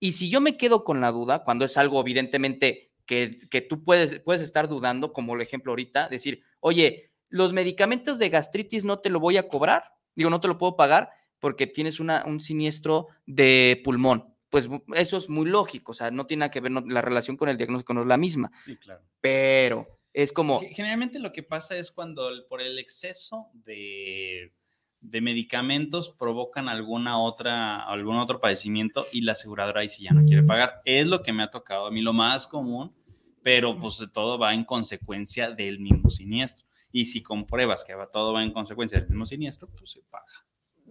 Y 0.00 0.12
si 0.12 0.28
yo 0.28 0.40
me 0.40 0.56
quedo 0.56 0.84
con 0.84 1.00
la 1.00 1.12
duda, 1.12 1.44
cuando 1.44 1.64
es 1.64 1.76
algo 1.78 2.00
evidentemente 2.00 2.90
que, 3.06 3.38
que 3.50 3.60
tú 3.60 3.84
puedes, 3.84 4.20
puedes 4.20 4.42
estar 4.42 4.68
dudando, 4.68 5.12
como 5.12 5.34
el 5.34 5.40
ejemplo 5.40 5.72
ahorita, 5.72 6.08
decir, 6.08 6.42
oye, 6.60 7.10
los 7.28 7.52
medicamentos 7.52 8.18
de 8.18 8.28
gastritis 8.30 8.84
no 8.84 8.98
te 8.98 9.10
lo 9.10 9.20
voy 9.20 9.36
a 9.36 9.48
cobrar, 9.48 9.92
digo, 10.14 10.30
no 10.30 10.40
te 10.40 10.48
lo 10.48 10.58
puedo 10.58 10.76
pagar 10.76 11.10
porque 11.38 11.66
tienes 11.66 12.00
una, 12.00 12.24
un 12.26 12.40
siniestro 12.40 13.08
de 13.26 13.80
pulmón. 13.84 14.34
Pues 14.50 14.68
eso 14.94 15.16
es 15.16 15.28
muy 15.28 15.48
lógico, 15.50 15.90
o 15.92 15.94
sea, 15.94 16.10
no 16.10 16.26
tiene 16.26 16.40
nada 16.40 16.50
que 16.50 16.60
ver, 16.60 16.70
no- 16.70 16.84
la 16.86 17.02
relación 17.02 17.36
con 17.36 17.48
el 17.48 17.56
diagnóstico 17.56 17.92
no 17.92 18.02
es 18.02 18.06
la 18.06 18.16
misma, 18.16 18.52
Sí, 18.60 18.76
claro. 18.76 19.02
pero 19.20 19.84
es 20.14 20.32
como, 20.32 20.60
Ge- 20.60 20.72
Generalmente 20.74 21.18
lo 21.18 21.32
que 21.32 21.42
pasa 21.42 21.76
es 21.76 21.90
cuando 21.90 22.28
el- 22.30 22.44
por 22.46 22.62
el 22.62 22.78
exceso 22.78 23.50
de, 23.52 24.52
de 25.00 25.20
medicamentos 25.20 26.10
provocan 26.18 26.68
alguna 26.70 27.18
otra, 27.20 27.80
algún 27.84 28.16
otro 28.16 28.40
padecimiento 28.40 29.04
y 29.12 29.20
la 29.20 29.32
aseguradora 29.32 29.80
ahí 29.82 29.88
sí 29.88 30.04
ya 30.04 30.12
no 30.12 30.24
quiere 30.24 30.42
pagar. 30.42 30.80
Es 30.86 31.06
lo 31.06 31.22
que 31.22 31.32
me 31.34 31.42
ha 31.42 31.50
tocado 31.50 31.86
a 31.86 31.90
mí 31.90 32.00
lo 32.00 32.12
más 32.14 32.46
común, 32.46 32.94
pero 33.42 33.78
pues 33.78 33.98
de 33.98 34.08
todo 34.08 34.38
va 34.38 34.54
en 34.54 34.64
consecuencia 34.64 35.50
del 35.50 35.78
mismo 35.80 36.08
siniestro. 36.08 36.66
Y 36.90 37.06
si 37.06 37.22
compruebas 37.22 37.82
que 37.84 37.94
va, 37.94 38.08
todo 38.10 38.32
va 38.32 38.42
en 38.44 38.52
consecuencia 38.52 38.98
del 39.00 39.08
mismo 39.10 39.26
siniestro, 39.26 39.68
pues 39.68 39.90
se 39.90 40.00
paga. 40.02 40.24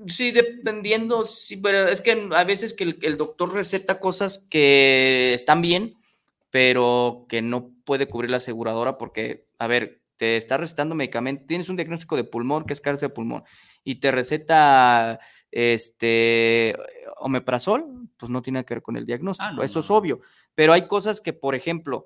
Sí, 0.07 0.31
dependiendo, 0.31 1.23
sí, 1.23 1.55
pero 1.57 1.87
es 1.87 2.01
que 2.01 2.27
a 2.35 2.43
veces 2.43 2.73
que 2.73 2.83
el, 2.83 2.99
el 3.03 3.15
doctor 3.17 3.53
receta 3.53 3.99
cosas 3.99 4.39
que 4.49 5.33
están 5.33 5.61
bien, 5.61 5.95
pero 6.53 7.25
que 7.29 7.41
no 7.41 7.71
puede 7.83 8.07
cubrir 8.07 8.29
la 8.29 8.37
aseguradora 8.37 8.99
porque, 8.99 9.47
a 9.57 9.65
ver, 9.65 10.03
te 10.17 10.37
está 10.37 10.55
recetando 10.55 10.93
medicamento, 10.93 11.45
tienes 11.47 11.67
un 11.67 11.77
diagnóstico 11.77 12.15
de 12.15 12.25
pulmón, 12.25 12.65
que 12.65 12.73
es 12.73 12.79
cáncer 12.79 13.09
de 13.09 13.15
pulmón, 13.15 13.43
y 13.83 13.95
te 13.95 14.11
receta 14.11 15.19
este 15.49 16.75
omeprazol, 17.17 18.07
pues 18.17 18.29
no 18.29 18.43
tiene 18.43 18.63
que 18.65 18.75
ver 18.75 18.83
con 18.83 18.97
el 18.97 19.07
diagnóstico, 19.07 19.51
no, 19.51 19.63
eso 19.63 19.79
no, 19.79 19.83
es 19.83 19.89
obvio, 19.89 20.21
pero 20.53 20.73
hay 20.73 20.85
cosas 20.85 21.21
que, 21.21 21.33
por 21.33 21.55
ejemplo, 21.55 22.05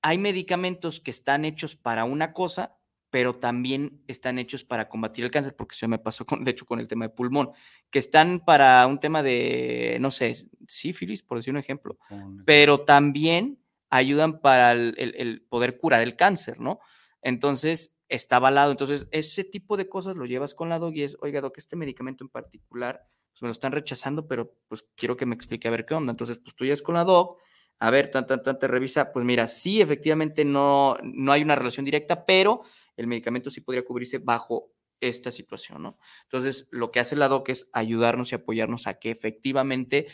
hay 0.00 0.16
medicamentos 0.16 0.98
que 0.98 1.10
están 1.10 1.44
hechos 1.44 1.76
para 1.76 2.06
una 2.06 2.32
cosa, 2.32 2.78
pero 3.10 3.36
también 3.36 4.00
están 4.06 4.38
hechos 4.38 4.64
para 4.64 4.88
combatir 4.88 5.22
el 5.22 5.30
cáncer, 5.30 5.54
porque 5.54 5.74
eso 5.74 5.86
me 5.86 5.98
pasó, 5.98 6.24
con, 6.24 6.44
de 6.44 6.52
hecho, 6.52 6.64
con 6.64 6.80
el 6.80 6.88
tema 6.88 7.08
de 7.08 7.14
pulmón, 7.14 7.50
que 7.90 7.98
están 7.98 8.40
para 8.40 8.86
un 8.86 9.00
tema 9.00 9.22
de, 9.22 9.98
no 10.00 10.10
sé, 10.10 10.34
sífilis, 10.66 11.22
por 11.22 11.36
decir 11.36 11.52
un 11.52 11.60
ejemplo, 11.60 11.98
pero 12.46 12.80
también 12.80 13.58
ayudan 13.90 14.40
para 14.40 14.72
el, 14.72 15.46
poder 15.48 15.78
curar 15.78 16.02
el 16.02 16.16
cáncer, 16.16 16.60
¿no? 16.60 16.80
Entonces, 17.22 17.96
está 18.08 18.36
avalado. 18.36 18.70
Entonces, 18.70 19.08
ese 19.10 19.44
tipo 19.44 19.76
de 19.76 19.88
cosas 19.88 20.16
lo 20.16 20.26
llevas 20.26 20.54
con 20.54 20.68
la 20.68 20.78
doc 20.78 20.94
y 20.94 21.02
es, 21.02 21.16
oiga, 21.20 21.40
doc, 21.40 21.58
este 21.58 21.76
medicamento 21.76 22.24
en 22.24 22.28
particular, 22.28 23.06
pues 23.32 23.42
me 23.42 23.48
lo 23.48 23.52
están 23.52 23.72
rechazando, 23.72 24.26
pero 24.26 24.54
pues 24.68 24.86
quiero 24.96 25.16
que 25.16 25.26
me 25.26 25.34
explique 25.34 25.68
a 25.68 25.70
ver 25.70 25.86
qué 25.86 25.94
onda. 25.94 26.10
Entonces, 26.10 26.38
pues 26.38 26.54
tú 26.54 26.64
llegas 26.64 26.82
con 26.82 26.94
la 26.94 27.04
doc, 27.04 27.38
a 27.78 27.90
ver, 27.90 28.10
tan, 28.10 28.26
tan, 28.26 28.42
tan, 28.42 28.58
te 28.58 28.68
revisa, 28.68 29.12
pues 29.12 29.24
mira, 29.24 29.46
sí, 29.46 29.82
efectivamente 29.82 30.44
no, 30.44 30.96
no 31.02 31.32
hay 31.32 31.42
una 31.42 31.56
relación 31.56 31.84
directa, 31.84 32.24
pero 32.24 32.62
el 32.96 33.06
medicamento 33.06 33.50
sí 33.50 33.60
podría 33.60 33.84
cubrirse 33.84 34.18
bajo 34.18 34.72
esta 35.00 35.30
situación, 35.30 35.82
¿no? 35.82 35.98
Entonces, 36.22 36.68
lo 36.70 36.90
que 36.90 37.00
hace 37.00 37.16
la 37.16 37.28
DOC 37.28 37.50
es 37.50 37.70
ayudarnos 37.74 38.32
y 38.32 38.36
apoyarnos 38.36 38.86
a 38.86 38.98
que 38.98 39.10
efectivamente 39.10 40.06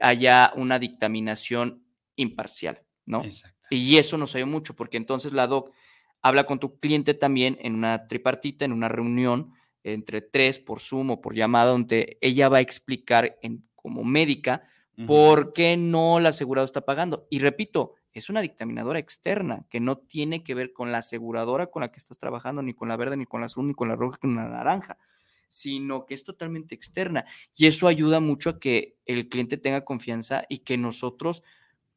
haya 0.00 0.52
una 0.56 0.78
dictaminación 0.78 1.84
imparcial, 2.16 2.83
¿no? 3.06 3.24
Exacto. 3.24 3.68
Y 3.70 3.96
eso 3.98 4.18
nos 4.18 4.34
ayuda 4.34 4.50
mucho, 4.50 4.74
porque 4.74 4.96
entonces 4.96 5.32
la 5.32 5.46
DOC 5.46 5.72
habla 6.22 6.44
con 6.44 6.58
tu 6.58 6.78
cliente 6.78 7.14
también 7.14 7.58
en 7.60 7.74
una 7.74 8.08
tripartita, 8.08 8.64
en 8.64 8.72
una 8.72 8.88
reunión 8.88 9.52
entre 9.82 10.22
tres 10.22 10.58
por 10.58 10.80
Zoom 10.80 11.10
o 11.10 11.20
por 11.20 11.34
llamada, 11.34 11.70
donde 11.70 12.16
ella 12.20 12.48
va 12.48 12.58
a 12.58 12.62
explicar 12.62 13.38
en, 13.42 13.68
como 13.74 14.04
médica 14.04 14.66
por 15.06 15.52
qué 15.52 15.76
no 15.76 16.18
el 16.18 16.26
asegurado 16.26 16.64
está 16.64 16.84
pagando. 16.84 17.26
Y 17.28 17.40
repito, 17.40 17.94
es 18.12 18.30
una 18.30 18.40
dictaminadora 18.40 18.98
externa 18.98 19.66
que 19.68 19.80
no 19.80 19.98
tiene 19.98 20.42
que 20.44 20.54
ver 20.54 20.72
con 20.72 20.92
la 20.92 20.98
aseguradora 20.98 21.66
con 21.66 21.82
la 21.82 21.90
que 21.90 21.98
estás 21.98 22.18
trabajando, 22.18 22.62
ni 22.62 22.72
con 22.72 22.88
la 22.88 22.96
verde, 22.96 23.16
ni 23.16 23.26
con 23.26 23.40
la 23.40 23.46
azul, 23.46 23.66
ni 23.66 23.74
con 23.74 23.88
la 23.88 23.96
roja, 23.96 24.18
ni 24.22 24.34
con 24.34 24.36
la 24.36 24.48
naranja, 24.48 24.96
sino 25.48 26.06
que 26.06 26.14
es 26.14 26.22
totalmente 26.22 26.74
externa. 26.74 27.26
Y 27.56 27.66
eso 27.66 27.88
ayuda 27.88 28.20
mucho 28.20 28.50
a 28.50 28.60
que 28.60 28.96
el 29.04 29.28
cliente 29.28 29.58
tenga 29.58 29.84
confianza 29.84 30.44
y 30.48 30.58
que 30.60 30.78
nosotros 30.78 31.42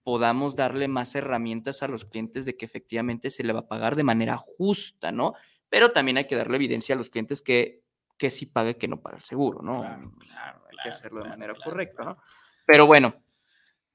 podamos 0.08 0.56
darle 0.56 0.88
más 0.88 1.13
herramientas 1.15 1.84
a 1.84 1.89
los 1.89 2.06
clientes 2.06 2.46
de 2.46 2.56
que 2.56 2.63
efectivamente 2.63 3.30
se 3.30 3.43
le 3.43 3.52
va 3.52 3.60
a 3.60 3.67
pagar 3.67 3.98
de 3.98 4.04
manera 4.06 4.38
justa, 4.38 5.12
¿no? 5.12 5.34
Pero 5.67 5.91
también 5.91 6.15
hay 6.15 6.28
que 6.28 6.38
darle 6.38 6.56
evidencia 6.56 6.96
a 6.96 6.98
los 6.98 7.10
clientes 7.10 7.41
que, 7.41 7.82
que 8.17 8.30
sí 8.30 8.46
pague, 8.46 8.78
que 8.78 8.88
no 8.88 9.02
paga 9.02 9.17
el 9.17 9.24
seguro, 9.24 9.62
¿no? 9.62 9.82
Claro, 9.82 10.13
claro, 10.17 10.60
hay 10.63 10.70
que 10.70 10.76
claro, 10.76 10.89
hacerlo 10.91 11.17
de 11.17 11.24
claro, 11.24 11.38
manera 11.38 11.54
claro, 11.56 11.70
correcta. 11.72 12.04
¿no? 12.06 12.17
Pero 12.65 12.86
bueno. 12.88 13.15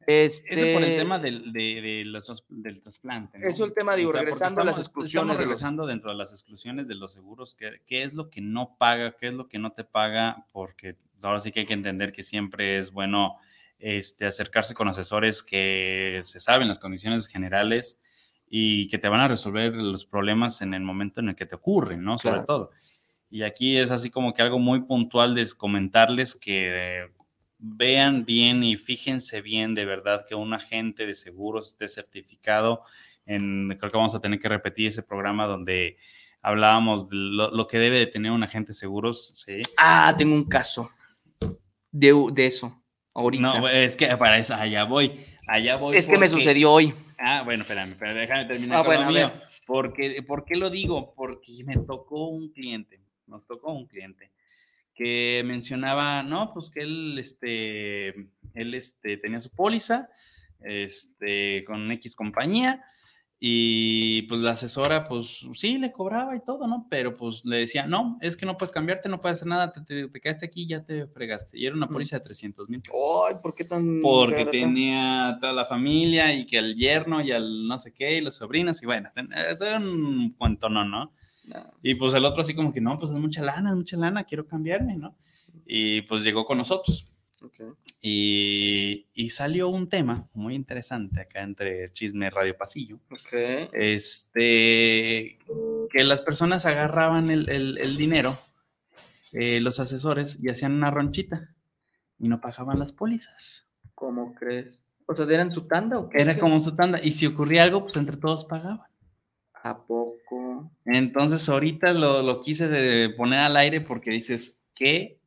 Este, 0.06 0.52
Eso 0.52 0.78
por 0.78 0.82
el 0.86 0.96
tema 0.96 1.18
del, 1.18 1.50
de, 1.50 1.80
de 1.80 2.04
los 2.04 2.44
del 2.50 2.78
trasplante. 2.82 3.38
¿no? 3.38 3.48
Eso 3.48 3.64
el 3.64 3.72
tema, 3.72 3.96
digo, 3.96 4.10
porque 4.10 4.24
regresando 4.26 4.60
a 4.60 4.64
las 4.64 4.72
estamos- 4.72 4.86
exclusiones 4.88 5.14
Estamos 5.14 5.38
de 5.38 5.44
los- 5.46 5.48
regresando 5.62 5.86
dentro 5.86 6.10
de 6.10 6.16
las 6.18 6.30
exclusiones 6.32 6.88
de 6.88 6.94
los 6.96 7.12
seguros, 7.14 7.54
¿qué, 7.54 7.80
qué 7.86 8.02
es 8.02 8.12
lo 8.12 8.28
que 8.28 8.42
no 8.42 8.76
paga, 8.76 9.16
qué 9.18 9.28
es 9.28 9.32
lo 9.32 9.48
que 9.48 9.58
no 9.58 9.72
te 9.72 9.84
paga? 9.84 10.44
Porque 10.52 10.94
ahora 11.22 11.40
sí 11.40 11.52
que 11.52 11.60
hay 11.60 11.66
que 11.66 11.72
entender 11.72 12.12
que 12.12 12.22
siempre 12.22 12.76
es 12.76 12.92
bueno 12.92 13.38
este, 13.82 14.26
acercarse 14.26 14.74
con 14.74 14.86
asesores 14.88 15.42
que 15.42 16.20
se 16.22 16.38
saben 16.38 16.68
las 16.68 16.78
condiciones 16.78 17.26
generales 17.26 18.00
y 18.48 18.86
que 18.88 18.98
te 18.98 19.08
van 19.08 19.20
a 19.20 19.28
resolver 19.28 19.74
los 19.74 20.06
problemas 20.06 20.62
en 20.62 20.72
el 20.72 20.82
momento 20.82 21.20
en 21.20 21.30
el 21.30 21.34
que 21.34 21.46
te 21.46 21.56
ocurren, 21.56 22.04
¿no? 22.04 22.16
Sobre 22.16 22.34
Claro. 22.34 22.46
todo. 22.46 22.70
Y 23.28 23.42
aquí 23.42 23.76
es 23.78 23.90
así 23.90 24.08
como 24.08 24.32
que 24.34 24.42
algo 24.42 24.58
muy 24.60 24.82
puntual 24.82 25.34
de 25.34 25.46
comentarles 25.56 26.36
que 26.36 27.08
vean 27.58 28.24
bien 28.24 28.62
y 28.62 28.76
fíjense 28.76 29.40
bien 29.40 29.74
de 29.74 29.84
verdad 29.84 30.24
que 30.28 30.34
un 30.34 30.52
agente 30.54 31.04
de 31.06 31.14
seguros 31.14 31.68
esté 31.68 31.88
certificado. 31.88 32.82
En, 33.26 33.68
creo 33.80 33.90
que 33.90 33.96
vamos 33.98 34.14
a 34.14 34.20
tener 34.20 34.38
que 34.38 34.48
repetir 34.48 34.88
ese 34.88 35.02
programa 35.02 35.46
donde 35.46 35.96
hablábamos 36.40 37.08
de 37.08 37.16
lo, 37.16 37.50
lo 37.50 37.66
que 37.66 37.78
debe 37.78 37.98
de 37.98 38.06
tener 38.06 38.30
un 38.32 38.42
agente 38.42 38.70
de 38.70 38.74
seguros. 38.74 39.28
Sí. 39.44 39.62
Ah, 39.78 40.14
tengo 40.16 40.34
un 40.34 40.44
caso 40.48 40.90
de, 41.90 42.12
de 42.32 42.46
eso. 42.46 42.81
Ahorita. 43.14 43.60
No, 43.60 43.68
es 43.68 43.96
que 43.96 44.06
para 44.16 44.38
eso, 44.38 44.54
allá 44.54 44.84
voy. 44.84 45.12
Allá 45.46 45.76
voy. 45.76 45.96
es 45.96 46.06
que 46.06 46.18
me 46.18 46.28
sucedió 46.28 46.72
hoy. 46.72 46.94
Ah, 47.18 47.42
bueno, 47.44 47.62
espérame, 47.62 47.94
pero 47.98 48.14
déjame 48.14 48.46
terminar 48.46 48.78
Ah, 48.78 48.84
con 48.84 48.86
bueno, 48.94 49.10
lo 49.10 49.12
mío. 49.12 49.32
Porque, 49.66 50.22
¿Por 50.22 50.44
qué 50.44 50.56
lo 50.56 50.70
digo? 50.70 51.12
Porque 51.14 51.52
me 51.64 51.76
tocó 51.76 52.28
un 52.28 52.50
cliente, 52.52 53.00
nos 53.26 53.46
tocó 53.46 53.72
un 53.72 53.86
cliente 53.86 54.32
que 54.94 55.42
mencionaba, 55.46 56.22
no, 56.22 56.52
pues 56.52 56.68
que 56.68 56.80
él, 56.80 57.18
este, 57.18 58.08
él, 58.54 58.74
este, 58.74 59.16
tenía 59.16 59.40
su 59.40 59.50
póliza, 59.50 60.08
este, 60.60 61.64
con 61.64 61.90
X 61.92 62.14
compañía, 62.14 62.84
y 63.44 64.22
pues 64.22 64.40
la 64.40 64.52
asesora, 64.52 65.02
pues 65.02 65.44
sí, 65.54 65.76
le 65.76 65.90
cobraba 65.90 66.36
y 66.36 66.44
todo, 66.44 66.68
¿no? 66.68 66.86
Pero 66.88 67.12
pues 67.12 67.44
le 67.44 67.56
decía, 67.56 67.86
no, 67.88 68.16
es 68.20 68.36
que 68.36 68.46
no 68.46 68.56
puedes 68.56 68.70
cambiarte, 68.70 69.08
no 69.08 69.20
puedes 69.20 69.38
hacer 69.38 69.48
nada, 69.48 69.72
te, 69.72 69.80
te- 69.80 70.06
te 70.06 70.20
quedaste 70.20 70.46
aquí, 70.46 70.64
ya 70.68 70.84
te 70.84 71.08
fregaste. 71.08 71.58
Y 71.58 71.66
era 71.66 71.74
una 71.74 71.88
póliza 71.88 72.18
de 72.20 72.24
300 72.24 72.68
mil 72.68 72.80
pesos 72.80 72.96
Ay, 73.28 73.34
¿por 73.42 73.52
qué 73.52 73.64
tan.? 73.64 73.98
porque 74.00 74.34
barata? 74.44 74.50
tenía 74.52 75.38
toda 75.40 75.52
la 75.54 75.64
familia 75.64 76.32
y 76.32 76.46
que 76.46 76.56
al 76.58 76.76
yerno 76.76 77.20
y 77.20 77.32
al 77.32 77.66
no 77.66 77.78
sé 77.78 77.92
qué 77.92 78.16
y 78.16 78.20
los 78.20 78.36
sobrinos 78.36 78.80
y 78.80 78.86
bueno, 78.86 79.10
eh, 79.16 79.56
todo 79.58 79.76
un 79.76 80.34
cuento, 80.38 80.68
¿no? 80.68 80.84
¿no? 80.84 81.12
No, 81.48 81.72
Y 81.82 81.96
pues 81.96 82.14
el 82.14 82.24
otro 82.24 82.42
así 82.42 82.54
como 82.54 82.72
que 82.72 82.80
no, 82.80 82.96
pues 82.96 83.10
es 83.10 83.18
mucha 83.18 83.42
lana, 83.42 83.70
es 83.70 83.76
mucha 83.76 83.96
lana, 83.96 84.22
quiero 84.22 84.46
cambiarme, 84.46 84.96
¿no? 84.96 85.16
Y 85.66 86.02
pues 86.02 86.22
llegó 86.22 86.44
con 86.44 86.58
nosotros 86.58 87.11
ok. 87.44 87.76
y, 88.00 89.06
y 89.14 89.30
salió 89.30 89.68
un 89.68 89.88
tema 89.88 90.28
muy 90.34 90.54
interesante 90.54 91.20
acá 91.22 91.42
entre 91.42 91.92
Chisme 91.92 92.30
Radio 92.30 92.56
Pasillo, 92.56 92.96
Ok. 93.10 93.68
este, 93.72 95.38
que 95.90 96.04
las 96.04 96.22
personas 96.22 96.66
agarraban 96.66 97.30
el, 97.30 97.48
el- 97.48 97.78
el 97.78 97.96
dinero, 97.96 98.36
eh, 99.32 99.60
los 99.60 99.80
asesores, 99.80 100.38
y 100.42 100.48
hacían 100.50 100.72
una 100.72 100.90
ronchita 100.90 101.54
y 102.18 102.28
no 102.28 102.40
pagaban 102.40 102.78
las 102.78 102.92
pólizas. 102.92 103.68
¿Cómo 103.94 104.34
crees? 104.34 104.80
O 105.06 105.14
sea, 105.14 105.26
¿eran 105.26 105.52
su 105.52 105.66
tanda 105.66 105.98
o 105.98 106.08
qué? 106.08 106.20
Era 106.22 106.38
como 106.38 106.62
su 106.62 106.74
tanda. 106.76 106.98
Y 107.02 107.10
si 107.12 107.26
ocurría 107.26 107.64
algo, 107.64 107.82
pues 107.82 107.96
entre 107.96 108.16
todos 108.16 108.44
pagaban. 108.46 108.86
¿A 109.64 109.84
poco? 109.84 110.72
Entonces 110.84 111.48
ahorita 111.48 111.92
lo, 111.92 112.22
lo 112.22 112.40
quise 112.40 112.68
de 112.68 113.10
poner 113.10 113.40
al 113.40 113.56
aire 113.56 113.80
porque 113.80 114.10
dices, 114.10 114.60
qué 114.74 115.20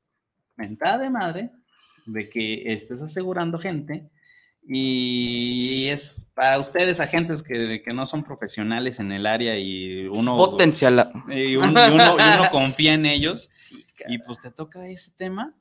mentada 0.57 0.97
de 0.97 1.09
madre 1.09 1.51
de 2.05 2.29
que 2.29 2.71
estés 2.73 3.01
asegurando 3.01 3.57
gente 3.59 4.09
y 4.67 5.87
es 5.87 6.27
para 6.33 6.59
ustedes 6.59 6.99
agentes 6.99 7.43
que, 7.43 7.81
que 7.83 7.93
no 7.93 8.05
son 8.07 8.23
profesionales 8.23 8.99
en 8.99 9.11
el 9.11 9.25
área 9.25 9.57
y 9.57 10.05
uno, 10.07 10.37
Potencial. 10.37 11.11
y 11.29 11.55
uno, 11.55 11.67
y 11.87 11.91
uno- 11.91 12.17
y 12.17 12.21
uno 12.39 12.49
confía 12.51 12.93
en 12.93 13.05
ellos 13.05 13.47
Sí, 13.51 13.85
y 14.07 14.17
pues 14.19 14.39
te 14.41 14.51
toca 14.51 14.87
ese 14.87 15.11
tema 15.15 15.53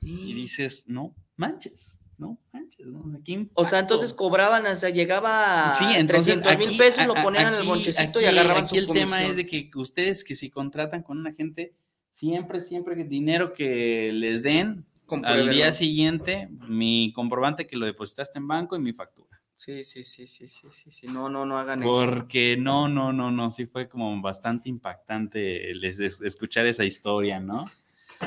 y 0.00 0.34
dices, 0.34 0.84
no 0.86 1.14
manches, 1.36 1.98
no 2.18 2.38
manches. 2.52 2.86
¿no? 2.86 3.02
Qué 3.24 3.46
O 3.54 3.64
sea, 3.64 3.78
entonces 3.78 4.12
cobraban, 4.12 4.66
o 4.66 4.76
sea, 4.76 4.90
llegaba 4.90 5.72
Sí, 5.72 5.84
entonces 5.96 6.34
300 6.42 6.58
mil 6.58 6.68
aquí- 6.68 6.76
pesos, 6.78 7.06
lo 7.06 7.14
ponían 7.14 7.46
en 7.48 7.52
el 7.54 7.58
aquí- 7.60 7.68
bonchecito 7.68 8.20
y 8.20 8.24
aquí- 8.26 8.36
agarraban 8.36 8.64
Aquí 8.64 8.74
su 8.78 8.80
el 8.80 8.86
tema 8.88 9.22
es 9.22 9.28
comisión. 9.32 9.36
de 9.36 9.46
que 9.46 9.70
ustedes 9.76 10.24
que 10.24 10.34
si 10.34 10.50
contratan 10.50 11.02
con 11.02 11.18
una 11.18 11.32
gente, 11.32 11.72
siempre, 12.12 12.60
siempre 12.60 12.96
que 12.96 13.04
dinero 13.04 13.52
que 13.54 14.10
les 14.12 14.42
den, 14.42 14.84
al 15.24 15.50
día 15.50 15.72
siguiente, 15.72 16.48
mi 16.68 17.12
comprobante 17.14 17.66
que 17.66 17.76
lo 17.76 17.86
depositaste 17.86 18.38
en 18.38 18.48
banco 18.48 18.76
y 18.76 18.80
mi 18.80 18.92
factura. 18.92 19.40
Sí, 19.56 19.84
sí, 19.84 20.02
sí, 20.04 20.26
sí, 20.26 20.48
sí, 20.48 20.68
sí, 20.70 20.90
sí. 20.90 21.06
No, 21.06 21.28
no, 21.28 21.46
no 21.46 21.58
hagan 21.58 21.80
eso. 21.82 21.90
Porque 21.90 22.56
no, 22.58 22.88
no, 22.88 23.12
no, 23.12 23.30
no, 23.30 23.50
sí 23.50 23.66
fue 23.66 23.88
como 23.88 24.20
bastante 24.20 24.68
impactante 24.68 25.72
les, 25.74 26.00
es- 26.00 26.20
escuchar 26.22 26.66
esa 26.66 26.84
historia, 26.84 27.38
¿no? 27.40 27.70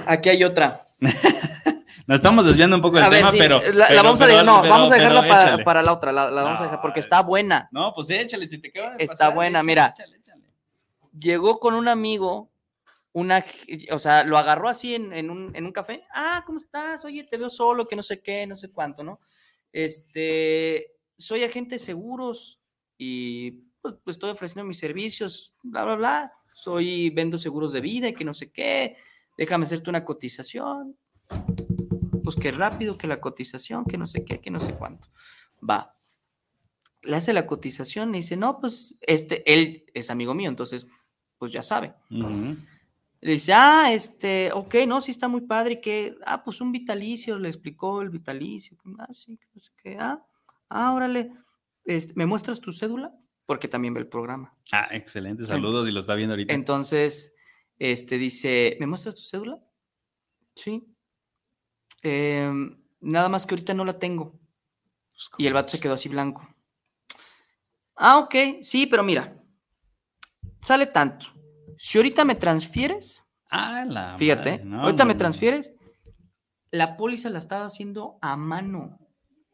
Aquí 0.06 0.30
hay 0.30 0.44
otra. 0.44 0.88
Nos 2.08 2.16
estamos 2.16 2.46
desviando 2.46 2.78
un 2.78 2.82
poco 2.82 2.96
del 2.96 3.06
A 3.06 3.10
ver, 3.10 3.20
tema, 3.20 3.32
sí, 3.32 3.38
pero, 3.38 3.62
la, 3.62 3.72
la 3.74 3.88
pero- 3.90 4.04
vamos 4.04 4.22
a 4.22 4.28
dejar, 4.28 4.46
no, 4.46 4.62
pero- 4.62 4.74
vamos 4.74 4.92
a 4.92 4.96
dejarla 4.96 5.64
para, 5.66 5.84
la 5.84 5.94
otra, 5.94 6.12
la, 6.14 6.32
la 6.32 6.44
vamos 6.44 6.62
a 6.62 6.64
dejar 6.64 6.82
porque 6.82 7.02
está 7.02 7.22
buena. 7.22 7.68
No, 7.72 7.94
pues 7.94 8.10
échale, 8.10 8.48
si 8.48 8.60
te 8.60 8.70
de 8.72 8.82
Está 8.98 9.14
pasar, 9.14 9.36
buena, 9.36 9.60
échale, 9.60 9.68
mira. 9.68 9.94
échale, 9.94 10.18
échale. 10.18 10.44
Llegó 11.20 11.60
con 11.60 11.74
un 11.74 11.90
amigo, 11.90 12.50
una, 13.18 13.44
o 13.92 13.98
sea, 13.98 14.24
lo 14.24 14.38
agarró 14.38 14.70
así 14.70 14.94
en, 14.94 15.12
en 15.12 15.32
un, 15.32 15.56
en 15.56 15.66
un 15.66 15.72
café. 15.72 16.04
Ah, 16.14 16.44
¿cómo 16.46 16.60
estás? 16.60 17.04
Oye, 17.04 17.24
te 17.24 17.38
veo 17.38 17.50
solo, 17.50 17.88
que 17.88 17.96
no 17.96 18.04
sé 18.04 18.22
qué, 18.22 18.46
no 18.46 18.56
sé 18.56 18.70
cuánto, 18.70 19.04
¿no? 19.04 19.20
Este, 19.74 20.94
soy 21.18 21.44
agente 21.44 21.76
de 21.76 21.80
seguros 21.80 22.62
y 22.96 23.52
pues, 23.82 23.96
pues, 24.04 24.18
estoy 24.18 24.30
ofreciendo 24.30 24.68
mis 24.68 24.78
servicios, 24.78 25.56
bla, 25.64 25.84
bla, 25.84 25.96
bla. 25.96 26.34
Soy, 26.54 27.10
vendo 27.10 27.40
seguros 27.40 27.74
de 27.74 27.82
vida 27.82 28.08
y 28.08 28.14
que 28.14 28.24
no 28.24 28.36
sé 28.36 28.52
qué. 28.52 28.98
Déjame 29.36 29.64
hacerte 29.64 29.90
una 29.90 30.06
cotización. 30.06 30.96
Pues 32.24 32.36
que 32.36 32.52
rápido, 32.52 33.00
que 33.00 33.08
la 33.08 33.20
cotización, 33.20 33.86
que 33.86 33.98
no 33.98 34.06
sé 34.06 34.24
qué, 34.26 34.40
que 34.40 34.52
no 34.52 34.60
sé 34.60 34.76
cuánto. 34.76 35.08
Va. 35.68 35.96
Le 37.02 37.16
hace 37.16 37.34
la 37.34 37.48
cotización 37.48 38.14
y 38.14 38.20
dice, 38.20 38.38
no, 38.38 38.60
pues 38.60 38.96
este, 39.02 39.42
él 39.52 39.86
es 39.96 40.12
amigo 40.12 40.36
mío, 40.36 40.50
entonces, 40.50 40.88
pues 41.40 41.52
ya 41.52 41.64
sabe. 41.64 41.96
Ujú. 42.12 42.58
Le 43.20 43.32
dice, 43.34 43.54
ah, 43.54 43.92
este, 43.92 44.52
ok, 44.54 44.76
no, 44.88 45.02
sí 45.02 45.12
está 45.12 45.28
muy 45.28 45.42
padre, 45.42 45.74
y 45.76 45.82
que, 45.82 46.16
ah, 46.26 46.44
pues 46.44 46.62
un 46.62 46.72
vitalicio, 46.72 47.40
le 47.40 47.50
explicó 47.50 48.02
el 48.02 48.10
vitalicio, 48.10 48.78
ah, 49.00 49.12
sí, 49.14 49.40
no 49.54 49.60
sé 49.62 49.72
qué, 49.82 49.98
ah, 50.00 50.24
ah, 50.70 50.94
órale, 50.94 51.32
este, 51.86 52.14
¿me 52.16 52.26
muestras 52.26 52.60
tu 52.62 52.72
cédula? 52.72 53.12
Porque 53.46 53.68
también 53.68 53.94
ve 53.94 54.02
el 54.02 54.08
programa. 54.08 54.54
Ah, 54.72 54.88
excelente, 54.92 55.44
saludos 55.46 55.88
y 55.88 55.92
lo 55.92 56.00
está 56.00 56.14
viendo 56.16 56.34
ahorita. 56.34 56.54
Entonces, 56.54 57.34
este, 57.80 58.18
dice, 58.18 58.78
¿me 58.80 58.86
muestras 58.88 59.16
tu 59.16 59.24
cédula? 59.24 59.60
Sí. 60.56 60.84
"Em, 62.04 62.78
nada 63.00 63.30
más 63.30 63.46
que 63.46 63.56
ahorita 63.56 63.74
no 63.74 63.86
la 63.86 63.98
tengo. 63.98 64.32
Pues, 65.12 65.30
Y 65.40 65.46
el 65.48 65.54
¿cómo 65.54 65.62
vato 65.64 65.72
se 65.72 65.80
quedó 65.80 65.94
así 65.94 66.10
blanco. 66.10 66.48
Ah, 67.96 68.20
ok, 68.20 68.36
sí, 68.62 68.86
pero 68.86 69.02
mira, 69.04 69.42
sale 70.62 70.86
tanto. 70.88 71.28
Si 71.78 71.98
ahorita 71.98 72.26
me 72.26 72.36
transfieres, 72.36 73.24
Ah, 73.50 73.86
la 73.88 74.18
fíjate, 74.18 74.52
madre, 74.52 74.66
no, 74.66 74.82
ahorita 74.82 75.04
no, 75.06 75.08
me 75.08 75.16
transfieres, 75.16 75.74
la 76.72 76.98
póliza 76.98 77.30
la 77.30 77.40
estaba 77.40 77.66
haciendo 77.66 78.18
a 78.22 78.36
mano. 78.36 79.00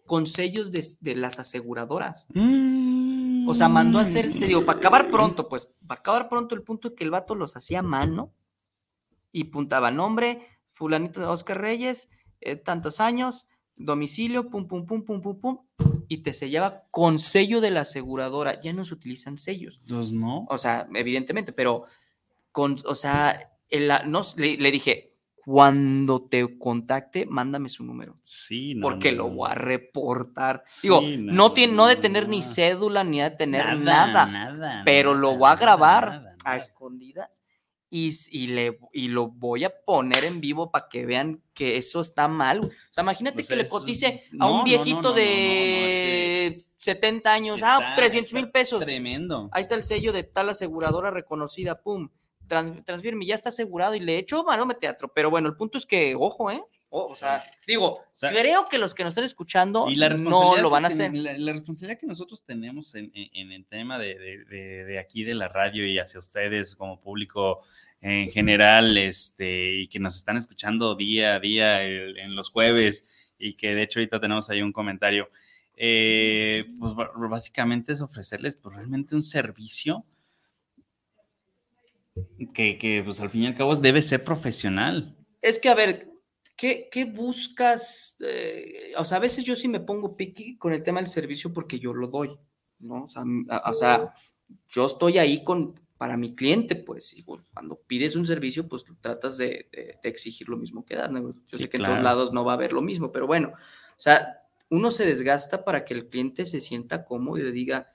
con 0.06 0.28
sellos 0.28 0.72
de, 0.72 0.86
de 1.00 1.16
las 1.16 1.40
aseguradoras. 1.40 2.26
Mm. 2.34 3.48
O 3.48 3.54
sea, 3.54 3.70
mandó 3.70 4.00
a 4.00 4.02
hacerse, 4.02 4.48
digo, 4.48 4.66
para 4.66 4.78
acabar 4.80 5.10
pronto, 5.10 5.48
pues, 5.48 5.66
para 5.88 6.02
acabar 6.02 6.28
pronto, 6.28 6.56
el 6.56 6.62
punto 6.64 6.90
es 6.90 6.94
que 6.96 7.04
el 7.06 7.12
vato 7.12 7.36
los 7.36 7.56
hacía 7.56 7.80
a 7.80 7.84
mano 7.84 8.34
y 9.32 9.46
puntaba 9.46 9.92
nombre, 9.92 10.46
fulanito 10.72 11.22
de 11.22 11.28
Oscar 11.28 11.62
Reyes, 11.62 12.10
eh, 12.42 12.58
tantos 12.58 13.00
años, 13.00 13.48
domicilio, 13.78 14.50
pum, 14.50 14.68
pum, 14.68 14.86
pum, 14.86 15.04
pum, 15.06 15.22
pum, 15.22 15.40
pum, 15.40 15.58
y 16.10 16.18
te 16.18 16.34
sellaba 16.34 16.84
con 16.92 17.18
sello 17.18 17.62
de 17.62 17.72
la 17.72 17.82
aseguradora. 17.82 18.60
Ya 18.60 18.74
no 18.74 18.84
se 18.84 18.94
utilizan 18.94 19.38
sellos. 19.38 19.82
Pues 19.88 20.12
no. 20.12 20.46
O 20.50 20.58
sea, 20.58 20.88
evidentemente, 20.94 21.54
pero 21.54 21.86
con, 22.54 22.78
o 22.86 22.96
sea, 22.96 23.52
el- 23.68 23.92
no, 24.08 24.22
le, 24.38 24.56
le 24.56 24.72
dije, 24.72 25.10
cuando 25.46 26.22
te 26.24 26.58
contacte, 26.58 27.26
mándame 27.26 27.68
su 27.68 27.84
número. 27.84 28.18
Sí, 28.22 28.76
no. 28.76 28.84
Porque 28.88 29.12
no, 29.12 29.18
lo 29.24 29.30
voy 29.32 29.52
a 29.52 29.56
reportar. 29.56 30.64
Digo, 30.82 31.02
Sí, 31.02 31.18
no, 31.18 31.34
no, 31.34 31.52
tiene, 31.52 31.74
no 31.74 31.88
de 31.88 31.98
tener 31.98 32.30
ni 32.30 32.42
cédula 32.42 33.04
ni 33.04 33.20
de 33.20 33.32
tener 33.32 33.66
Nada, 33.78 34.26
nada, 34.26 34.26
nada, 34.26 34.82
pero 34.86 35.14
lo 35.14 35.36
voy 35.36 35.50
a 35.50 35.56
grabar 35.58 36.36
a 36.46 36.56
escondidas 36.56 37.44
y, 37.90 38.12
y, 38.32 38.48
le, 38.48 38.80
y 38.94 39.10
lo 39.10 39.28
voy 39.28 39.66
a 39.66 39.74
poner 39.86 40.24
en 40.24 40.40
vivo 40.40 40.72
para 40.72 40.88
que 40.88 41.06
vean 41.06 41.42
que 41.54 41.76
eso 41.76 42.00
está 42.00 42.30
mal. 42.30 42.60
O 42.62 42.70
sea, 42.90 43.04
imagínate 43.04 43.42
O 43.42 43.44
sea, 43.44 43.58
que 43.58 43.64
le 43.64 43.70
cotice 43.70 44.24
a 44.40 44.46
no, 44.48 44.60
un 44.60 44.64
viejito 44.64 45.02
no, 45.02 45.10
no, 45.10 45.14
de 45.16 46.58
70 46.78 47.34
años, 47.34 47.62
ah, 47.64 47.80
Está- 47.82 47.96
300 47.98 48.34
mil 48.34 48.50
pesos. 48.50 48.84
Tremendo. 48.84 49.50
Ahí 49.52 49.62
está 49.62 49.76
el 49.76 49.84
sello 49.84 50.14
de 50.14 50.24
tal 50.24 50.50
aseguradora 50.50 51.12
reconocida, 51.12 51.82
pum. 51.82 52.10
Trans, 52.48 52.84
transfirme, 52.86 53.26
ya 53.26 53.36
está 53.36 53.50
asegurado 53.50 53.96
y 53.96 54.00
le 54.00 54.18
echo 54.18 54.44
maroma 54.44 54.74
teatro. 54.74 55.12
Pero 55.14 55.30
bueno, 55.30 55.48
el 55.50 55.56
punto 55.56 55.78
es 55.78 55.86
que, 55.86 56.16
ojo, 56.16 56.52
¿eh? 56.52 56.62
O, 56.96 57.06
o 57.06 57.16
sea, 57.16 57.42
digo, 57.66 58.04
sea, 58.14 58.30
creo 58.30 58.68
que 58.70 58.78
los 58.78 58.94
que 58.94 59.04
nos 59.04 59.12
están 59.14 59.24
escuchando 59.24 59.90
Y 59.90 59.96
la 59.96 60.10
no 60.10 60.56
lo 60.58 60.70
van 60.70 60.86
a 60.86 60.90
hacer. 60.90 61.12
La, 61.16 61.36
la 61.36 61.52
responsabilidad 61.54 62.00
que 62.00 62.06
nosotros 62.06 62.44
tenemos 62.46 62.94
en, 62.94 63.10
en- 63.16 63.30
en 63.34 63.52
el 63.52 63.66
tema 63.66 63.98
de, 63.98 64.14
de- 64.16 65.00
aquí 65.00 65.24
de 65.24 65.34
la 65.34 65.48
radio 65.48 65.88
y 65.88 65.98
hacia 65.98 66.20
ustedes 66.20 66.76
como 66.76 67.02
público 67.02 67.62
en 68.00 68.30
general, 68.30 68.96
este, 69.00 69.74
y 69.76 69.88
que 69.88 69.98
nos 69.98 70.16
están 70.18 70.38
escuchando 70.38 70.94
día 70.94 71.34
a 71.36 71.40
día 71.40 71.82
el- 71.84 72.18
en 72.20 72.36
los 72.36 72.52
jueves, 72.52 73.32
y 73.40 73.54
que 73.54 73.74
de 73.74 73.82
hecho 73.82 74.00
ahorita 74.00 74.20
tenemos 74.20 74.52
ahí 74.52 74.62
un 74.62 74.72
comentario, 74.72 75.30
eh, 75.76 76.66
pues 76.80 76.94
básicamente 77.28 77.94
es 77.94 78.02
ofrecerles 78.02 78.56
pues, 78.56 78.76
realmente 78.76 79.16
un 79.16 79.24
servicio 79.24 80.06
que, 82.54 82.78
que, 82.78 83.02
pues 83.04 83.20
al 83.20 83.30
fin 83.30 83.44
y 83.44 83.48
al 83.48 83.56
cabo 83.56 83.76
debe 83.76 84.02
ser 84.02 84.24
profesional. 84.24 85.16
Es 85.42 85.60
que, 85.60 85.70
a 85.70 85.76
ver, 85.76 86.10
¿qué, 86.56 86.90
qué 86.92 87.06
buscas? 87.06 88.18
Eh, 88.22 88.94
o 88.98 89.06
sea, 89.06 89.18
a 89.18 89.22
veces 89.22 89.44
yo 89.44 89.56
sí 89.56 89.68
me 89.68 89.80
pongo 89.80 90.16
piqui 90.16 90.58
con 90.58 90.74
el 90.74 90.84
tema 90.84 91.00
del 91.00 91.10
servicio 91.10 91.52
porque 91.54 91.80
yo 91.80 91.94
lo 91.94 92.08
doy, 92.08 92.38
¿no? 92.80 93.04
O 93.04 93.08
sea, 93.08 93.24
m- 93.24 93.46
a- 93.50 93.70
o 93.70 93.74
sea, 93.74 94.14
yo 94.70 94.86
estoy 94.86 95.18
ahí 95.18 95.44
con, 95.44 95.80
para 95.98 96.18
mi 96.18 96.36
cliente, 96.36 96.76
pues, 96.76 97.14
y 97.14 97.24
bueno, 97.24 97.44
cuando 97.54 97.76
pides 97.88 98.16
un 98.16 98.26
servicio, 98.28 98.68
pues 98.68 98.84
tratas 99.02 99.38
de, 99.38 99.70
de- 99.72 99.98
de 100.02 100.10
exigir 100.10 100.50
lo 100.50 100.58
mismo 100.58 100.86
que 100.86 100.96
das, 100.96 101.12
¿no? 101.12 101.34
Yo 101.34 101.36
Sí, 101.52 101.64
sé 101.64 101.70
que 101.70 101.78
en 101.78 101.84
todos 101.84 102.00
lados 102.04 102.34
no 102.34 102.46
va 102.46 102.54
a 102.54 102.56
haber 102.56 102.74
lo 102.74 102.82
mismo, 102.82 103.12
pero 103.12 103.28
bueno, 103.28 103.50
o 103.54 104.00
sea, 104.00 104.40
uno 104.70 104.92
se 104.92 105.06
desgasta 105.06 105.64
para 105.64 105.86
que 105.86 105.94
el 105.94 106.10
cliente 106.10 106.46
se 106.46 106.60
sienta 106.60 107.06
cómodo 107.06 107.38
y 107.38 107.44
le 107.44 107.52
diga, 107.52 107.92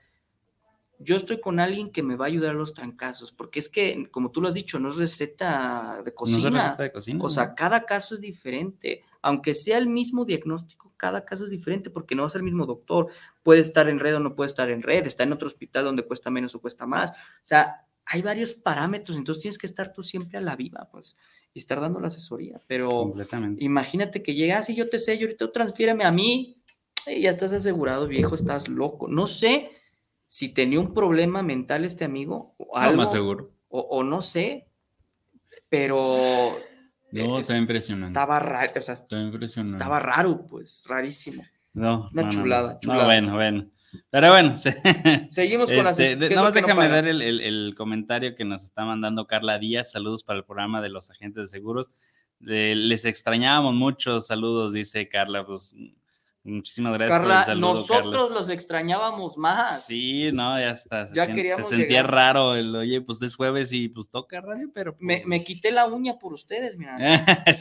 yo 1.01 1.15
estoy 1.15 1.39
con 1.39 1.59
alguien 1.61 1.91
que 1.91 2.03
me 2.03 2.17
va 2.17 2.25
a 2.25 2.27
ayudar 2.27 2.51
a 2.51 2.57
los 2.57 2.73
trancazos, 2.73 3.31
porque 3.31 3.59
es 3.59 3.69
que, 3.69 4.09
como 4.11 4.31
tú 4.31 4.41
lo 4.41 4.49
has 4.49 4.53
dicho, 4.53 4.79
no 4.79 4.89
es 4.89 4.97
receta 4.97 6.01
de 6.03 6.11
No 6.11 6.15
cocina. 6.15 6.41
se 6.41 6.49
receta 6.49 6.83
de 6.83 6.91
cocina. 6.91 7.23
O 7.23 7.29
sea, 7.29 7.55
cada 7.55 7.85
caso 7.85 8.15
es 8.15 8.21
diferente. 8.21 9.03
Aunque 9.21 9.53
sea 9.53 9.77
el 9.77 9.87
mismo 9.87 10.25
diagnóstico, 10.25 10.93
cada 10.97 11.23
caso 11.23 11.45
es 11.45 11.51
diferente 11.51 11.89
porque 11.89 12.15
no 12.15 12.23
va 12.23 12.27
a 12.27 12.31
ser 12.31 12.39
el 12.39 12.45
mismo 12.45 12.65
doctor. 12.65 13.07
Puede 13.43 13.61
estar 13.61 13.87
en 13.87 13.99
red 13.99 14.17
o 14.17 14.19
no 14.19 14.35
puede 14.35 14.49
estar 14.49 14.69
en 14.69 14.81
red. 14.81 15.07
Está 15.07 15.23
en 15.23 15.31
otro 15.31 15.47
hospital 15.47 15.85
donde 15.85 16.03
cuesta 16.03 16.29
menos 16.29 16.53
o 16.55 16.59
cuesta 16.59 16.85
más. 16.85 17.11
O 17.11 17.13
sea, 17.43 17.87
hay 18.05 18.21
varios 18.21 18.53
parámetros. 18.53 19.17
Entonces 19.17 19.41
tienes 19.41 19.57
que 19.57 19.67
estar 19.67 19.93
tú 19.93 20.03
siempre 20.03 20.37
a 20.37 20.41
la 20.41 20.57
viva, 20.57 20.89
pues, 20.91 21.17
y 21.53 21.59
estar 21.59 21.79
dando 21.79 22.01
la 22.01 22.07
asesoría. 22.07 22.59
Pero 22.67 23.13
imagínate 23.63 24.21
que 24.21 24.35
llegas 24.35 24.69
y 24.69 24.75
yo 24.75 24.89
te 24.89 24.99
sé, 24.99 25.15
y 25.15 25.21
ahorita 25.21 25.49
transfiéreme 25.53 26.03
a 26.03 26.11
mí. 26.11 26.57
y 27.07 27.21
ya 27.21 27.29
estás 27.29 27.53
asegurado, 27.53 28.05
viejo, 28.07 28.35
estás 28.35 28.67
loco. 28.67 29.07
No 29.07 29.25
sé 29.27 29.71
si 30.31 30.49
tenía 30.53 30.79
un 30.79 30.93
problema 30.93 31.41
mental 31.41 31.83
este 31.85 32.05
amigo 32.05 32.53
o 32.59 32.77
No, 32.77 32.79
algo, 32.81 32.97
más 33.03 33.11
seguro. 33.11 33.51
o, 33.67 33.79
o 33.81 34.03
no 34.03 34.21
sé, 34.21 34.67
pero 35.69 36.57
No, 37.11 37.37
eh, 37.37 37.41
está 37.41 37.57
impresionante. 37.57 38.11
estaba 38.17 38.39
raro, 38.39 38.71
o 38.77 38.81
sea, 38.81 38.93
Está 38.93 39.19
impresionante. 39.21 39.77
estaba 39.77 39.99
raro, 39.99 40.45
pues, 40.47 40.83
rarísimo. 40.87 41.43
No, 41.73 42.09
Una 42.13 42.21
no, 42.23 42.27
no, 42.27 42.29
chulada, 42.29 42.73
no. 42.73 42.79
chulada. 42.79 42.99
No, 43.01 43.05
bueno, 43.05 43.33
bueno. 43.33 43.69
Pero 44.11 44.29
bueno, 44.29 44.55
sí. 44.57 44.69
Seguimos 45.29 45.71
con 45.71 45.83
las 45.83 45.97
Este, 45.99 46.17
¿qué 46.19 46.25
es 46.25 46.31
nada 46.31 46.43
más 46.43 46.53
no 46.53 46.61
déjame 46.61 46.89
dar 46.89 47.07
el, 47.07 47.21
el- 47.23 47.41
el 47.41 47.73
comentario 47.75 48.35
que 48.35 48.45
nos 48.45 48.63
está 48.63 48.85
mandando 48.85 49.25
Carla 49.25 49.57
Díaz. 49.57 49.91
Saludos 49.91 50.23
para 50.23 50.37
el 50.39 50.45
programa 50.45 50.79
de 50.81 50.89
los 50.89 51.09
agentes 51.09 51.43
de 51.45 51.49
seguros. 51.49 51.89
Eh, 52.47 52.75
les 52.75 53.05
extrañábamos 53.05 53.73
mucho. 53.73 54.19
Saludos, 54.21 54.73
dice 54.73 55.07
Carla. 55.09 55.43
Pues 55.45 55.75
muchísimas 56.49 56.93
gracias 56.93 57.17
Carla, 57.17 57.33
por 57.33 57.39
el 57.39 57.45
saludo, 57.45 57.73
nosotros 57.75 57.99
Carlos. 58.15 58.31
los 58.31 58.49
extrañábamos 58.49 59.37
más. 59.37 59.85
Sí, 59.85 60.31
no, 60.33 60.59
ya 60.59 60.71
está. 60.71 61.05
Se, 61.05 61.15
Ya 61.15 61.25
se 61.25 61.33
queríamos 61.33 61.67
sentía 61.69 61.87
llegar. 62.01 62.11
raro 62.11 62.55
el, 62.55 62.75
oye, 62.75 63.01
pues 63.01 63.21
es 63.21 63.35
jueves 63.35 63.71
y 63.73 63.89
pues 63.89 64.09
toca 64.09 64.41
radio, 64.41 64.69
pero. 64.73 64.95
Me, 64.99 65.23
me 65.25 65.37
pues, 65.37 65.47
quité 65.47 65.71
la 65.71 65.85
uña 65.85 66.17
por 66.19 66.33
ustedes, 66.33 66.77
mira. 66.77 66.97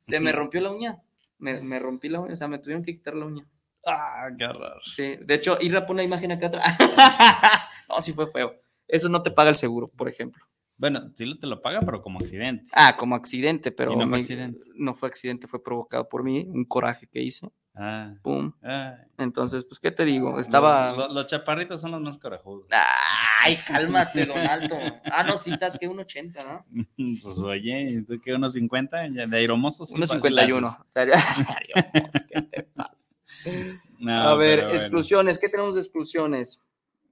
Se 0.00 0.20
me 0.20 0.32
rompió 0.32 0.60
la 0.60 0.70
uña. 0.72 1.02
Me, 1.38 1.60
me 1.60 1.78
rompí 1.78 2.08
la 2.08 2.20
uña, 2.20 2.32
o 2.34 2.36
sea, 2.36 2.48
me 2.48 2.58
tuvieron 2.58 2.84
que 2.84 2.94
quitar 2.96 3.14
la 3.14 3.26
uña. 3.26 3.46
ah, 3.86 4.28
qué 4.38 4.44
horror. 4.44 4.80
Sí, 4.84 5.16
de 5.20 5.34
hecho, 5.34 5.58
Irra 5.60 5.86
pone 5.86 5.98
la 5.98 6.04
imagen 6.04 6.32
acá 6.32 6.46
atrás. 6.46 6.76
no, 7.88 8.00
sí 8.00 8.12
fue 8.12 8.26
feo. 8.30 8.54
Eso 8.88 9.08
no 9.08 9.22
te 9.22 9.30
paga 9.30 9.50
el 9.50 9.56
seguro, 9.56 9.88
por 9.88 10.08
ejemplo. 10.08 10.44
Bueno, 10.76 11.00
sí 11.14 11.38
te 11.38 11.46
lo 11.46 11.60
paga, 11.62 11.80
pero 11.80 12.02
como 12.02 12.18
accidente. 12.18 12.66
Ah, 12.72 12.96
como 12.96 13.14
accidente, 13.14 13.70
pero 13.72 13.92
Y 13.92 13.96
no 13.96 14.08
fue 14.08 14.18
accidente. 14.18 14.60
no 14.74 14.94
fue 14.94 15.08
accidente, 15.08 15.46
fue 15.46 15.62
provocado 15.62 16.08
por 16.08 16.24
mí, 16.24 16.46
un 16.48 16.64
coraje 16.64 17.06
que 17.06 17.20
hice. 17.22 17.48
Ah, 17.76 18.14
Pum. 18.22 18.52
ah. 18.62 18.98
Entonces, 19.18 19.64
pues, 19.64 19.80
¿qué 19.80 19.90
te 19.90 20.04
digo? 20.04 20.38
Estaba. 20.38 21.08
Los, 21.08 21.26
chaparritos 21.26 21.80
son 21.80 21.90
los 21.90 22.00
más 22.00 22.18
corajudos. 22.18 22.68
Ay, 23.42 23.56
cálmate, 23.66 24.26
Donaldo. 24.26 24.76
Ah, 25.04 25.24
no, 25.24 25.36
sí 25.36 25.50
estás 25.50 25.76
que 25.78 25.88
un 25.88 25.98
80, 25.98 26.44
¿no? 26.44 26.64
Pues 26.96 27.38
oye, 27.44 28.04
¿tú 28.06 28.20
qué? 28.22 28.34
¿Unos 28.34 28.52
50? 28.52 29.08
Ya 29.08 29.26
de 29.26 29.36
aeromoso? 29.36 29.84
sí, 29.84 29.94
Unos 29.96 30.08
fácil 30.08 30.22
51. 30.36 30.66
haces. 30.68 32.26
¿Qué 32.28 32.42
te 32.42 32.62
pasa? 32.62 33.12
No, 33.98 34.12
A 34.12 34.34
ver, 34.36 34.60
bueno. 34.64 34.74
exclusiones. 34.78 35.38
¿Qué 35.38 35.48
tenemos 35.48 35.74
de 35.74 35.80
exclusiones? 35.80 36.60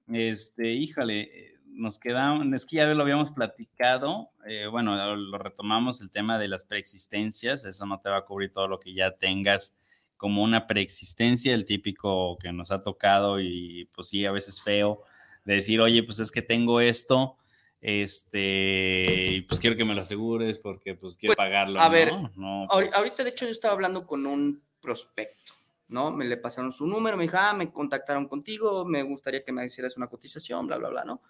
Este, 0.07 0.69
híjole, 0.71 1.29
nos 1.65 1.99
quedamos, 1.99 2.45
es 2.53 2.65
que 2.65 2.77
ya 2.77 2.85
lo 2.87 3.01
habíamos 3.03 3.31
platicado, 3.31 4.29
eh, 4.45 4.67
bueno, 4.67 5.15
lo 5.15 5.37
retomamos 5.37 6.01
el 6.01 6.11
tema 6.11 6.37
de 6.39 6.47
las 6.47 6.65
preexistencias, 6.65 7.65
eso 7.65 7.85
no 7.85 7.99
te 7.99 8.09
va 8.09 8.17
a 8.17 8.25
cubrir 8.25 8.51
todo 8.51 8.67
lo 8.67 8.79
que 8.79 8.93
ya 8.93 9.11
tengas 9.11 9.73
como 10.17 10.43
una 10.43 10.67
preexistencia, 10.67 11.53
el 11.53 11.65
típico 11.65 12.37
que 12.37 12.51
nos 12.53 12.71
ha 12.71 12.79
tocado 12.79 13.39
y 13.41 13.89
pues 13.93 14.09
sí, 14.09 14.25
a 14.25 14.31
veces 14.31 14.61
feo, 14.61 15.03
de 15.45 15.55
decir, 15.55 15.81
oye, 15.81 16.03
pues 16.03 16.19
es 16.19 16.31
que 16.31 16.41
tengo 16.41 16.79
esto, 16.79 17.37
este, 17.81 19.27
y 19.31 19.41
pues 19.41 19.59
quiero 19.59 19.75
que 19.75 19.83
me 19.85 19.93
lo 19.93 20.01
asegures 20.01 20.57
porque 20.59 20.95
pues 20.95 21.17
quiero 21.17 21.35
Pues, 21.35 21.37
pagarlo. 21.45 21.81
a 21.81 21.89
ver, 21.89 22.11
¿no? 22.11 22.31
No, 22.35 22.67
Ahori- 22.67 22.85
pues, 22.85 22.95
Ahorita, 22.95 23.23
de 23.23 23.29
hecho, 23.31 23.45
yo 23.45 23.51
estaba 23.51 23.73
hablando 23.73 24.07
con 24.07 24.25
un 24.25 24.63
prospecto, 24.79 25.53
¿no? 25.89 26.09
Me 26.11 26.25
le 26.25 26.37
pasaron 26.37 26.71
su 26.71 26.87
número, 26.87 27.17
me 27.17 27.23
dijo, 27.23 27.37
ah, 27.37 27.53
me 27.53 27.71
contactaron 27.71 28.27
contigo, 28.27 28.85
me 28.85 29.03
gustaría 29.03 29.43
que 29.43 29.51
me 29.51 29.65
hicieras 29.65 29.97
una 29.97 30.07
cotización, 30.07 30.67
bla, 30.67 30.77
bla, 30.77 30.89
bla, 30.89 31.03
¿no? 31.03 31.21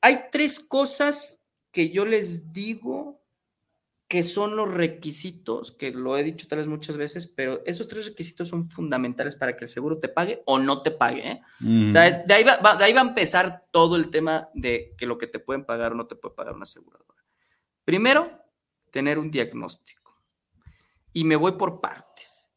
Hay 0.00 0.18
tres 0.32 0.60
cosas 0.60 1.42
que 1.70 1.90
yo 1.90 2.04
les 2.04 2.52
digo 2.52 3.20
que 4.08 4.22
son 4.22 4.54
los 4.54 4.72
requisitos, 4.72 5.72
que 5.72 5.90
lo 5.90 6.16
he 6.16 6.22
dicho 6.22 6.46
tal 6.46 6.58
vez 6.58 6.68
muchas 6.68 6.96
veces, 6.96 7.26
pero 7.26 7.62
esos 7.66 7.88
tres 7.88 8.06
requisitos 8.06 8.48
son 8.48 8.70
fundamentales 8.70 9.34
para 9.34 9.56
que 9.56 9.64
el 9.64 9.68
seguro 9.68 9.98
te 9.98 10.08
pague 10.08 10.42
o 10.46 10.58
no 10.60 10.82
te 10.82 10.92
pague, 10.92 11.28
¿eh? 11.28 11.42
mm, 11.58 11.88
O 11.88 11.92
sea, 11.92 12.06
es- 12.06 12.26
de, 12.26 12.34
ahí 12.34 12.44
va, 12.44 12.56
va- 12.58 12.76
de 12.76 12.84
ahí 12.84 12.92
va 12.92 13.00
a 13.00 13.08
empezar 13.08 13.64
todo 13.72 13.96
el 13.96 14.10
tema 14.10 14.48
de 14.54 14.94
que 14.96 15.06
lo 15.06 15.18
que 15.18 15.26
te 15.26 15.40
pueden 15.40 15.64
pagar 15.64 15.92
o 15.92 15.94
no 15.96 16.06
te 16.06 16.14
puede 16.14 16.34
pagar 16.36 16.54
una 16.54 16.62
aseguradora. 16.62 17.24
Primero, 17.84 18.30
tener 18.92 19.18
un 19.18 19.30
diagnóstico. 19.30 20.16
Y 21.12 21.24
me 21.24 21.36
voy 21.36 21.52
por 21.52 21.80
partes. 21.80 22.52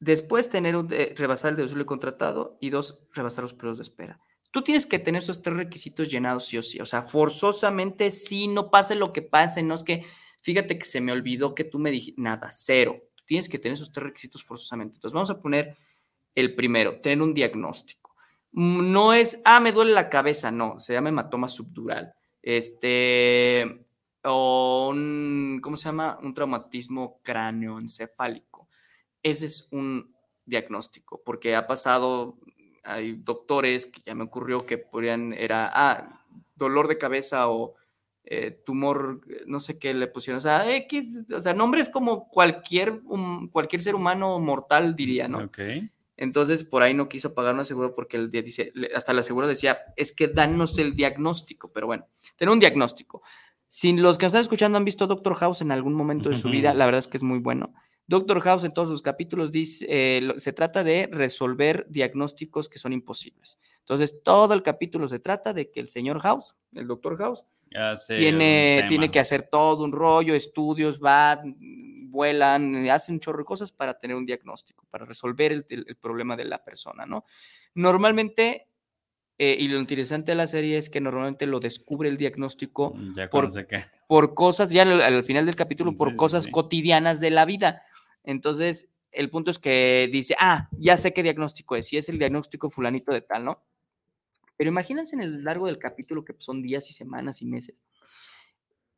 Después, 0.00 0.48
tener 0.50 0.74
un 0.76 0.88
de- 0.88 1.14
rebasar 1.16 1.50
el 1.50 1.56
deducible 1.56 1.86
contratado. 1.86 2.58
Y 2.60 2.70
dos, 2.70 3.00
rebasar 3.12 3.42
los 3.44 3.54
periodos 3.54 3.78
de 3.78 3.82
espera. 3.82 4.20
Tú 4.50 4.62
tienes 4.62 4.86
que 4.86 4.98
tener 4.98 5.22
esos 5.22 5.40
tres 5.42 5.56
requisitos 5.56 6.08
llenados 6.10 6.46
sí 6.46 6.58
o 6.58 6.62
sí. 6.62 6.80
O 6.80 6.86
sea, 6.86 7.02
forzosamente 7.02 8.10
sí, 8.10 8.48
no 8.48 8.70
pase 8.70 8.94
lo 8.96 9.12
que 9.12 9.22
pase. 9.22 9.62
No 9.62 9.74
es 9.74 9.82
que, 9.84 10.04
fíjate 10.44 10.78
que 10.78 10.84
se 10.84 11.00
me 11.00 11.10
olvidó 11.10 11.54
que 11.54 11.64
tú 11.64 11.78
me 11.78 11.90
dijiste, 11.90 12.20
nada, 12.20 12.48
cero. 12.52 13.02
Tienes 13.24 13.48
que 13.48 13.58
tener 13.58 13.74
esos 13.74 13.90
tres 13.90 14.04
requisitos 14.04 14.44
forzosamente. 14.44 14.96
Entonces, 14.96 15.14
vamos 15.14 15.30
a 15.30 15.40
poner 15.40 15.76
el 16.34 16.54
primero, 16.54 17.00
tener 17.00 17.22
un 17.22 17.32
diagnóstico. 17.34 18.14
Mm, 18.52 18.92
No 18.92 19.14
es, 19.14 19.40
ah, 19.44 19.60
me 19.60 19.72
duele 19.72 19.92
la 19.92 20.10
cabeza, 20.10 20.50
no, 20.50 20.78
se 20.78 20.92
llama 20.92 21.08
hematoma 21.08 21.48
subdural. 21.48 22.14
Este, 22.42 23.86
o 24.22 24.90
un, 24.90 25.60
¿cómo 25.62 25.76
se 25.76 25.86
llama? 25.86 26.18
Un 26.22 26.34
traumatismo 26.34 27.20
cráneoencefálico. 27.22 28.68
Ese 29.22 29.46
es 29.46 29.68
un, 29.72 30.14
diagnóstico, 30.46 31.22
porque 31.24 31.56
ha 31.56 31.66
pasado, 31.66 32.36
hay 32.82 33.14
doctores 33.14 33.86
que 33.86 34.02
ya 34.02 34.14
me 34.14 34.24
ocurrió 34.24 34.66
que 34.66 34.78
podrían, 34.78 35.32
era, 35.32 35.70
ah, 35.72 36.22
dolor 36.54 36.88
de 36.88 36.98
cabeza 36.98 37.48
o 37.48 37.74
eh, 38.24 38.62
tumor, 38.64 39.20
no 39.46 39.60
sé 39.60 39.78
qué 39.78 39.92
le 39.92 40.06
pusieron, 40.06 40.38
o 40.38 40.40
sea, 40.40 40.74
X, 40.76 41.18
o 41.34 41.42
sea, 41.42 41.52
nombres 41.52 41.88
como 41.88 42.28
cualquier, 42.28 43.00
um, 43.04 43.48
cualquier 43.48 43.82
ser 43.82 43.94
humano 43.94 44.38
mortal 44.38 44.96
diría, 44.96 45.28
¿no? 45.28 45.44
Ok. 45.44 45.58
Entonces, 46.16 46.64
por 46.64 46.82
ahí 46.82 46.94
no 46.94 47.08
quiso 47.08 47.34
pagar 47.34 47.54
una 47.54 47.64
seguro 47.64 47.94
porque 47.94 48.16
el 48.16 48.30
día 48.30 48.40
dice, 48.42 48.72
hasta 48.94 49.12
la 49.12 49.22
seguro 49.22 49.48
decía, 49.48 49.78
es 49.96 50.14
que 50.14 50.28
danos 50.28 50.78
el 50.78 50.94
diagnóstico, 50.94 51.72
pero 51.72 51.86
bueno, 51.86 52.06
tener 52.36 52.52
un 52.52 52.60
diagnóstico. 52.60 53.22
Si 53.66 53.92
los 53.92 54.16
que 54.16 54.26
nos 54.26 54.30
están 54.30 54.42
escuchando 54.42 54.78
han 54.78 54.84
visto 54.84 55.06
Doctor 55.06 55.34
House 55.34 55.60
en 55.60 55.72
algún 55.72 55.94
momento 55.94 56.28
de 56.28 56.36
su 56.36 56.48
vida, 56.48 56.72
la 56.72 56.86
verdad 56.86 57.00
es 57.00 57.08
que 57.08 57.16
es 57.16 57.24
muy 57.24 57.40
bueno. 57.40 57.74
Doctor 58.06 58.40
House 58.40 58.64
en 58.64 58.72
todos 58.72 58.88
sus 58.88 59.02
capítulos 59.02 59.50
dice, 59.50 59.86
eh, 59.88 60.34
se 60.36 60.52
trata 60.52 60.84
de 60.84 61.08
resolver 61.10 61.86
diagnósticos 61.88 62.68
que 62.68 62.78
son 62.78 62.92
imposibles. 62.92 63.58
Entonces, 63.80 64.22
todo 64.22 64.54
el 64.54 64.62
capítulo 64.62 65.08
se 65.08 65.18
trata 65.18 65.52
de 65.52 65.70
que 65.70 65.80
el 65.80 65.88
señor 65.88 66.20
House, 66.20 66.54
el 66.74 66.86
Doctor 66.86 67.16
House, 67.18 67.44
Hace 67.74 68.16
tiene, 68.18 68.84
tiene 68.88 69.10
que 69.10 69.18
hacer 69.20 69.48
todo 69.50 69.84
un 69.84 69.92
rollo, 69.92 70.34
estudios, 70.34 71.00
va, 71.00 71.40
mm, 71.44 72.10
vuelan, 72.10 72.88
hacen 72.90 73.16
un 73.16 73.20
chorro 73.20 73.38
de 73.38 73.44
cosas 73.44 73.72
para 73.72 73.98
tener 73.98 74.16
un 74.16 74.24
diagnóstico, 74.26 74.86
para 74.90 75.04
resolver 75.04 75.50
el, 75.52 75.66
el- 75.68 75.84
el 75.88 75.96
problema 75.96 76.36
de 76.36 76.44
la 76.44 76.62
persona, 76.64 77.06
¿no? 77.06 77.24
Normalmente, 77.74 78.68
eh, 79.38 79.56
y 79.58 79.68
lo 79.68 79.78
interesante 79.80 80.32
de 80.32 80.36
la 80.36 80.46
serie 80.46 80.78
es 80.78 80.88
que 80.90 81.00
normalmente 81.00 81.46
lo 81.46 81.60
descubre 81.60 82.08
el 82.08 82.16
diagnóstico 82.16 82.94
Ya 83.16 83.28
por- 83.28 83.44
por 84.08 84.34
cosas, 84.34 84.70
ya 84.70 84.82
al, 84.82 85.00
al 85.02 85.24
final 85.24 85.46
del 85.46 85.56
capítulo, 85.56 85.96
por 85.96 86.10
sí, 86.12 86.16
cosas 86.16 86.44
sí. 86.44 86.50
cotidianas 86.52 87.20
de 87.20 87.30
la 87.30 87.44
vida. 87.44 87.82
Entonces, 88.22 88.92
el 89.10 89.30
punto 89.30 89.50
es 89.50 89.58
que 89.58 90.08
dice, 90.12 90.36
ah, 90.38 90.68
ya 90.78 90.96
sé 90.96 91.12
qué 91.12 91.22
diagnóstico 91.22 91.74
es, 91.76 91.92
y 91.92 91.96
es 91.96 92.08
el 92.08 92.18
diagnóstico 92.18 92.70
fulanito 92.70 93.12
de 93.12 93.22
tal, 93.22 93.44
¿no? 93.44 93.64
Pero 94.56 94.70
imagínense 94.70 95.16
en 95.16 95.22
el 95.22 95.44
largo 95.44 95.66
del 95.66 95.78
capítulo, 95.78 96.24
que 96.24 96.34
son 96.38 96.62
días 96.62 96.88
y 96.90 96.92
semanas 96.92 97.42
y 97.42 97.46
meses, 97.46 97.82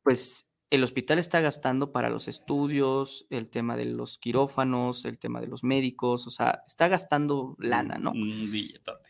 pues 0.02 0.50
el 0.70 0.82
hospital 0.82 1.18
está 1.18 1.40
gastando 1.40 1.92
para 1.92 2.10
los 2.10 2.28
estudios, 2.28 3.26
el 3.30 3.48
tema 3.50 3.76
de 3.76 3.84
los 3.84 4.18
quirófanos, 4.18 5.04
el 5.04 5.18
tema 5.18 5.40
de 5.40 5.46
los 5.46 5.62
médicos, 5.62 6.26
o 6.26 6.30
sea, 6.30 6.62
está 6.66 6.88
gastando 6.88 7.56
lana, 7.58 7.98
¿no? 7.98 8.12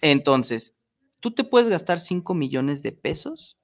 Entonces, 0.02 0.78
tú 1.20 1.30
te 1.32 1.44
puedes 1.44 1.68
gastar 1.68 1.98
5 1.98 2.34
millones 2.34 2.82
de 2.82 2.92
pesos 2.92 3.58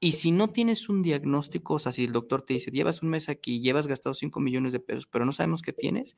y 0.00 0.12
si 0.12 0.32
no 0.32 0.50
tienes 0.50 0.88
un 0.88 1.02
diagnóstico, 1.02 1.74
o 1.74 1.78
sea, 1.78 1.92
si 1.92 2.04
el 2.04 2.12
doctor 2.12 2.42
te 2.42 2.54
dice, 2.54 2.70
llevas 2.70 3.02
un 3.02 3.10
mes 3.10 3.28
aquí, 3.28 3.60
llevas 3.60 3.86
gastado 3.86 4.12
5 4.12 4.40
millones 4.40 4.72
de 4.72 4.80
pesos, 4.80 5.06
pero 5.06 5.24
no 5.24 5.32
sabemos 5.32 5.62
qué 5.62 5.72
tienes, 5.72 6.16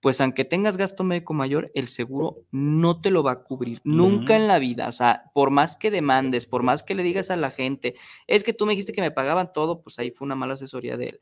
pues 0.00 0.20
aunque 0.20 0.44
tengas 0.44 0.76
gasto 0.76 1.02
médico 1.02 1.34
mayor, 1.34 1.70
el 1.74 1.88
seguro 1.88 2.44
no 2.52 3.00
te 3.00 3.10
lo 3.10 3.22
va 3.22 3.32
a 3.32 3.42
cubrir 3.42 3.80
nunca 3.82 4.34
Ujú. 4.34 4.42
en 4.42 4.48
la 4.48 4.58
vida. 4.58 4.88
O 4.88 4.92
sea, 4.92 5.24
por 5.34 5.50
más 5.50 5.76
que 5.76 5.90
demandes, 5.90 6.46
por 6.46 6.62
más 6.62 6.82
que 6.82 6.94
le 6.94 7.02
digas 7.02 7.30
a 7.30 7.36
la 7.36 7.50
gente, 7.50 7.96
es 8.26 8.44
que 8.44 8.52
tú 8.52 8.64
me 8.64 8.72
dijiste 8.72 8.92
que 8.92 9.00
me 9.00 9.10
pagaban 9.10 9.52
todo, 9.52 9.82
pues 9.82 9.98
ahí 9.98 10.10
fue 10.10 10.26
una 10.26 10.36
mala 10.36 10.54
asesoría 10.54 10.96
de 10.96 11.08
él. 11.08 11.20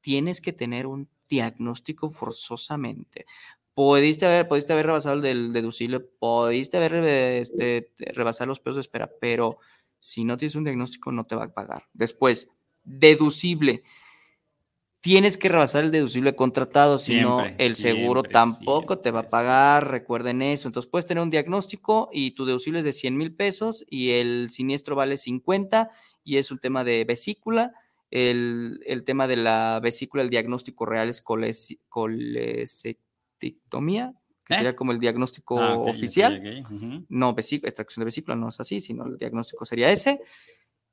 Tienes 0.00 0.40
que 0.40 0.52
tener 0.52 0.86
un 0.86 1.08
diagnóstico 1.28 2.08
forzosamente. 2.08 3.26
Pudiste 3.74 4.24
haber, 4.24 4.46
pudiste 4.46 4.72
haber 4.72 4.86
rebasado 4.86 5.16
el 5.16 5.22
del 5.22 5.52
deducible, 5.52 6.00
pudiste 6.00 6.76
haber 6.76 6.94
este, 7.04 7.92
rebasado 7.98 8.46
los 8.46 8.60
pesos 8.60 8.76
de 8.76 8.80
espera, 8.82 9.10
pero 9.20 9.58
si 9.98 10.24
no 10.24 10.36
tienes 10.36 10.54
un 10.54 10.64
diagnóstico 10.64 11.10
no 11.10 11.26
te 11.26 11.34
va 11.34 11.44
a 11.44 11.52
pagar. 11.52 11.84
Después, 11.92 12.50
deducible. 12.84 13.82
Tienes 15.06 15.38
que 15.38 15.48
rebasar 15.48 15.84
el 15.84 15.92
deducible 15.92 16.34
contratado, 16.34 16.98
si 16.98 17.20
no, 17.20 17.42
Siempre, 17.44 17.64
el 17.64 17.76
seguro 17.76 18.22
siempre, 18.22 18.32
tampoco 18.32 18.98
te 18.98 19.12
va 19.12 19.20
a 19.20 19.22
pagar, 19.22 19.88
recuerden 19.88 20.42
eso. 20.42 20.66
Entonces 20.68 20.90
puedes 20.90 21.06
tener 21.06 21.22
un 21.22 21.30
diagnóstico 21.30 22.10
y 22.12 22.32
tu 22.32 22.44
deducible 22.44 22.80
es 22.80 22.84
de 22.84 22.92
100 22.92 23.16
mil 23.16 23.32
pesos 23.32 23.84
y 23.88 24.10
el 24.10 24.50
siniestro 24.50 24.96
vale 24.96 25.16
50 25.16 25.90
y 26.24 26.38
es 26.38 26.50
un 26.50 26.58
tema 26.58 26.82
de 26.82 27.04
vesícula. 27.04 27.72
El, 28.10 28.80
el 28.84 29.04
tema 29.04 29.28
de 29.28 29.36
la 29.36 29.78
vesícula, 29.80 30.24
el 30.24 30.30
diagnóstico 30.30 30.86
real 30.86 31.08
es 31.08 31.24
colesi- 31.24 31.78
colecectomía, 31.88 34.12
que 34.44 34.54
¿Eh? 34.54 34.56
sería 34.56 34.74
como 34.74 34.90
el 34.90 34.98
diagnóstico 34.98 35.60
Ah, 35.60 35.78
oficial 35.78 36.64
no, 37.08 37.32
vesícula, 37.32 37.68
extracción 37.68 38.00
de 38.02 38.06
vesícula 38.06 38.34
no 38.34 38.48
es 38.48 38.58
así, 38.58 38.80
sino 38.80 39.06
el 39.06 39.18
diagnóstico 39.18 39.64
sería 39.64 39.88
ese. 39.92 40.20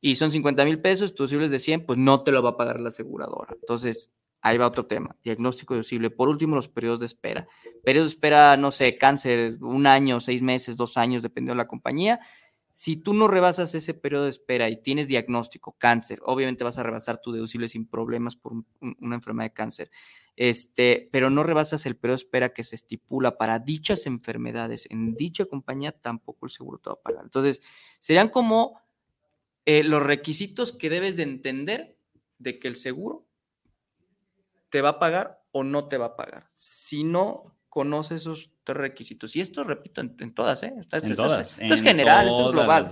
Y 0.06 0.16
son 0.18 0.32
50 0.32 0.66
mil 0.66 0.82
pesos, 0.82 1.16
tu 1.16 1.24
deducible 1.24 1.46
es 1.46 1.52
de 1.52 1.60
100, 1.60 1.86
pues 1.86 1.98
no 1.98 2.24
te 2.24 2.34
lo 2.34 2.44
va 2.44 2.50
a 2.52 2.58
pagar 2.58 2.82
la 2.82 2.90
aseguradora. 2.90 3.56
Entonces, 3.58 4.12
ahí 4.42 4.58
va 4.58 4.68
otro 4.68 4.86
tema, 4.86 5.16
diagnóstico 5.24 5.76
deducible. 5.76 6.10
Por 6.10 6.28
último, 6.28 6.56
los 6.56 6.68
periodos 6.68 7.00
de 7.00 7.06
espera. 7.06 7.48
Periodos 7.86 8.10
de 8.10 8.16
espera, 8.16 8.58
no 8.58 8.72
sé, 8.72 8.98
cáncer, 8.98 9.58
un 9.62 9.88
año, 9.88 10.20
seis 10.20 10.42
meses, 10.42 10.76
dos 10.76 10.98
años, 10.98 11.22
dependiendo 11.22 11.54
de 11.54 11.64
la 11.64 11.70
compañía. 11.70 12.20
Si 12.70 12.98
tú 12.98 13.14
no 13.14 13.30
rebasas 13.30 13.76
ese 13.76 13.94
periodo 13.94 14.26
de 14.26 14.32
espera 14.32 14.68
y 14.68 14.82
tienes 14.82 15.08
diagnóstico, 15.08 15.76
cáncer, 15.78 16.20
obviamente 16.26 16.66
vas 16.66 16.78
a 16.80 16.84
rebasar 16.84 17.22
tu 17.22 17.32
deducible 17.32 17.70
sin 17.70 17.88
problemas 17.88 18.36
por 18.36 18.52
un- 18.52 18.66
un- 18.82 18.98
una 19.00 19.16
enfermedad 19.16 19.52
de 19.52 19.54
cáncer. 19.54 19.90
Este, 20.36 21.08
pero 21.14 21.30
no 21.30 21.44
rebasas 21.44 21.86
el 21.86 21.96
periodo 21.96 22.18
de 22.18 22.24
espera 22.24 22.50
que 22.54 22.64
se 22.64 22.76
estipula 22.76 23.38
para 23.38 23.60
dichas 23.60 24.06
enfermedades 24.08 24.90
en 24.92 25.14
dicha 25.14 25.46
compañía, 25.46 25.92
tampoco 25.94 26.46
el 26.48 26.52
seguro 26.52 26.80
te 26.80 26.90
va 26.90 26.96
a 26.96 27.02
pagar. 27.02 27.24
Entonces, 27.24 27.62
serían 28.00 28.30
como 28.30 28.82
eh, 29.66 29.84
los 29.84 30.04
requisitos 30.04 30.74
que 30.74 30.90
debes 30.90 31.18
de 31.18 31.24
entender 31.24 31.98
de 32.40 32.60
que 32.60 32.68
el 32.68 32.76
seguro 32.76 33.26
te 34.70 34.82
va 34.82 34.90
a 34.90 35.00
pagar 35.00 35.42
o 35.52 35.64
no 35.64 35.88
te 35.88 35.98
va 35.98 36.08
a 36.08 36.16
pagar. 36.16 36.50
Si 36.54 37.04
no 37.04 37.56
conoces 37.70 38.22
esos 38.22 38.52
tres 38.64 38.78
requisitos, 38.78 39.36
y 39.36 39.42
esto 39.42 39.64
repito 39.64 40.02
en, 40.02 40.16
en 40.20 40.34
todas, 40.34 40.62
¿eh? 40.64 40.74
Esto, 40.80 40.98
En 40.98 41.04
esto 41.06 41.12
es- 41.12 41.18
todas. 41.18 41.52
esto 41.60 41.74
es 41.74 41.80
en 41.80 41.86
general, 41.86 42.28
esto 42.28 42.46
es 42.48 42.52
global. 42.52 42.86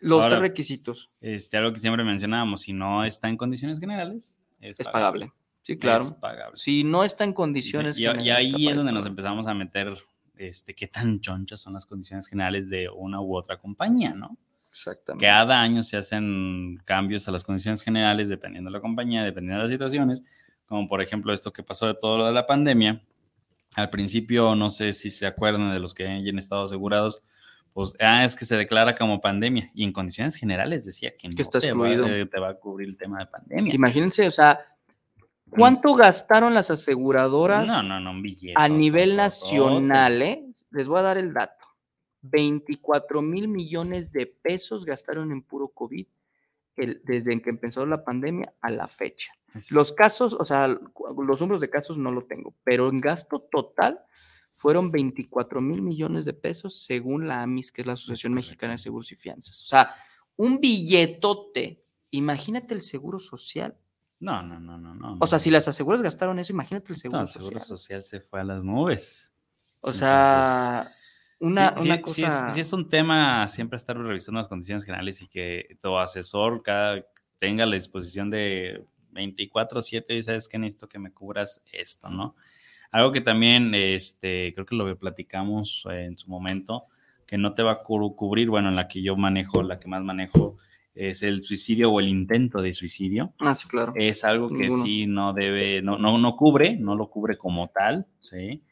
Los 0.00 0.22
Ahora, 0.22 0.28
tres 0.36 0.40
requisitos. 0.40 1.10
Este, 1.20 1.56
algo 1.56 1.72
que 1.72 1.78
siempre 1.78 2.02
mencionábamos, 2.04 2.62
si 2.62 2.72
no 2.72 3.04
está 3.04 3.28
en 3.28 3.36
condiciones 3.36 3.78
generales, 3.80 4.38
es, 4.60 4.80
Es 4.80 4.88
pagable. 4.88 5.32
Sí, 5.62 5.76
claro. 5.78 6.02
Es 6.02 6.10
pagable. 6.12 6.56
Si 6.56 6.82
no 6.84 7.04
está 7.04 7.24
en 7.24 7.32
condiciones. 7.32 7.98
y, 7.98 8.02
y 8.02 8.06
generales, 8.06 8.36
ahí 8.36 8.52
capaz 8.52 8.70
es 8.70 8.76
donde 8.76 8.92
nos 8.92 9.06
empezamos 9.06 9.46
a 9.46 9.54
meter 9.54 9.94
este, 10.36 10.74
qué 10.74 10.88
tan 10.88 11.20
chonchas 11.20 11.60
son 11.60 11.74
las 11.74 11.86
condiciones 11.86 12.26
generales 12.26 12.68
de 12.68 12.88
una 12.88 13.20
u 13.20 13.36
otra 13.36 13.58
compañía, 13.58 14.12
¿no? 14.14 14.36
Exactamente. 14.72 15.26
Cada 15.26 15.60
año 15.60 15.82
se 15.82 15.98
hacen 15.98 16.80
cambios 16.86 17.28
a 17.28 17.30
las 17.30 17.44
condiciones 17.44 17.82
generales 17.82 18.28
dependiendo 18.30 18.70
de 18.70 18.72
la 18.78 18.80
compañía, 18.80 19.22
dependiendo 19.22 19.58
de 19.58 19.62
las 19.64 19.70
situaciones, 19.70 20.22
como 20.66 20.86
por 20.86 21.02
ejemplo 21.02 21.32
esto 21.32 21.52
que 21.52 21.62
pasó 21.62 21.86
de 21.86 21.94
todo 21.94 22.16
lo 22.18 22.26
de 22.26 22.32
la 22.32 22.46
pandemia. 22.46 23.02
Al 23.76 23.90
principio, 23.90 24.54
no 24.54 24.70
sé 24.70 24.92
si 24.94 25.10
se 25.10 25.26
acuerdan 25.26 25.72
de 25.72 25.78
los 25.80 25.92
que 25.94 26.06
hayan 26.08 26.38
estado 26.38 26.64
asegurados, 26.64 27.22
pues 27.74 27.94
ah, 28.00 28.24
es 28.24 28.34
que 28.36 28.44
se 28.44 28.56
declara 28.56 28.94
como 28.94 29.20
pandemia 29.20 29.70
y 29.74 29.84
en 29.84 29.92
condiciones 29.92 30.36
generales 30.36 30.84
decía 30.84 31.12
que 31.16 31.28
no 31.28 31.34
está 31.38 31.58
te, 31.60 31.72
va, 31.72 31.88
excluido. 31.90 32.06
eh, 32.06 32.26
te 32.26 32.40
va 32.40 32.48
a 32.50 32.54
cubrir 32.54 32.88
el 32.88 32.96
tema 32.96 33.18
de 33.18 33.26
pandemia. 33.26 33.74
Imagínense, 33.74 34.26
o 34.28 34.32
sea, 34.32 34.60
¿cuánto 35.50 35.94
gastaron 35.94 36.52
las 36.54 36.70
aseguradoras 36.70 37.66
No, 37.66 37.82
no, 37.82 38.00
no, 38.00 38.10
un 38.10 38.22
billete. 38.22 38.54
a 38.56 38.68
nivel 38.68 39.16
nacional? 39.16 40.20
eh? 40.22 40.44
Les 40.70 40.86
voy 40.86 40.98
a 40.98 41.02
dar 41.02 41.18
el 41.18 41.32
dato. 41.32 41.61
24 42.22 43.20
mil 43.22 43.48
millones 43.48 44.12
de 44.12 44.26
pesos 44.26 44.84
gastaron 44.84 45.32
en 45.32 45.42
puro 45.42 45.68
COVID 45.68 46.06
el- 46.76 47.02
desde 47.04 47.40
que 47.42 47.50
empezó 47.50 47.84
la 47.84 48.04
pandemia 48.04 48.52
a 48.60 48.70
la 48.70 48.88
fecha. 48.88 49.32
Los 49.70 49.92
casos, 49.92 50.34
o 50.38 50.44
sea, 50.46 50.66
los 50.68 51.40
números 51.40 51.60
de 51.60 51.68
casos 51.68 51.98
no 51.98 52.10
lo 52.10 52.24
tengo, 52.24 52.54
pero 52.64 52.88
en 52.88 53.00
gasto 53.00 53.40
total 53.40 54.00
fueron 54.58 54.90
24 54.90 55.60
mil 55.60 55.82
millones 55.82 56.24
de 56.24 56.32
pesos 56.32 56.84
según 56.84 57.26
la 57.28 57.42
AMIS, 57.42 57.72
que 57.72 57.82
es 57.82 57.86
la 57.86 57.92
Asociación. 57.94 58.32
Mexicana 58.32 58.72
de 58.72 58.78
Seguros 58.78 59.12
y 59.12 59.16
Fianzas. 59.16 59.60
O 59.62 59.66
sea, 59.66 59.94
un 60.36 60.60
billetote. 60.60 61.84
Imagínate 62.10 62.72
el 62.74 62.82
seguro 62.82 63.18
social. 63.18 63.76
No, 64.20 64.42
no, 64.42 64.60
no, 64.60 64.78
no, 64.78 64.94
no. 64.94 65.18
O 65.20 65.26
sea, 65.26 65.38
si 65.38 65.50
las 65.50 65.66
aseguras 65.68 66.00
gastaron 66.00 66.38
eso, 66.38 66.52
imagínate 66.52 66.92
el 66.92 66.96
seguro 66.98 67.18
No, 67.18 67.22
el 67.24 67.28
social. 67.28 67.44
seguro 67.44 67.60
social 67.64 68.02
se 68.02 68.20
fue 68.20 68.40
a 68.40 68.44
las 68.44 68.62
nubes. 68.64 69.34
O 69.80 69.92
sea, 69.92 70.90
una, 71.42 71.74
Sí, 71.76 71.82
una 71.84 71.96
sí, 71.96 72.02
cosa. 72.02 72.50
sí 72.50 72.60
es, 72.60 72.72
un 72.72 72.88
tema 72.88 73.46
siempre 73.48 73.76
estar 73.76 73.96
revisando 73.96 74.38
las 74.38 74.48
condiciones 74.48 74.84
generales 74.84 75.20
y 75.22 75.26
que 75.28 75.76
tu 75.82 75.96
asesor 75.96 76.62
cada, 76.62 77.04
tenga 77.38 77.66
la 77.66 77.74
disposición 77.74 78.30
de 78.30 78.84
24/7 79.12 80.14
y 80.16 80.22
sabes 80.22 80.48
que 80.48 80.58
necesito 80.58 80.88
que 80.88 80.98
me 80.98 81.12
cubras 81.12 81.62
esto, 81.72 82.08
¿no? 82.08 82.34
Algo 82.90 83.10
que 83.12 83.20
también, 83.20 83.74
este, 83.74 84.52
creo 84.54 84.66
que 84.66 84.76
lo 84.76 84.98
platicamos 84.98 85.86
eh, 85.90 86.04
en 86.04 86.16
su 86.18 86.28
momento, 86.28 86.84
que 87.26 87.38
no 87.38 87.54
te 87.54 87.62
va 87.62 87.72
a 87.72 87.82
cu- 87.82 88.14
cubrir, 88.14 88.48
bueno, 88.50 88.68
en 88.68 88.76
la 88.76 88.86
que 88.88 89.02
yo 89.02 89.16
manejo, 89.16 89.62
la 89.62 89.78
que 89.78 89.88
más 89.88 90.02
manejo, 90.02 90.56
es 90.94 91.22
el 91.22 91.42
suicidio 91.42 91.90
o 91.90 92.00
el 92.00 92.08
intento 92.08 92.60
de 92.60 92.74
suicidio. 92.74 93.32
Ah, 93.40 93.54
sí, 93.54 93.66
claro. 93.66 93.94
Es 93.96 94.24
algo 94.24 94.48
que 94.50 94.64
Ninguno. 94.64 94.84
sí 94.84 95.06
no 95.06 95.32
debe, 95.32 95.80
no, 95.80 95.96
no, 95.98 96.18
no 96.18 96.36
cubre, 96.36 96.76
no 96.76 96.94
lo 96.94 97.08
cubre 97.08 97.38
como 97.38 97.68
tal, 97.68 98.06
¿sí? 98.18 98.62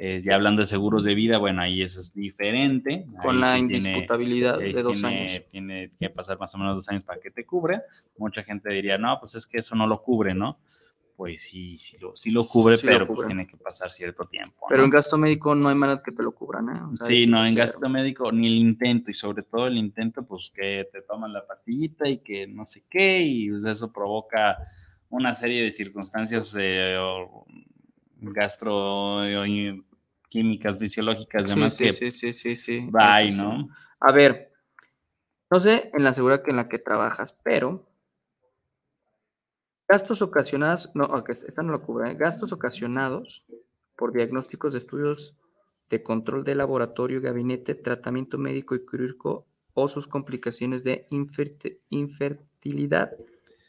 Eh, 0.00 0.22
ya 0.24 0.36
hablando 0.36 0.60
de 0.60 0.66
seguros 0.66 1.02
de 1.02 1.14
vida, 1.16 1.38
bueno, 1.38 1.60
ahí 1.60 1.82
eso 1.82 1.98
es 1.98 2.14
diferente. 2.14 3.04
Con 3.20 3.34
ahí 3.36 3.40
la 3.40 3.52
sí 3.54 3.58
indisputabilidad 3.58 4.58
de 4.58 4.82
dos 4.82 4.98
tiene, 4.98 5.18
años. 5.18 5.42
Tiene 5.50 5.90
que 5.98 6.08
pasar 6.08 6.38
más 6.38 6.54
o 6.54 6.58
menos 6.58 6.76
dos 6.76 6.88
años 6.88 7.02
para 7.02 7.20
que 7.20 7.32
te 7.32 7.44
cubra. 7.44 7.82
Mucha 8.16 8.44
gente 8.44 8.72
diría, 8.72 8.96
no, 8.96 9.18
pues 9.18 9.34
es 9.34 9.44
que 9.46 9.58
eso 9.58 9.74
no 9.74 9.88
lo 9.88 10.00
cubre, 10.00 10.34
¿no? 10.34 10.60
pues 11.18 11.42
sí, 11.42 11.76
sí 11.76 11.98
lo, 12.00 12.14
sí 12.14 12.30
lo 12.30 12.46
cubre, 12.46 12.76
Sí 12.76 12.86
lo 12.86 12.92
pero 12.92 13.06
pues 13.08 13.16
cubre. 13.16 13.26
tiene 13.26 13.44
que 13.48 13.56
pasar 13.56 13.90
cierto 13.90 14.26
tiempo. 14.26 14.66
Pero 14.68 14.78
¿no? 14.78 14.84
en 14.84 14.90
gasto 14.90 15.18
médico 15.18 15.52
no 15.52 15.68
hay 15.68 15.74
manera 15.74 16.00
que 16.00 16.12
te 16.12 16.22
lo 16.22 16.30
cubran, 16.30 16.68
¿eh? 16.68 16.80
O 16.80 16.94
sea, 16.94 17.06
Sí, 17.06 17.26
no, 17.26 17.44
en 17.44 17.56
gasto 17.56 17.88
médico 17.88 18.30
ni 18.30 18.46
el 18.46 18.54
intento, 18.54 19.10
y 19.10 19.14
sobre 19.14 19.42
todo 19.42 19.66
el 19.66 19.78
intento, 19.78 20.24
pues 20.24 20.52
que 20.54 20.88
te 20.92 21.02
toman 21.02 21.32
la 21.32 21.44
pastillita 21.44 22.08
y 22.08 22.18
que 22.18 22.46
no 22.46 22.64
sé 22.64 22.84
qué, 22.88 23.18
y 23.20 23.50
pues, 23.50 23.64
eso 23.64 23.92
provoca 23.92 24.58
una 25.10 25.34
serie 25.34 25.60
de 25.64 25.72
circunstancias 25.72 26.54
eh, 26.56 26.96
gastro 28.20 29.26
y 29.44 29.84
químicas, 30.28 30.78
fisiológicas, 30.78 31.44
Sí, 31.44 31.50
demás 31.50 31.74
sí, 31.76 31.84
que 31.84 31.92
sí, 31.92 32.12
sí, 32.12 32.32
sí, 32.32 32.56
sí. 32.56 32.88
bye, 32.90 33.30
sí. 33.30 33.36
¿no? 33.36 33.68
A 34.00 34.12
ver, 34.12 34.52
no 35.50 35.60
sé 35.60 35.90
en 35.94 36.04
la 36.04 36.12
seguridad 36.12 36.42
que 36.42 36.50
en 36.50 36.56
la 36.56 36.68
que 36.68 36.78
trabajas, 36.78 37.38
pero 37.42 37.86
gastos 39.88 40.20
ocasionados, 40.22 40.94
no, 40.94 41.24
esta 41.28 41.62
no 41.62 41.72
lo 41.72 41.82
cubre, 41.82 42.10
¿eh? 42.12 42.14
gastos 42.14 42.52
ocasionados 42.52 43.44
por 43.96 44.12
diagnósticos 44.12 44.74
de 44.74 44.80
estudios 44.80 45.36
de 45.90 46.02
control 46.02 46.44
de 46.44 46.54
laboratorio, 46.54 47.20
gabinete, 47.20 47.74
tratamiento 47.74 48.36
médico 48.36 48.74
y 48.74 48.84
quirúrgico 48.84 49.46
o 49.72 49.88
sus 49.88 50.06
complicaciones 50.06 50.84
de 50.84 51.06
infert- 51.10 51.78
infertilidad, 51.88 53.12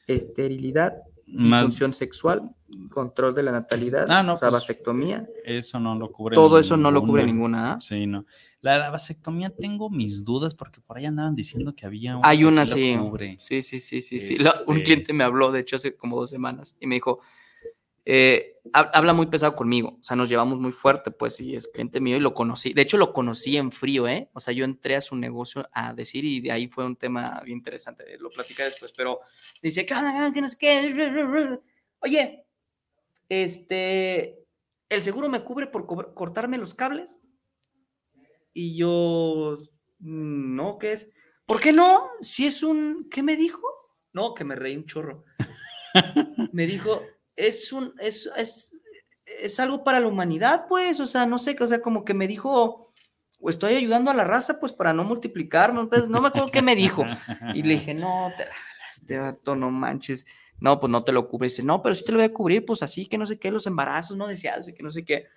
esterilidad, 0.08 0.98
Más, 1.32 1.62
disfunción 1.62 1.94
sexual, 1.94 2.56
control 2.92 3.36
de 3.36 3.44
la 3.44 3.52
natalidad, 3.52 4.06
Ah, 4.10 4.24
no, 4.24 4.34
o 4.34 4.38
sea, 4.38 4.50
pues, 4.50 4.62
vasectomía, 4.64 5.28
eso 5.46 5.80
no 5.80 5.96
lo 5.96 6.12
cubre. 6.12 6.36
todo 6.36 6.58
eso 6.60 6.76
no 6.78 6.92
lo 6.92 7.02
cubre 7.02 7.24
ninguna. 7.26 7.74
¿ah? 7.74 7.82
Sí, 7.82 8.08
no. 8.08 8.26
La, 8.62 8.78
la 8.78 8.90
vasectomía 8.90 9.50
tengo 9.52 9.90
mis 9.90 10.24
dudas 10.26 10.56
porque 10.56 10.82
por 10.82 10.98
ahí 10.98 11.06
andaban 11.06 11.36
diciendo 11.36 11.74
que 11.76 11.86
había 11.86 12.18
una 12.18 12.28
Hay 12.28 12.44
una, 12.44 12.66
sí 12.66 12.96
cubre. 13.00 13.36
Sí, 13.40 13.62
sí, 13.62 13.80
sí, 13.80 14.02
sí, 14.02 14.20
sí. 14.20 14.38
La- 14.38 14.54
un 14.68 14.78
Este- 14.78 14.84
cliente 14.86 15.14
me 15.14 15.24
habló, 15.24 15.52
de 15.52 15.60
hecho, 15.62 15.76
hace 15.76 15.96
como 15.96 16.20
dos 16.20 16.30
semanas 16.30 16.76
y 16.80 16.88
me 16.88 16.96
dijo, 16.96 17.20
eh, 18.06 18.56
habla 18.74 19.14
muy 19.14 19.28
pesado 19.28 19.56
conmigo, 19.56 19.98
o 20.00 20.04
sea, 20.04 20.16
nos 20.16 20.30
llevamos 20.30 20.60
muy 20.60 20.72
fuerte, 20.72 21.12
pues, 21.12 21.40
y 21.40 21.56
es 21.56 21.68
cliente 21.68 22.00
mío 22.00 22.18
y 22.18 22.20
lo 22.20 22.34
conocí. 22.34 22.74
De 22.74 22.82
hecho, 22.82 22.98
lo 22.98 23.14
conocí 23.14 23.58
en 23.58 23.72
frío, 23.72 24.08
¿eh? 24.08 24.30
O 24.34 24.40
sea, 24.40 24.54
yo 24.54 24.66
entré 24.66 24.96
a 24.96 25.02
su 25.02 25.16
negocio 25.16 25.68
a 25.74 25.94
decir 25.94 26.26
y 26.26 26.42
de 26.42 26.52
ahí 26.52 26.68
fue 26.68 26.86
un 26.86 26.96
tema 26.96 27.42
bien 27.44 27.58
interesante, 27.60 28.06
lo 28.20 28.30
platicé 28.30 28.64
después, 28.64 28.92
pero 28.92 29.20
dice. 29.62 29.86
¿Qué 29.86 29.96
no 30.42 30.48
sé 30.48 30.58
qué? 30.58 31.60
Oye, 32.02 32.46
este, 33.30 34.46
¿el 34.90 35.04
seguro 35.04 35.30
me 35.30 35.44
cubre 35.44 35.68
por 35.68 35.86
cortarme 36.14 36.58
los 36.58 36.74
cables? 36.74 37.20
Y 38.54 38.76
yo, 38.76 39.56
"Mm, 40.00 40.56
no, 40.56 40.78
¿qué 40.80 40.94
es? 40.94 41.14
¿Por 41.46 41.60
qué 41.60 41.72
no? 41.72 42.08
Si 42.22 42.46
es 42.46 42.64
un, 42.64 43.08
¿qué 43.10 43.24
me 43.24 43.36
dijo? 43.36 43.62
No, 44.14 44.34
que 44.34 44.44
me 44.44 44.56
reí 44.56 44.76
un 44.76 44.86
chorro. 44.86 45.24
me 46.54 46.68
dijo, 46.68 47.02
es 47.40 47.72
un, 47.72 47.94
es, 48.00 48.30
es, 48.36 48.82
es 49.26 49.60
algo 49.60 49.84
para 49.84 50.00
la 50.00 50.08
humanidad, 50.08 50.66
pues, 50.68 51.00
o 51.00 51.06
sea, 51.06 51.26
no 51.26 51.40
sé, 51.40 51.56
o 51.60 51.68
sea, 51.68 51.82
como 51.82 52.04
que 52.04 52.14
me 52.14 52.28
dijo, 52.28 52.92
o 53.40 53.50
estoy 53.50 53.76
ayudando 53.76 54.12
a 54.12 54.14
la 54.14 54.26
raza, 54.26 54.60
pues, 54.60 54.74
para 54.74 54.94
no 54.94 55.06
multiplicarme, 55.06 55.88
pues, 55.88 56.10
no 56.10 56.22
me 56.22 56.28
acuerdo 56.28 56.52
qué 56.52 56.62
me 56.62 56.76
dijo. 56.76 57.06
Y 57.56 57.64
le 57.64 57.76
dije, 57.76 57.94
no, 57.94 58.32
te 58.38 58.46
la 58.46 58.52
este 58.92 59.20
vato, 59.20 59.56
no 59.56 59.72
manches. 59.72 60.26
No, 60.60 60.80
pues 60.80 60.92
no 60.92 61.06
te 61.06 61.14
lo 61.14 61.30
cubre. 61.30 61.48
Dice, 61.48 61.64
no, 61.64 61.82
pero 61.82 61.96
sí 61.96 62.04
te 62.04 62.12
lo 62.12 62.18
voy 62.18 62.26
a 62.26 62.34
cubrir, 62.34 62.66
pues 62.66 62.84
así, 62.84 63.06
que 63.08 63.18
no 63.18 63.26
sé 63.26 63.40
qué, 63.40 63.50
los 63.50 63.66
embarazos 63.66 64.18
no 64.18 64.28
deseados, 64.28 64.68
y 64.68 64.74
que 64.74 64.84
no 64.84 64.92
sé 64.92 65.06
qué. 65.06 65.28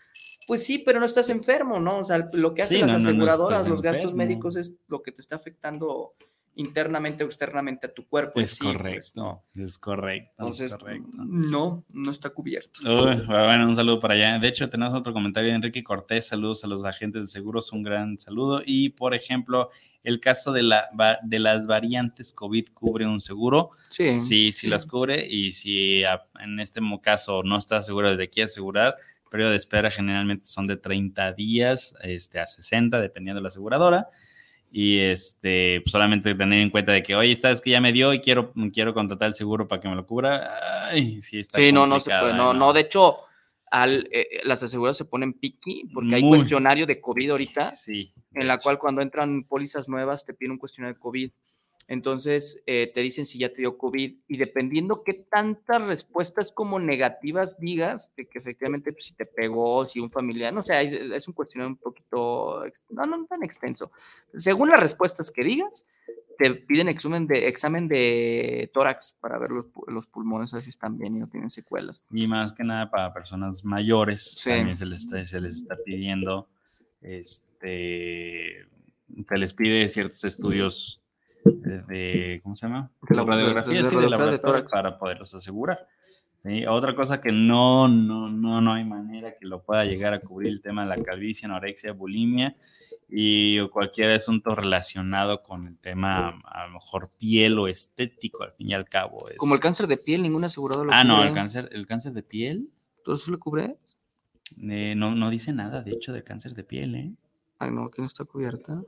Pues 0.48 0.64
sí, 0.64 0.78
pero 0.78 0.98
no 0.98 1.06
estás 1.06 1.30
enfermo, 1.30 1.78
¿no? 1.78 1.98
O 1.98 2.04
sea, 2.04 2.28
lo 2.32 2.54
que 2.54 2.62
hacen 2.62 2.78
Sí, 2.78 2.80
las 2.80 2.92
no, 2.92 2.98
no, 2.98 3.04
no 3.04 3.10
aseguradoras, 3.10 3.68
los 3.68 3.80
gastos 3.82 4.06
enfermo. 4.06 4.16
médicos 4.18 4.56
es 4.56 4.74
lo 4.88 5.02
que 5.02 5.12
te 5.12 5.20
está 5.20 5.36
afectando 5.36 6.14
internamente 6.54 7.24
o 7.24 7.26
externamente 7.26 7.86
a 7.86 7.94
tu 7.94 8.06
cuerpo. 8.06 8.40
Es 8.40 8.52
sí, 8.52 8.58
pues, 8.60 8.76
correcto, 8.76 9.42
es 9.54 9.78
correcto, 9.78 10.32
Entonces, 10.38 10.72
es 10.72 10.78
correcto. 10.78 11.08
no, 11.16 11.84
no 11.88 12.10
está 12.10 12.30
cubierto. 12.30 12.80
Uy, 12.84 13.24
bueno, 13.26 13.66
un 13.66 13.74
saludo 13.74 14.00
para 14.00 14.14
allá. 14.14 14.38
De 14.38 14.48
hecho, 14.48 14.68
tenemos 14.68 14.94
otro 14.94 15.12
comentario 15.12 15.50
de 15.50 15.56
Enrique 15.56 15.82
Cortés. 15.82 16.28
Saludos 16.28 16.64
a 16.64 16.66
los 16.66 16.84
agentes 16.84 17.22
de 17.22 17.28
seguros, 17.28 17.72
un 17.72 17.82
gran 17.82 18.18
saludo. 18.18 18.62
Y, 18.64 18.90
por 18.90 19.14
ejemplo, 19.14 19.70
el 20.02 20.20
caso 20.20 20.52
de, 20.52 20.62
la, 20.62 20.88
de 21.22 21.38
las 21.38 21.66
variantes 21.66 22.34
COVID 22.34 22.68
cubre 22.74 23.06
un 23.06 23.20
seguro. 23.20 23.70
Sí. 23.90 24.12
Sí, 24.12 24.52
sí, 24.52 24.68
las 24.68 24.86
cubre. 24.86 25.26
Y 25.26 25.52
si 25.52 26.02
en 26.02 26.60
este 26.60 26.80
caso 27.00 27.42
no 27.42 27.56
está 27.56 27.80
seguro 27.82 28.14
de 28.14 28.30
qué 28.30 28.42
asegurar, 28.42 28.96
el 29.24 29.30
periodo 29.30 29.50
de 29.50 29.56
espera 29.56 29.90
generalmente 29.90 30.46
son 30.46 30.66
de 30.66 30.76
30 30.76 31.32
días 31.32 31.94
este, 32.02 32.38
a 32.38 32.46
60, 32.46 33.00
dependiendo 33.00 33.38
de 33.38 33.42
la 33.42 33.48
aseguradora. 33.48 34.08
Y 34.74 35.00
este, 35.00 35.82
pues, 35.82 35.92
solamente 35.92 36.34
tener 36.34 36.60
en 36.60 36.70
cuenta 36.70 36.92
de 36.92 37.02
que, 37.02 37.14
oye, 37.14 37.36
sabes 37.36 37.60
que 37.60 37.70
ya 37.70 37.80
me 37.82 37.92
dio 37.92 38.14
y 38.14 38.20
quiero, 38.20 38.54
quiero 38.72 38.94
contratar 38.94 39.28
el 39.28 39.34
seguro 39.34 39.68
para 39.68 39.82
que 39.82 39.88
me 39.88 39.94
lo 39.94 40.06
cubra. 40.06 40.88
Ay, 40.90 41.20
sí, 41.20 41.38
está 41.38 41.58
Sí, 41.58 41.70
no, 41.72 41.86
no 41.86 42.00
se 42.00 42.10
puede. 42.10 42.32
No, 42.32 42.54
no, 42.54 42.72
de 42.72 42.80
hecho, 42.80 43.18
al, 43.70 44.08
eh, 44.10 44.40
las 44.44 44.62
aseguradoras 44.62 44.96
se 44.96 45.04
ponen 45.04 45.34
piqui 45.34 45.90
porque 45.92 46.14
hay 46.14 46.22
cuestionario 46.22 46.86
de 46.86 47.02
COVID 47.02 47.32
ahorita. 47.32 47.74
Sí. 47.74 48.14
en 48.32 48.48
la 48.48 48.58
cual 48.58 48.78
cuando 48.78 49.02
entran 49.02 49.44
pólizas 49.44 49.90
nuevas 49.90 50.24
te 50.24 50.32
piden 50.32 50.52
un 50.52 50.58
cuestionario 50.58 50.94
de 50.94 51.00
COVID. 51.00 51.30
Entonces 51.92 52.62
eh, 52.64 52.90
te 52.94 53.02
dicen 53.02 53.26
si 53.26 53.38
ya 53.38 53.50
te 53.50 53.56
dio 53.56 53.76
COVID 53.76 54.16
y 54.26 54.36
dependiendo 54.38 55.02
qué 55.04 55.12
tantas 55.12 55.82
respuestas 55.82 56.50
como 56.50 56.78
negativas 56.80 57.60
digas, 57.60 58.14
de 58.16 58.26
que 58.26 58.38
efectivamente 58.38 58.94
pues, 58.94 59.04
si 59.04 59.12
te 59.12 59.26
pegó, 59.26 59.86
si 59.86 60.00
un 60.00 60.10
familiar, 60.10 60.54
no 60.54 60.64
sé, 60.64 60.80
es, 60.80 60.94
es 60.94 61.28
un 61.28 61.34
cuestionario 61.34 61.68
un 61.68 61.76
poquito, 61.76 62.64
no, 62.88 63.04
no 63.04 63.26
tan 63.26 63.42
extenso. 63.42 63.92
Según 64.34 64.70
las 64.70 64.80
respuestas 64.80 65.30
que 65.30 65.44
digas, 65.44 65.86
te 66.38 66.54
piden 66.54 66.88
examen 66.88 67.26
de, 67.26 67.46
examen 67.46 67.88
de 67.88 68.70
tórax 68.72 69.18
para 69.20 69.36
ver 69.38 69.50
los, 69.50 69.66
los 69.86 70.06
pulmones, 70.06 70.54
a 70.54 70.56
ver 70.56 70.64
si 70.64 70.70
están 70.70 70.96
bien 70.96 71.14
y 71.16 71.18
no 71.18 71.28
tienen 71.28 71.50
secuelas. 71.50 72.02
Y 72.10 72.26
más 72.26 72.54
que 72.54 72.64
nada 72.64 72.90
para 72.90 73.12
personas 73.12 73.66
mayores, 73.66 74.36
Sí. 74.40 74.48
también 74.48 74.78
se 74.78 74.86
les, 74.86 75.02
está, 75.02 75.26
se 75.26 75.42
les 75.42 75.56
está 75.56 75.76
pidiendo, 75.84 76.48
este, 77.02 78.66
se 79.26 79.36
les 79.36 79.52
pide 79.52 79.86
ciertos 79.88 80.24
estudios 80.24 81.01
de, 81.44 82.40
¿cómo 82.42 82.54
se 82.54 82.66
llama? 82.66 82.90
De 83.08 83.16
la- 83.16 83.24
radiografía, 83.24 83.72
de- 83.78 83.82
de 83.82 83.88
sí, 83.88 84.08
laboratorio 84.10 84.66
para 84.68 84.98
poderlos 84.98 85.34
asegurar. 85.34 85.86
¿sí? 86.36 86.66
Otra 86.66 86.94
cosa 86.94 87.20
que 87.20 87.30
no, 87.32 87.88
no, 87.88 88.28
no, 88.28 88.60
no 88.60 88.72
hay 88.72 88.84
manera 88.84 89.34
que 89.38 89.46
lo 89.46 89.62
pueda 89.62 89.84
llegar 89.84 90.12
a 90.12 90.20
cubrir 90.20 90.50
el 90.52 90.60
tema 90.60 90.82
de 90.82 90.96
la 90.96 91.02
calvicie, 91.02 91.46
anorexia, 91.46 91.92
bulimia 91.92 92.56
y 93.08 93.60
cualquier 93.68 94.10
asunto 94.12 94.54
relacionado 94.54 95.42
con 95.42 95.66
el 95.66 95.78
tema, 95.78 96.40
a 96.44 96.66
lo 96.66 96.72
mejor 96.74 97.10
piel 97.18 97.58
o 97.58 97.68
estético, 97.68 98.42
al 98.42 98.52
fin 98.52 98.70
y 98.70 98.74
al 98.74 98.88
cabo. 98.88 99.28
Es... 99.28 99.36
Como 99.36 99.54
el 99.54 99.60
cáncer 99.60 99.86
de 99.86 99.98
piel, 99.98 100.22
ningún 100.22 100.44
asegurador 100.44 100.86
lo 100.86 100.92
Ah, 100.92 101.04
no, 101.04 101.16
cubre. 101.16 101.28
el 101.28 101.34
cáncer, 101.34 101.68
el 101.72 101.86
cáncer 101.86 102.12
de 102.12 102.22
piel. 102.22 102.72
¿Tú 103.04 103.12
eso 103.14 103.30
lo 103.30 103.38
cubres? 103.38 103.72
Eh, 104.62 104.94
no, 104.96 105.14
no 105.14 105.30
dice 105.30 105.52
nada, 105.52 105.82
de 105.82 105.92
hecho, 105.92 106.12
del 106.12 106.24
cáncer 106.24 106.54
de 106.54 106.64
piel, 106.64 106.94
¿eh? 106.94 107.12
Ay, 107.62 107.70
no, 107.70 107.90
que 107.90 108.00
no 108.02 108.06
está 108.06 108.24
cubierta. 108.24 108.82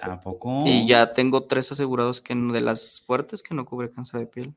Tampoco. 0.00 0.64
Y 0.66 0.86
ya 0.86 1.14
tengo 1.14 1.44
tres 1.44 1.72
asegurados 1.72 2.20
que 2.20 2.34
de 2.34 2.60
las 2.60 3.00
fuertes 3.00 3.42
que 3.42 3.54
no 3.54 3.64
cubre 3.64 3.90
cáncer 3.90 4.20
de 4.20 4.26
piel. 4.26 4.54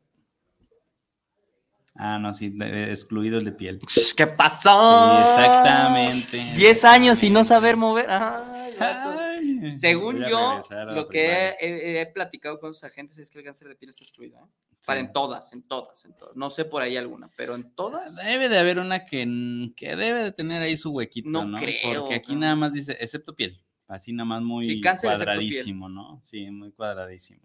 Ah, 1.97 2.20
no, 2.20 2.34
sí, 2.34 2.53
excluido 2.60 3.38
el 3.38 3.45
de 3.45 3.53
piel. 3.53 3.80
¿Qué 4.18 4.28
pasó? 4.28 5.16
Sí, 5.16 5.22
exactamente. 5.22 6.38
10 6.58 6.84
años 6.84 7.24
y 7.24 7.30
no 7.30 7.45
saber 7.45 7.78
mover. 7.78 8.08
Ay. 8.10 8.74
Ay, 8.78 9.76
Según 9.78 10.18
yo, 10.18 10.60
lo 10.88 11.08
que 11.08 11.56
he- 11.60 12.01
he 12.01 12.06
platicado 12.08 12.60
con 12.60 12.74
sus 12.74 12.84
agentes 12.84 13.18
es 13.18 13.30
que 13.30 13.39
el 13.39 13.45
cáncer 13.45 13.70
de 13.70 13.76
piel 13.76 13.89
está 13.89 14.03
excluido. 14.03 14.38
¿eh? 14.39 14.47
Para 14.86 14.99
Sí. 14.99 15.05
en 15.07 15.13
todas, 15.13 15.53
en 15.53 15.63
todas, 15.63 16.05
en 16.05 16.15
todas. 16.17 16.36
No 16.36 16.49
sé 16.49 16.65
por 16.65 16.81
ahí 16.81 16.97
alguna, 16.97 17.29
pero 17.36 17.55
en 17.55 17.73
todas. 17.75 18.15
Debe 18.17 18.49
de 18.49 18.57
haber 18.59 18.79
una 18.79 19.05
que, 19.05 19.71
que 19.75 19.95
debe 19.95 20.23
de 20.23 20.31
tener 20.31 20.61
ahí 20.61 20.77
su 20.77 20.91
huequito, 20.91 21.29
No 21.29 21.45
¿no? 21.45 21.57
creo, 21.57 22.01
Porque 22.01 22.15
aquí 22.15 22.33
no. 22.33 22.41
nada 22.41 22.55
más 22.55 22.73
dice, 22.73 22.97
excepto 22.99 23.36
piel. 23.36 23.61
Así 23.88 24.13
nada 24.13 24.25
más 24.25 24.41
muy 24.41 24.65
Sí, 24.65 24.81
cuadradísimo, 24.81 25.89
¿no? 25.89 26.17
Sí, 26.21 26.49
muy 26.49 26.71
cuadradísimo. 26.71 27.41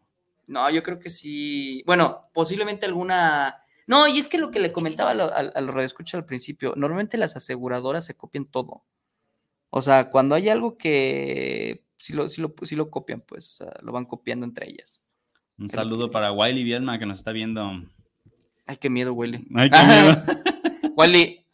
No, 0.47 0.68
yo 0.70 0.82
creo 0.82 0.99
que 0.99 1.11
sí. 1.11 1.82
Bueno, 1.86 2.28
posiblemente 2.32 2.86
alguna. 2.86 3.62
No, 3.86 4.07
y 4.09 4.18
es 4.18 4.26
que 4.28 4.38
lo 4.38 4.51
que 4.51 4.61
le 4.61 4.72
comentaba 4.72 5.11
al, 5.11 5.20
al, 5.20 5.53
al 5.55 5.68
radioescucha 5.68 6.16
al 6.16 6.24
principio, 6.24 6.72
normalmente 6.76 7.18
las 7.18 7.36
aseguradoras 7.36 8.05
se 8.07 8.16
copian 8.16 8.47
todo. 8.47 8.84
O 9.68 9.82
sea, 9.82 10.11
cuando 10.11 10.34
hay 10.34 10.49
algo 10.49 10.76
que 10.78 11.84
sí 11.99 12.12
lo, 12.14 12.28
sí 12.28 12.41
lo, 12.41 12.55
sí 12.64 12.74
lo 12.74 12.91
copian, 12.91 13.20
pues, 13.20 13.49
o 13.51 13.53
sea, 13.64 13.72
lo 13.82 13.93
van 13.93 14.07
copiando 14.07 14.45
entre 14.47 14.68
ellas. 14.68 15.03
Un 15.61 15.69
saludo 15.69 16.07
que- 16.09 16.13
para 16.13 16.33
Wiley 16.33 16.65
Bielma 16.65 16.99
que 16.99 17.07
nos 17.07 17.19
está 17.19 17.33
viendo. 17.33 17.83
Ay, 18.67 18.77
qué 18.79 18.89
miedo, 18.91 19.13
Willy. 19.13 19.47
Ay, 19.55 19.71
qué 19.71 19.83
miedo. 19.83 20.23
Willy, 20.97 21.45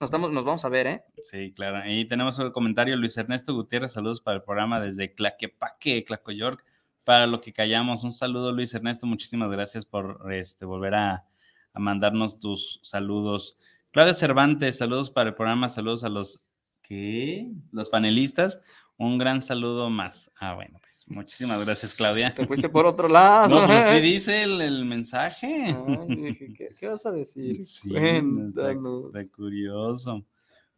nos, 0.00 0.08
estamos, 0.08 0.32
nos 0.32 0.44
vamos 0.44 0.64
a 0.64 0.68
ver, 0.68 0.86
¿eh? 0.86 1.04
Sí, 1.22 1.52
claro. 1.54 1.88
Y 1.90 2.04
tenemos 2.06 2.38
un 2.38 2.50
comentario, 2.50 2.96
Luis 2.96 3.16
Ernesto 3.16 3.54
Gutiérrez, 3.54 3.92
saludos 3.92 4.20
para 4.20 4.38
el 4.38 4.42
programa 4.42 4.80
desde 4.80 5.14
Claquepaque, 5.14 6.04
Clacoyork, 6.04 6.64
para 7.04 7.26
lo 7.26 7.40
que 7.40 7.52
callamos. 7.52 8.04
Un 8.04 8.12
saludo, 8.12 8.52
Luis 8.52 8.74
Ernesto, 8.74 9.06
muchísimas 9.06 9.50
gracias 9.50 9.84
por 9.86 10.32
este, 10.32 10.64
volver 10.64 10.94
a, 10.94 11.24
a 11.72 11.78
mandarnos 11.80 12.40
tus 12.40 12.80
saludos. 12.82 13.58
Claudia 13.92 14.14
Cervantes, 14.14 14.76
saludos 14.78 15.10
para 15.10 15.30
el 15.30 15.34
programa, 15.36 15.68
saludos 15.68 16.04
a 16.04 16.08
los 16.08 16.42
¿Qué? 16.82 17.50
Los 17.72 17.88
panelistas, 17.88 18.60
un 18.98 19.18
gran 19.18 19.42
saludo 19.42 19.90
más. 19.90 20.30
Ah, 20.38 20.54
bueno, 20.54 20.78
pues 20.80 21.04
muchísimas 21.08 21.64
gracias, 21.64 21.94
Claudia. 21.94 22.34
Te 22.34 22.46
fuiste 22.46 22.68
por 22.68 22.86
otro 22.86 23.08
lado. 23.08 23.60
No, 23.60 23.66
pues 23.66 23.84
sí 23.84 24.00
dice 24.00 24.42
el, 24.42 24.60
el 24.60 24.84
mensaje. 24.84 25.76
Ay, 25.76 26.16
dije, 26.16 26.52
¿qué, 26.54 26.68
qué 26.78 26.88
vas 26.88 27.04
a 27.06 27.12
decir? 27.12 27.58
Sí, 27.64 27.94
está, 27.94 28.72
está 28.72 29.32
curioso. 29.34 30.24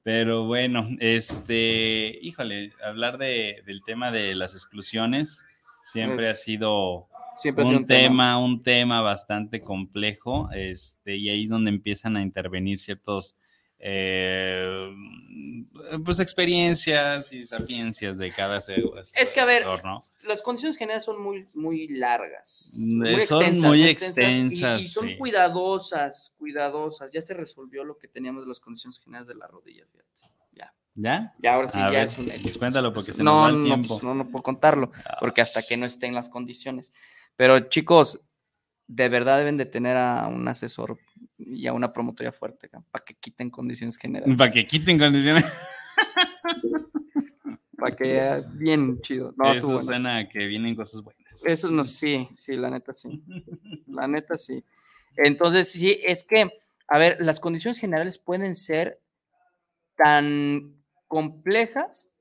Pero 0.02 0.46
bueno, 0.46 0.88
este, 1.00 2.18
híjole, 2.22 2.72
hablar 2.84 3.18
de, 3.18 3.62
del 3.66 3.82
tema 3.82 4.10
de 4.10 4.34
las 4.34 4.54
exclusiones 4.54 5.44
siempre 5.82 6.28
ha 6.28 6.34
sido 6.34 7.08
Siempre 7.38 7.62
ha 7.62 7.68
sido 7.68 7.78
un 7.78 7.86
tema, 7.86 8.38
un 8.38 8.62
tema 8.62 9.00
bastante 9.00 9.60
complejo, 9.62 10.50
este, 10.52 11.16
y 11.16 11.28
ahí 11.28 11.44
es 11.44 11.50
donde 11.50 11.70
empiezan 11.70 12.16
a 12.16 12.22
intervenir 12.22 12.80
ciertos, 12.80 13.36
eh, 13.80 14.92
pues, 16.04 16.20
experiencias 16.20 17.32
y 17.32 17.44
sapiencias 17.44 18.18
de 18.18 18.32
cada 18.32 18.60
se- 18.60 18.82
Es 19.16 19.30
que, 19.32 19.40
a 19.40 19.44
ver, 19.44 19.64
¿no? 19.84 20.00
Las 20.24 20.42
condiciones 20.42 20.76
generales 20.76 21.04
son 21.04 21.22
muy, 21.22 21.44
muy 21.54 21.88
largas. 21.88 22.76
Eh, 23.06 23.22
son 23.22 23.60
muy 23.60 23.84
extensas, 23.84 24.80
y, 24.80 24.84
y 24.84 24.88
son 24.88 25.08
sí. 25.08 25.16
cuidadosas, 25.16 26.34
cuidadosas. 26.38 27.12
Ya 27.12 27.20
se 27.22 27.34
resolvió 27.34 27.84
lo 27.84 27.98
que 27.98 28.08
teníamos 28.08 28.42
de 28.44 28.48
las 28.48 28.60
condiciones 28.60 28.98
generales 28.98 29.28
de 29.28 29.34
la 29.36 29.46
rodilla, 29.46 29.84
fíjate. 29.86 30.08
Ya, 30.52 30.74
¿Ya? 30.94 31.34
ya 31.38 31.54
ahora 31.54 31.68
sí, 31.68 31.78
A 31.78 31.86
ya 31.86 31.98
ver, 31.98 32.04
es 32.04 32.18
un 32.18 32.30
hecho. 32.30 32.42
pues 32.42 32.58
cuéntalo 32.58 32.92
porque 32.92 33.12
se 33.12 33.22
no, 33.22 33.32
nos 33.34 33.44
va 33.44 33.48
el 33.50 33.56
no, 33.58 33.64
tiempo. 33.64 33.88
pues, 33.94 34.02
no, 34.02 34.14
no 34.14 34.28
puedo 34.30 34.42
contarlo, 34.42 34.90
porque 35.20 35.40
hasta 35.40 35.62
que 35.62 35.76
no 35.76 35.86
estén 35.86 36.14
las 36.14 36.28
condiciones. 36.28 36.92
Pero 37.36 37.60
chicos, 37.68 38.20
de 38.88 39.08
verdad 39.08 39.38
deben 39.38 39.56
de 39.56 39.66
tener 39.66 39.96
a 39.96 40.26
un 40.26 40.48
asesor 40.48 40.98
y 41.50 41.66
a 41.66 41.72
una 41.72 41.92
promotoria 41.92 42.32
fuerte 42.32 42.68
para 42.68 43.04
que 43.04 43.14
quiten 43.14 43.50
condiciones 43.50 43.96
generales. 43.96 44.36
Para 44.36 44.50
que 44.52 44.66
quiten 44.66 44.98
condiciones. 44.98 45.44
Para 47.78 47.94
que 47.94 48.42
bien 48.54 49.00
chido. 49.02 49.32
No, 49.36 49.52
Eso 49.52 49.66
bueno. 49.66 49.82
suena 49.82 50.16
a 50.18 50.28
que 50.28 50.46
vienen 50.46 50.74
cosas 50.74 51.00
buenas. 51.00 51.46
Eso 51.46 51.70
no, 51.70 51.86
sí, 51.86 52.28
sí, 52.32 52.56
la 52.56 52.70
neta 52.70 52.92
sí. 52.92 53.22
La 53.86 54.08
neta 54.08 54.36
sí. 54.36 54.64
Entonces, 55.16 55.70
sí, 55.70 55.96
es 56.02 56.24
que, 56.24 56.50
a 56.88 56.98
ver, 56.98 57.18
las 57.24 57.38
condiciones 57.38 57.78
generales 57.78 58.18
pueden 58.18 58.56
ser 58.56 59.00
tan 59.96 60.74
complejas, 61.06 62.14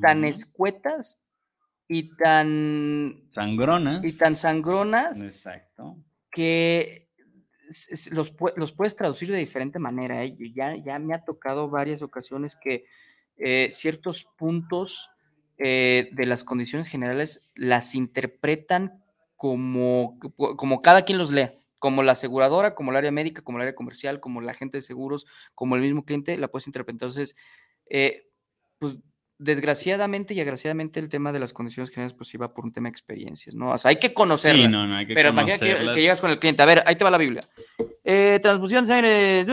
tan 0.00 0.24
escuetas 0.24 1.20
y 1.88 2.16
tan, 2.16 3.22
Sangronas. 3.28 4.02
y 4.02 4.16
tan 4.16 4.34
sangronas 4.34 5.20
Exacto. 5.20 5.98
que 6.30 7.05
los, 8.10 8.34
los 8.56 8.72
puedes 8.72 8.96
traducir 8.96 9.30
de 9.30 9.38
diferente 9.38 9.78
manera. 9.78 10.24
¿eh? 10.24 10.36
Ya, 10.54 10.76
ya 10.76 10.98
me 10.98 11.14
ha 11.14 11.24
tocado 11.24 11.68
varias 11.68 12.02
ocasiones 12.02 12.56
que 12.56 12.84
eh, 13.36 13.70
ciertos 13.74 14.24
puntos 14.36 15.10
eh, 15.58 16.08
de 16.12 16.26
las 16.26 16.44
condiciones 16.44 16.88
generales 16.88 17.50
las 17.54 17.94
interpretan 17.94 19.02
como, 19.36 20.18
como 20.36 20.82
cada 20.82 21.04
quien 21.04 21.18
los 21.18 21.30
lea, 21.30 21.54
como 21.78 22.02
la 22.02 22.12
aseguradora, 22.12 22.74
como 22.74 22.90
el 22.90 22.96
área 22.96 23.12
médica, 23.12 23.42
como 23.42 23.58
el 23.58 23.62
área 23.62 23.74
comercial, 23.74 24.20
como 24.20 24.40
la 24.40 24.52
agente 24.52 24.78
de 24.78 24.82
seguros, 24.82 25.26
como 25.54 25.76
el 25.76 25.82
mismo 25.82 26.04
cliente, 26.04 26.38
la 26.38 26.48
puedes 26.48 26.66
interpretar. 26.66 26.94
Entonces, 26.94 27.36
pues 28.78 28.96
desgraciadamente 29.38 30.34
y 30.34 30.40
agraciadamente 30.40 30.98
el 30.98 31.08
tema 31.08 31.32
de 31.32 31.40
las 31.40 31.52
condiciones 31.52 31.90
generales 31.90 32.14
pues 32.14 32.32
iba 32.34 32.48
por 32.48 32.64
un 32.64 32.72
tema 32.72 32.88
de 32.88 32.92
experiencias, 32.92 33.54
¿no? 33.54 33.72
O 33.72 33.78
sea, 33.78 33.90
hay 33.90 33.96
que 33.96 34.14
conocerlas. 34.14 34.66
Sí, 34.66 34.72
no, 34.72 34.86
no, 34.86 34.96
hay 34.96 35.06
que 35.06 35.14
pero 35.14 35.30
conocerlas. 35.30 35.60
imagina 35.62 35.94
que, 35.94 36.00
llegas 36.00 36.20
con 36.20 36.30
el 36.30 36.38
cliente, 36.38 36.62
a 36.62 36.66
ver, 36.66 36.82
ahí 36.86 36.96
te 36.96 37.04
va 37.04 37.10
la 37.10 37.18
Biblia. 37.18 37.42
Eh, 38.02 38.38
transfusión 38.40 38.86
de 38.86 38.88
sangre, 38.88 39.46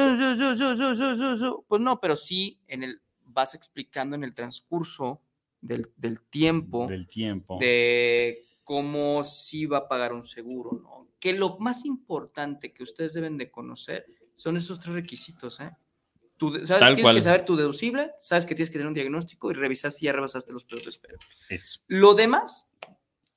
pues 1.68 1.82
no, 1.82 2.00
pero 2.00 2.16
sí 2.16 2.60
en 2.68 2.84
el, 2.84 3.02
vas 3.26 3.56
explicando 3.56 4.16
en 4.16 4.24
el 4.24 4.34
transcurso 4.34 5.22
del, 5.60 5.90
del 5.98 6.22
tiempo. 6.22 6.88
Del 6.88 7.08
tiempo. 7.08 7.58
De 7.60 8.40
cómo 8.64 9.24
sí 9.24 9.66
va 9.66 9.80
a 9.80 9.88
pagar 9.88 10.14
un 10.14 10.26
seguro, 10.26 10.80
¿no? 10.82 11.10
Que 11.20 11.34
lo 11.34 11.58
más 11.58 11.86
importante 11.86 12.74
que 12.74 12.84
ustedes 12.84 13.14
deben 13.14 13.38
de 13.38 13.52
conocer 13.52 14.06
son 14.36 14.58
esos 14.58 14.80
tres 14.80 14.94
requisitos, 14.94 15.60
¿eh? 15.60 15.72
De- 16.52 16.66
¿sabes? 16.66 16.80
Tal 16.80 16.96
tienes 16.96 17.04
cual. 17.04 17.16
que 17.16 17.22
saber 17.22 17.46
tu 17.46 17.56
deducible, 17.56 18.12
sabes 18.20 18.46
que 18.46 18.56
tienes 18.56 18.70
que 18.70 18.74
tener 18.74 18.88
un 18.88 18.94
diagnóstico 18.94 19.52
y 19.52 19.54
revisar 19.54 19.92
si 19.92 20.06
ya 20.06 20.12
rebasaste 20.14 20.52
los 20.54 20.66
precios 20.66 20.86
de 20.86 20.90
espera. 20.90 21.18
Eso. 21.50 21.80
Lo 21.88 22.14
demás 22.14 22.68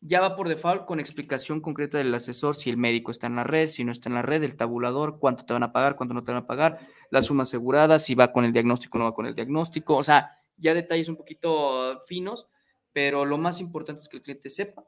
ya 0.01 0.21
va 0.21 0.37
por 0.37 0.49
default 0.49 0.85
con 0.85 1.01
explicación 1.01 1.61
concreta 1.61 1.99
del 1.99 2.15
asesor, 2.15 2.55
si 2.55 2.71
el 2.71 2.77
médico 2.77 3.11
está 3.11 3.27
en 3.27 3.37
la 3.37 3.45
red, 3.45 3.69
si 3.69 3.83
no 3.83 3.93
está 3.93 4.09
en 4.09 4.15
la 4.15 4.23
red, 4.23 4.43
el 4.43 4.57
tabulador, 4.57 5.19
cuánto 5.19 5.45
te 5.45 5.53
van 5.53 5.63
a 5.65 5.73
pagar, 5.73 5.97
cuánto 5.97 6.15
no 6.15 6.23
te 6.23 6.33
van 6.33 6.43
a 6.43 6.47
pagar, 6.47 6.79
la 7.11 7.23
suma 7.23 7.43
asegurada, 7.43 7.99
si 7.99 8.15
va 8.15 8.33
con 8.33 8.45
el 8.45 8.53
diagnóstico 8.53 8.99
o 8.99 9.01
no 9.01 9.05
va 9.07 9.15
con 9.15 9.27
el 9.27 9.35
diagnóstico, 9.35 9.97
o 9.97 10.05
sea, 10.05 10.39
ya 10.59 10.75
detalles 10.75 11.09
un 11.09 11.17
poquito 11.17 12.01
finos, 12.07 12.49
pero 12.93 13.25
lo 13.25 13.37
más 13.37 13.61
importante 13.61 14.03
es 14.03 14.09
que 14.09 14.19
el 14.19 14.23
cliente 14.23 14.49
sepa 14.49 14.85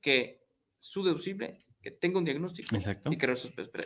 que 0.00 0.42
su 0.78 1.04
deducible, 1.04 1.64
que 1.80 1.90
tenga 1.90 2.18
un 2.18 2.24
diagnóstico 2.24 2.74
Exacto. 2.74 3.12
y 3.12 3.16
que. 3.16 3.34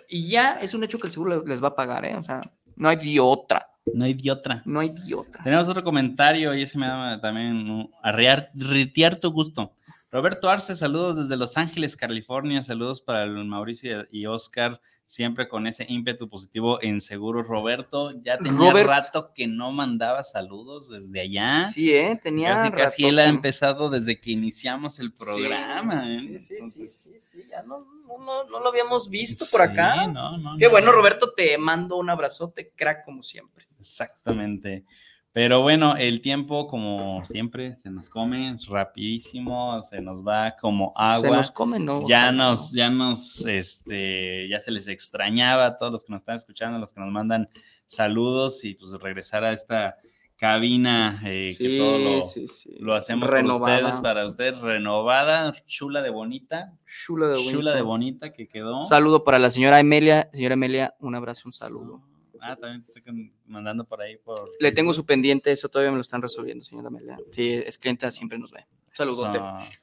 Y 0.09 0.29
ya 0.31 0.55
es 0.55 0.73
un 0.75 0.83
hecho 0.85 0.99
que 0.99 1.09
el 1.09 1.13
seguro 1.13 1.45
les 1.45 1.63
va 1.63 1.69
a 1.69 1.77
pagar, 1.77 2.05
¿eh? 2.05 2.17
O 2.17 2.23
sea, 2.23 2.41
no 2.77 2.89
hay 2.89 3.19
otra, 3.19 3.70
No 3.87 4.05
hay 4.07 4.15
de 4.15 4.31
otra. 4.31 4.63
no 4.67 4.81
hay 4.81 4.91
de 4.91 5.15
otra. 5.15 5.43
Tenemos 5.43 5.69
otro 5.69 5.83
comentario 5.83 6.55
y 6.55 6.63
ese 6.63 6.79
me 6.79 6.87
da 6.87 7.21
también 7.21 7.91
arrear, 8.03 8.51
ritear 8.55 9.17
tu 9.17 9.31
gusto. 9.33 9.73
Roberto 10.13 10.51
Arce, 10.51 10.75
saludos 10.75 11.17
desde 11.19 11.37
Los 11.37 11.57
Ángeles, 11.57 11.97
California. 11.97 12.63
Saludos 12.63 13.01
para 13.01 13.23
el 13.23 13.45
Mauricio 13.45 14.07
y 14.11 14.27
Oscar, 14.27 14.81
siempre 15.05 15.49
con 15.49 15.69
ese 15.69 15.87
ímpetu 15.89 16.29
positivo 16.29 16.83
en 16.83 17.01
seguros. 17.01 17.47
Roberto, 17.47 18.11
ya 18.21 18.37
tenía 18.37 18.73
Robert. 18.73 18.89
rato 18.89 19.33
que 19.33 19.47
no 19.47 19.71
mandaba 19.71 20.25
saludos 20.25 20.89
desde 20.89 21.21
allá. 21.21 21.71
Sí, 21.71 21.95
¿eh? 21.95 22.19
Tenía 22.21 22.55
casi, 22.57 22.71
casi 22.73 23.07
él 23.07 23.21
ha 23.21 23.29
empezado 23.29 23.89
desde 23.89 24.21
que 24.21 24.33
iniciamos 24.33 24.99
el 24.99 25.13
programa. 25.13 26.13
¿eh? 26.13 26.19
Sí, 26.21 26.27
sí, 26.27 26.39
sí, 26.39 26.55
Entonces, 26.55 26.97
sí, 27.03 27.13
sí, 27.21 27.45
ya 27.49 27.63
no, 27.63 27.87
no, 28.09 28.45
no, 28.51 28.59
lo 28.61 28.69
habíamos 28.69 29.09
visto 29.09 29.45
por 29.53 29.63
acá. 29.63 30.09
no, 30.09 30.37
no, 30.39 30.59
Qué 30.59 30.65
no. 30.65 30.71
bueno, 30.73 30.91
Roberto, 30.91 31.33
te 31.37 31.57
mando 31.57 31.97
un 31.97 32.11
abrazote, 32.11 32.73
crack, 32.75 33.05
como 33.05 33.23
siempre. 33.23 33.70
Exactamente. 33.81 34.85
Pero 35.33 35.63
bueno, 35.63 35.95
el 35.97 36.21
tiempo, 36.23 36.67
como 36.67 37.25
siempre, 37.25 37.77
se 37.77 37.89
nos 37.89 38.09
come 38.09 38.57
rapidísimo, 38.69 39.81
se 39.81 40.01
nos 40.01 40.27
va 40.27 40.57
como 40.61 40.93
agua. 40.97 41.21
Se 41.29 41.31
nos 41.37 41.51
come, 41.53 41.79
¿no? 41.79 42.05
ya 42.07 42.33
nos, 42.33 42.73
¿no? 42.73 42.77
ya 42.79 42.91
nos, 42.91 43.47
este, 43.47 44.49
ya 44.49 44.59
se 44.59 44.73
les 44.73 44.89
extrañaba 44.89 45.67
a 45.67 45.77
todos 45.77 45.93
los 45.93 46.05
que 46.05 46.13
nos 46.13 46.23
están 46.23 46.35
escuchando, 46.35 46.79
a 46.79 46.81
los 46.81 46.93
que 46.93 47.01
nos 47.01 47.13
mandan 47.13 47.49
saludos 47.87 48.65
y 48.65 48.75
pues 48.75 48.91
regresar 49.01 49.45
a 49.45 49.53
esta 49.53 49.99
cabina 50.37 51.21
eh, 51.25 51.55
que 51.57 51.65
Sí, 51.69 51.79
todo 51.79 51.99
lo, 51.99 52.23
sí, 52.23 52.49
sí. 52.49 52.75
lo 52.81 52.95
hacemos 52.95 53.31
Renovada. 53.31 53.77
por 53.77 53.85
ustedes, 53.85 54.01
para 54.03 54.25
ustedes, 54.27 54.59
renovada, 54.59 55.53
chula 55.67 56.03
de 56.03 56.11
bonita, 56.11 56.73
Chula 57.05 57.29
de 57.29 57.35
bonito. 57.35 57.51
chula 57.53 57.75
de 57.77 57.83
bonita 57.83 58.33
que 58.33 58.49
quedó. 58.49 58.81
Un 58.81 58.87
saludo 58.87 59.23
para 59.23 59.39
la 59.39 59.53
señora 59.53 59.79
Emelia. 59.79 60.29
Señora 60.33 60.55
Emelia, 60.55 60.95
un 60.99 61.15
abrazo, 61.15 61.43
un 61.45 61.53
saludo. 61.53 62.03
Ah, 62.43 62.57
también 62.57 62.83
te 62.83 62.93
estoy 62.93 63.33
mandando 63.47 63.85
por 63.85 64.01
ahí 64.01 64.17
por. 64.17 64.49
Le 64.59 64.73
tengo 64.73 64.93
su 64.93 65.05
pendiente, 65.05 65.51
eso 65.53 65.69
todavía 65.69 65.91
me 65.91 65.97
lo 65.97 66.03
están 66.03 66.23
resolviendo, 66.23 66.65
señora 66.65 66.89
Emelia. 66.89 67.19
Sí, 67.33 67.53
es 67.53 67.79
clienta, 67.79 68.11
siempre 68.11 68.39
nos 68.39 68.51
ve. 68.53 68.67
Un 68.89 68.97
saludote. 68.97 69.39
Eso. 69.39 69.81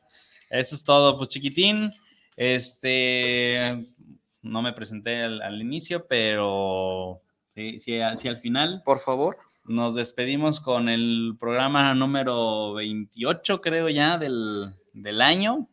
Eso 0.49 0.76
es 0.76 0.84
todo, 0.84 1.18
pues 1.18 1.30
chiquitín. 1.30 1.91
Este, 2.36 3.88
no 4.41 4.62
me 4.62 4.74
presenté 4.74 5.24
al, 5.24 5.41
al 5.41 5.62
inicio, 5.62 6.05
pero 6.08 7.22
sí, 7.47 7.80
sí, 7.80 7.99
sí, 8.16 8.28
al 8.28 8.38
final 8.38 8.82
Por 8.86 8.99
favor. 8.99 9.38
nos 9.66 9.95
despedimos 9.95 10.60
con 10.60 10.88
el 10.88 11.36
programa 11.39 11.93
número 11.93 12.74
28, 12.74 13.60
creo 13.62 13.89
ya, 13.89 14.18
del, 14.18 14.74
del 14.93 15.22
año. 15.22 15.68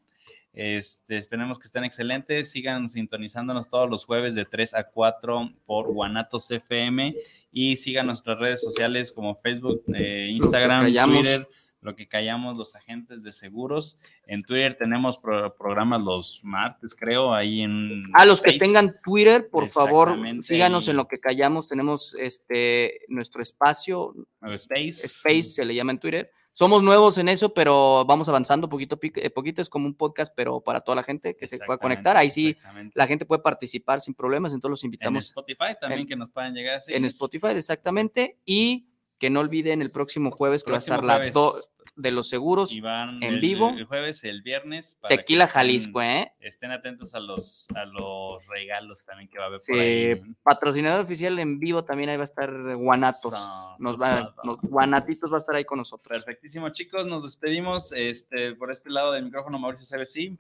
Este, 0.55 1.19
esperemos 1.19 1.59
que 1.59 1.67
estén 1.67 1.85
excelentes. 1.85 2.51
Sigan 2.51 2.89
sintonizándonos 2.89 3.69
todos 3.69 3.91
los 3.91 4.05
jueves 4.05 4.35
de 4.35 4.45
3 4.45 4.75
a 4.75 4.85
4 4.85 5.53
por 5.67 5.93
Guanatos 5.93 6.51
FM 6.51 7.15
y 7.53 7.77
sigan 7.77 8.07
nuestras 8.07 8.39
redes 8.39 8.61
sociales 8.61 9.13
como 9.13 9.35
Facebook, 9.41 9.83
eh, 9.95 10.29
Instagram. 10.31 10.85
Twitter, 11.17 11.49
lo 11.81 11.95
que 11.97 12.07
callamos 12.07 12.57
los 12.57 12.75
agentes 12.77 13.23
de 13.25 13.33
seguros. 13.33 13.99
En 14.27 14.43
Twitter 14.43 14.75
tenemos 14.75 15.19
pro- 15.19 15.55
programas 15.57 16.01
los 16.03 16.41
martes, 16.45 16.95
creo, 16.95 17.35
ahí 17.35 17.61
en... 17.61 18.05
A 18.15 18.25
los 18.25 18.41
que 18.41 18.53
tengan 18.55 18.95
Twitter, 19.05 19.49
por 19.51 19.69
favor, 19.69 20.17
síganos 20.43 20.87
y- 20.87 20.91
en 20.91 20.97
lo 20.97 21.09
que 21.09 21.19
callamos. 21.19 21.69
Tenemos 21.69 22.15
este 22.19 23.01
nuestro 23.09 23.43
espacio, 23.43 24.15
Space. 24.55 25.05
Space 25.05 25.43
se 25.43 25.65
le 25.65 25.75
llama 25.75 25.93
en 25.93 25.99
Twitter. 25.99 26.31
Somos 26.57 26.85
nuevos 26.85 27.19
en 27.19 27.29
eso, 27.29 27.53
pero 27.53 28.05
vamos 28.07 28.29
avanzando 28.29 28.69
poquito 28.69 28.95
a 28.95 28.99
eh, 29.03 29.29
poquito. 29.31 29.61
Es 29.61 29.69
como 29.69 29.87
un 29.87 29.95
podcast, 29.95 30.33
pero 30.37 30.61
para 30.61 30.81
toda 30.83 30.95
la 30.95 31.03
gente 31.03 31.35
que 31.37 31.49
se 31.49 31.59
pueda 31.59 31.79
conectar. 31.79 32.17
Ahí 32.17 32.31
sí, 32.31 32.57
la 32.95 33.09
gente 33.09 33.27
puede 33.27 33.43
participar 33.43 34.01
sin 34.01 34.15
problemas. 34.15 34.55
Entonces 34.55 34.71
los 34.71 34.85
En 34.85 34.87
invitamos 34.87 35.25
Spotify 35.25 35.75
también 35.81 36.03
en- 36.03 36.07
que 36.07 36.15
nos 36.15 36.31
puedan 36.31 36.55
llegar 36.55 36.81
en 36.87 37.05
Spotify, 37.07 37.49
exactamente. 37.49 38.39
Y 38.47 38.87
que 39.19 39.31
no 39.31 39.41
olviden 39.41 39.83
el 39.83 39.91
próximo 39.91 40.31
jueves 40.31 40.63
que 40.63 40.71
va 40.71 40.77
a 40.77 40.79
estar 40.79 41.03
la 41.03 41.15
jueves. 41.17 41.35
do- 41.35 41.53
de 41.97 42.11
los 42.11 42.29
seguros. 42.29 42.73
Y 42.73 42.81
van 42.81 43.23
en 43.23 43.35
el, 43.35 43.41
vivo. 43.41 43.71
el 43.71 43.85
jueves, 43.85 44.25
el 44.25 44.43
viernes. 44.43 44.97
para 45.01 45.17
Tequila 45.17 45.45
estén- 45.45 45.53
Jalisco, 45.55 46.03
¿eh? 46.03 46.33
Estén 46.41 46.73
atentos 46.73 47.15
a 47.15 47.21
los, 47.21 47.69
a 47.75 47.85
los 47.85 48.47
regalos 48.49 49.05
también 49.05 49.29
que 49.29 49.39
va 49.39 49.45
a 49.45 49.47
haber 49.49 49.61
Sí, 49.61 49.73
por 49.73 49.81
ahí. 49.81 50.23
patrocinador 50.43 51.01
oficial 51.03 51.39
en 51.39 51.59
vivo 51.61 51.85
también 51.85 52.11
ahí 52.11 52.17
va 52.17 52.23
a 52.23 52.25
estar 52.25 52.51
Guanatos. 52.77 53.33
Nos 53.79 54.01
va, 54.01 54.35
nos- 54.43 54.59
Guanatitos 54.63 55.31
va 55.31 55.37
a 55.37 55.39
estar 55.39 55.55
ahí 55.55 55.65
con 55.65 55.79
nosotros. 55.79 56.09
Perfectísimo, 56.09 56.69
chicos. 56.71 57.07
Nos 57.07 57.23
despedimos 57.23 57.93
este, 57.93 58.55
por 58.57 58.71
este 58.73 58.91
lado 58.91 59.13
del 59.13 59.25
micrófono, 59.25 59.59
Mauricio 59.59 59.87
CBC. 59.97 60.37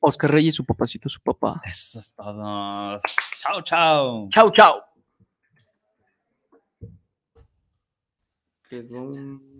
Oscar 0.00 0.30
Reyes, 0.30 0.54
su 0.54 0.64
papacito, 0.64 1.08
su 1.08 1.20
papá. 1.20 1.60
Eso 1.64 1.98
es 1.98 2.14
todo. 2.14 2.98
Chao, 3.38 3.62
chao. 3.62 4.28
Chau, 4.30 4.50
chau. 4.52 4.80
Quedó 8.68 9.02
un- 9.02 9.53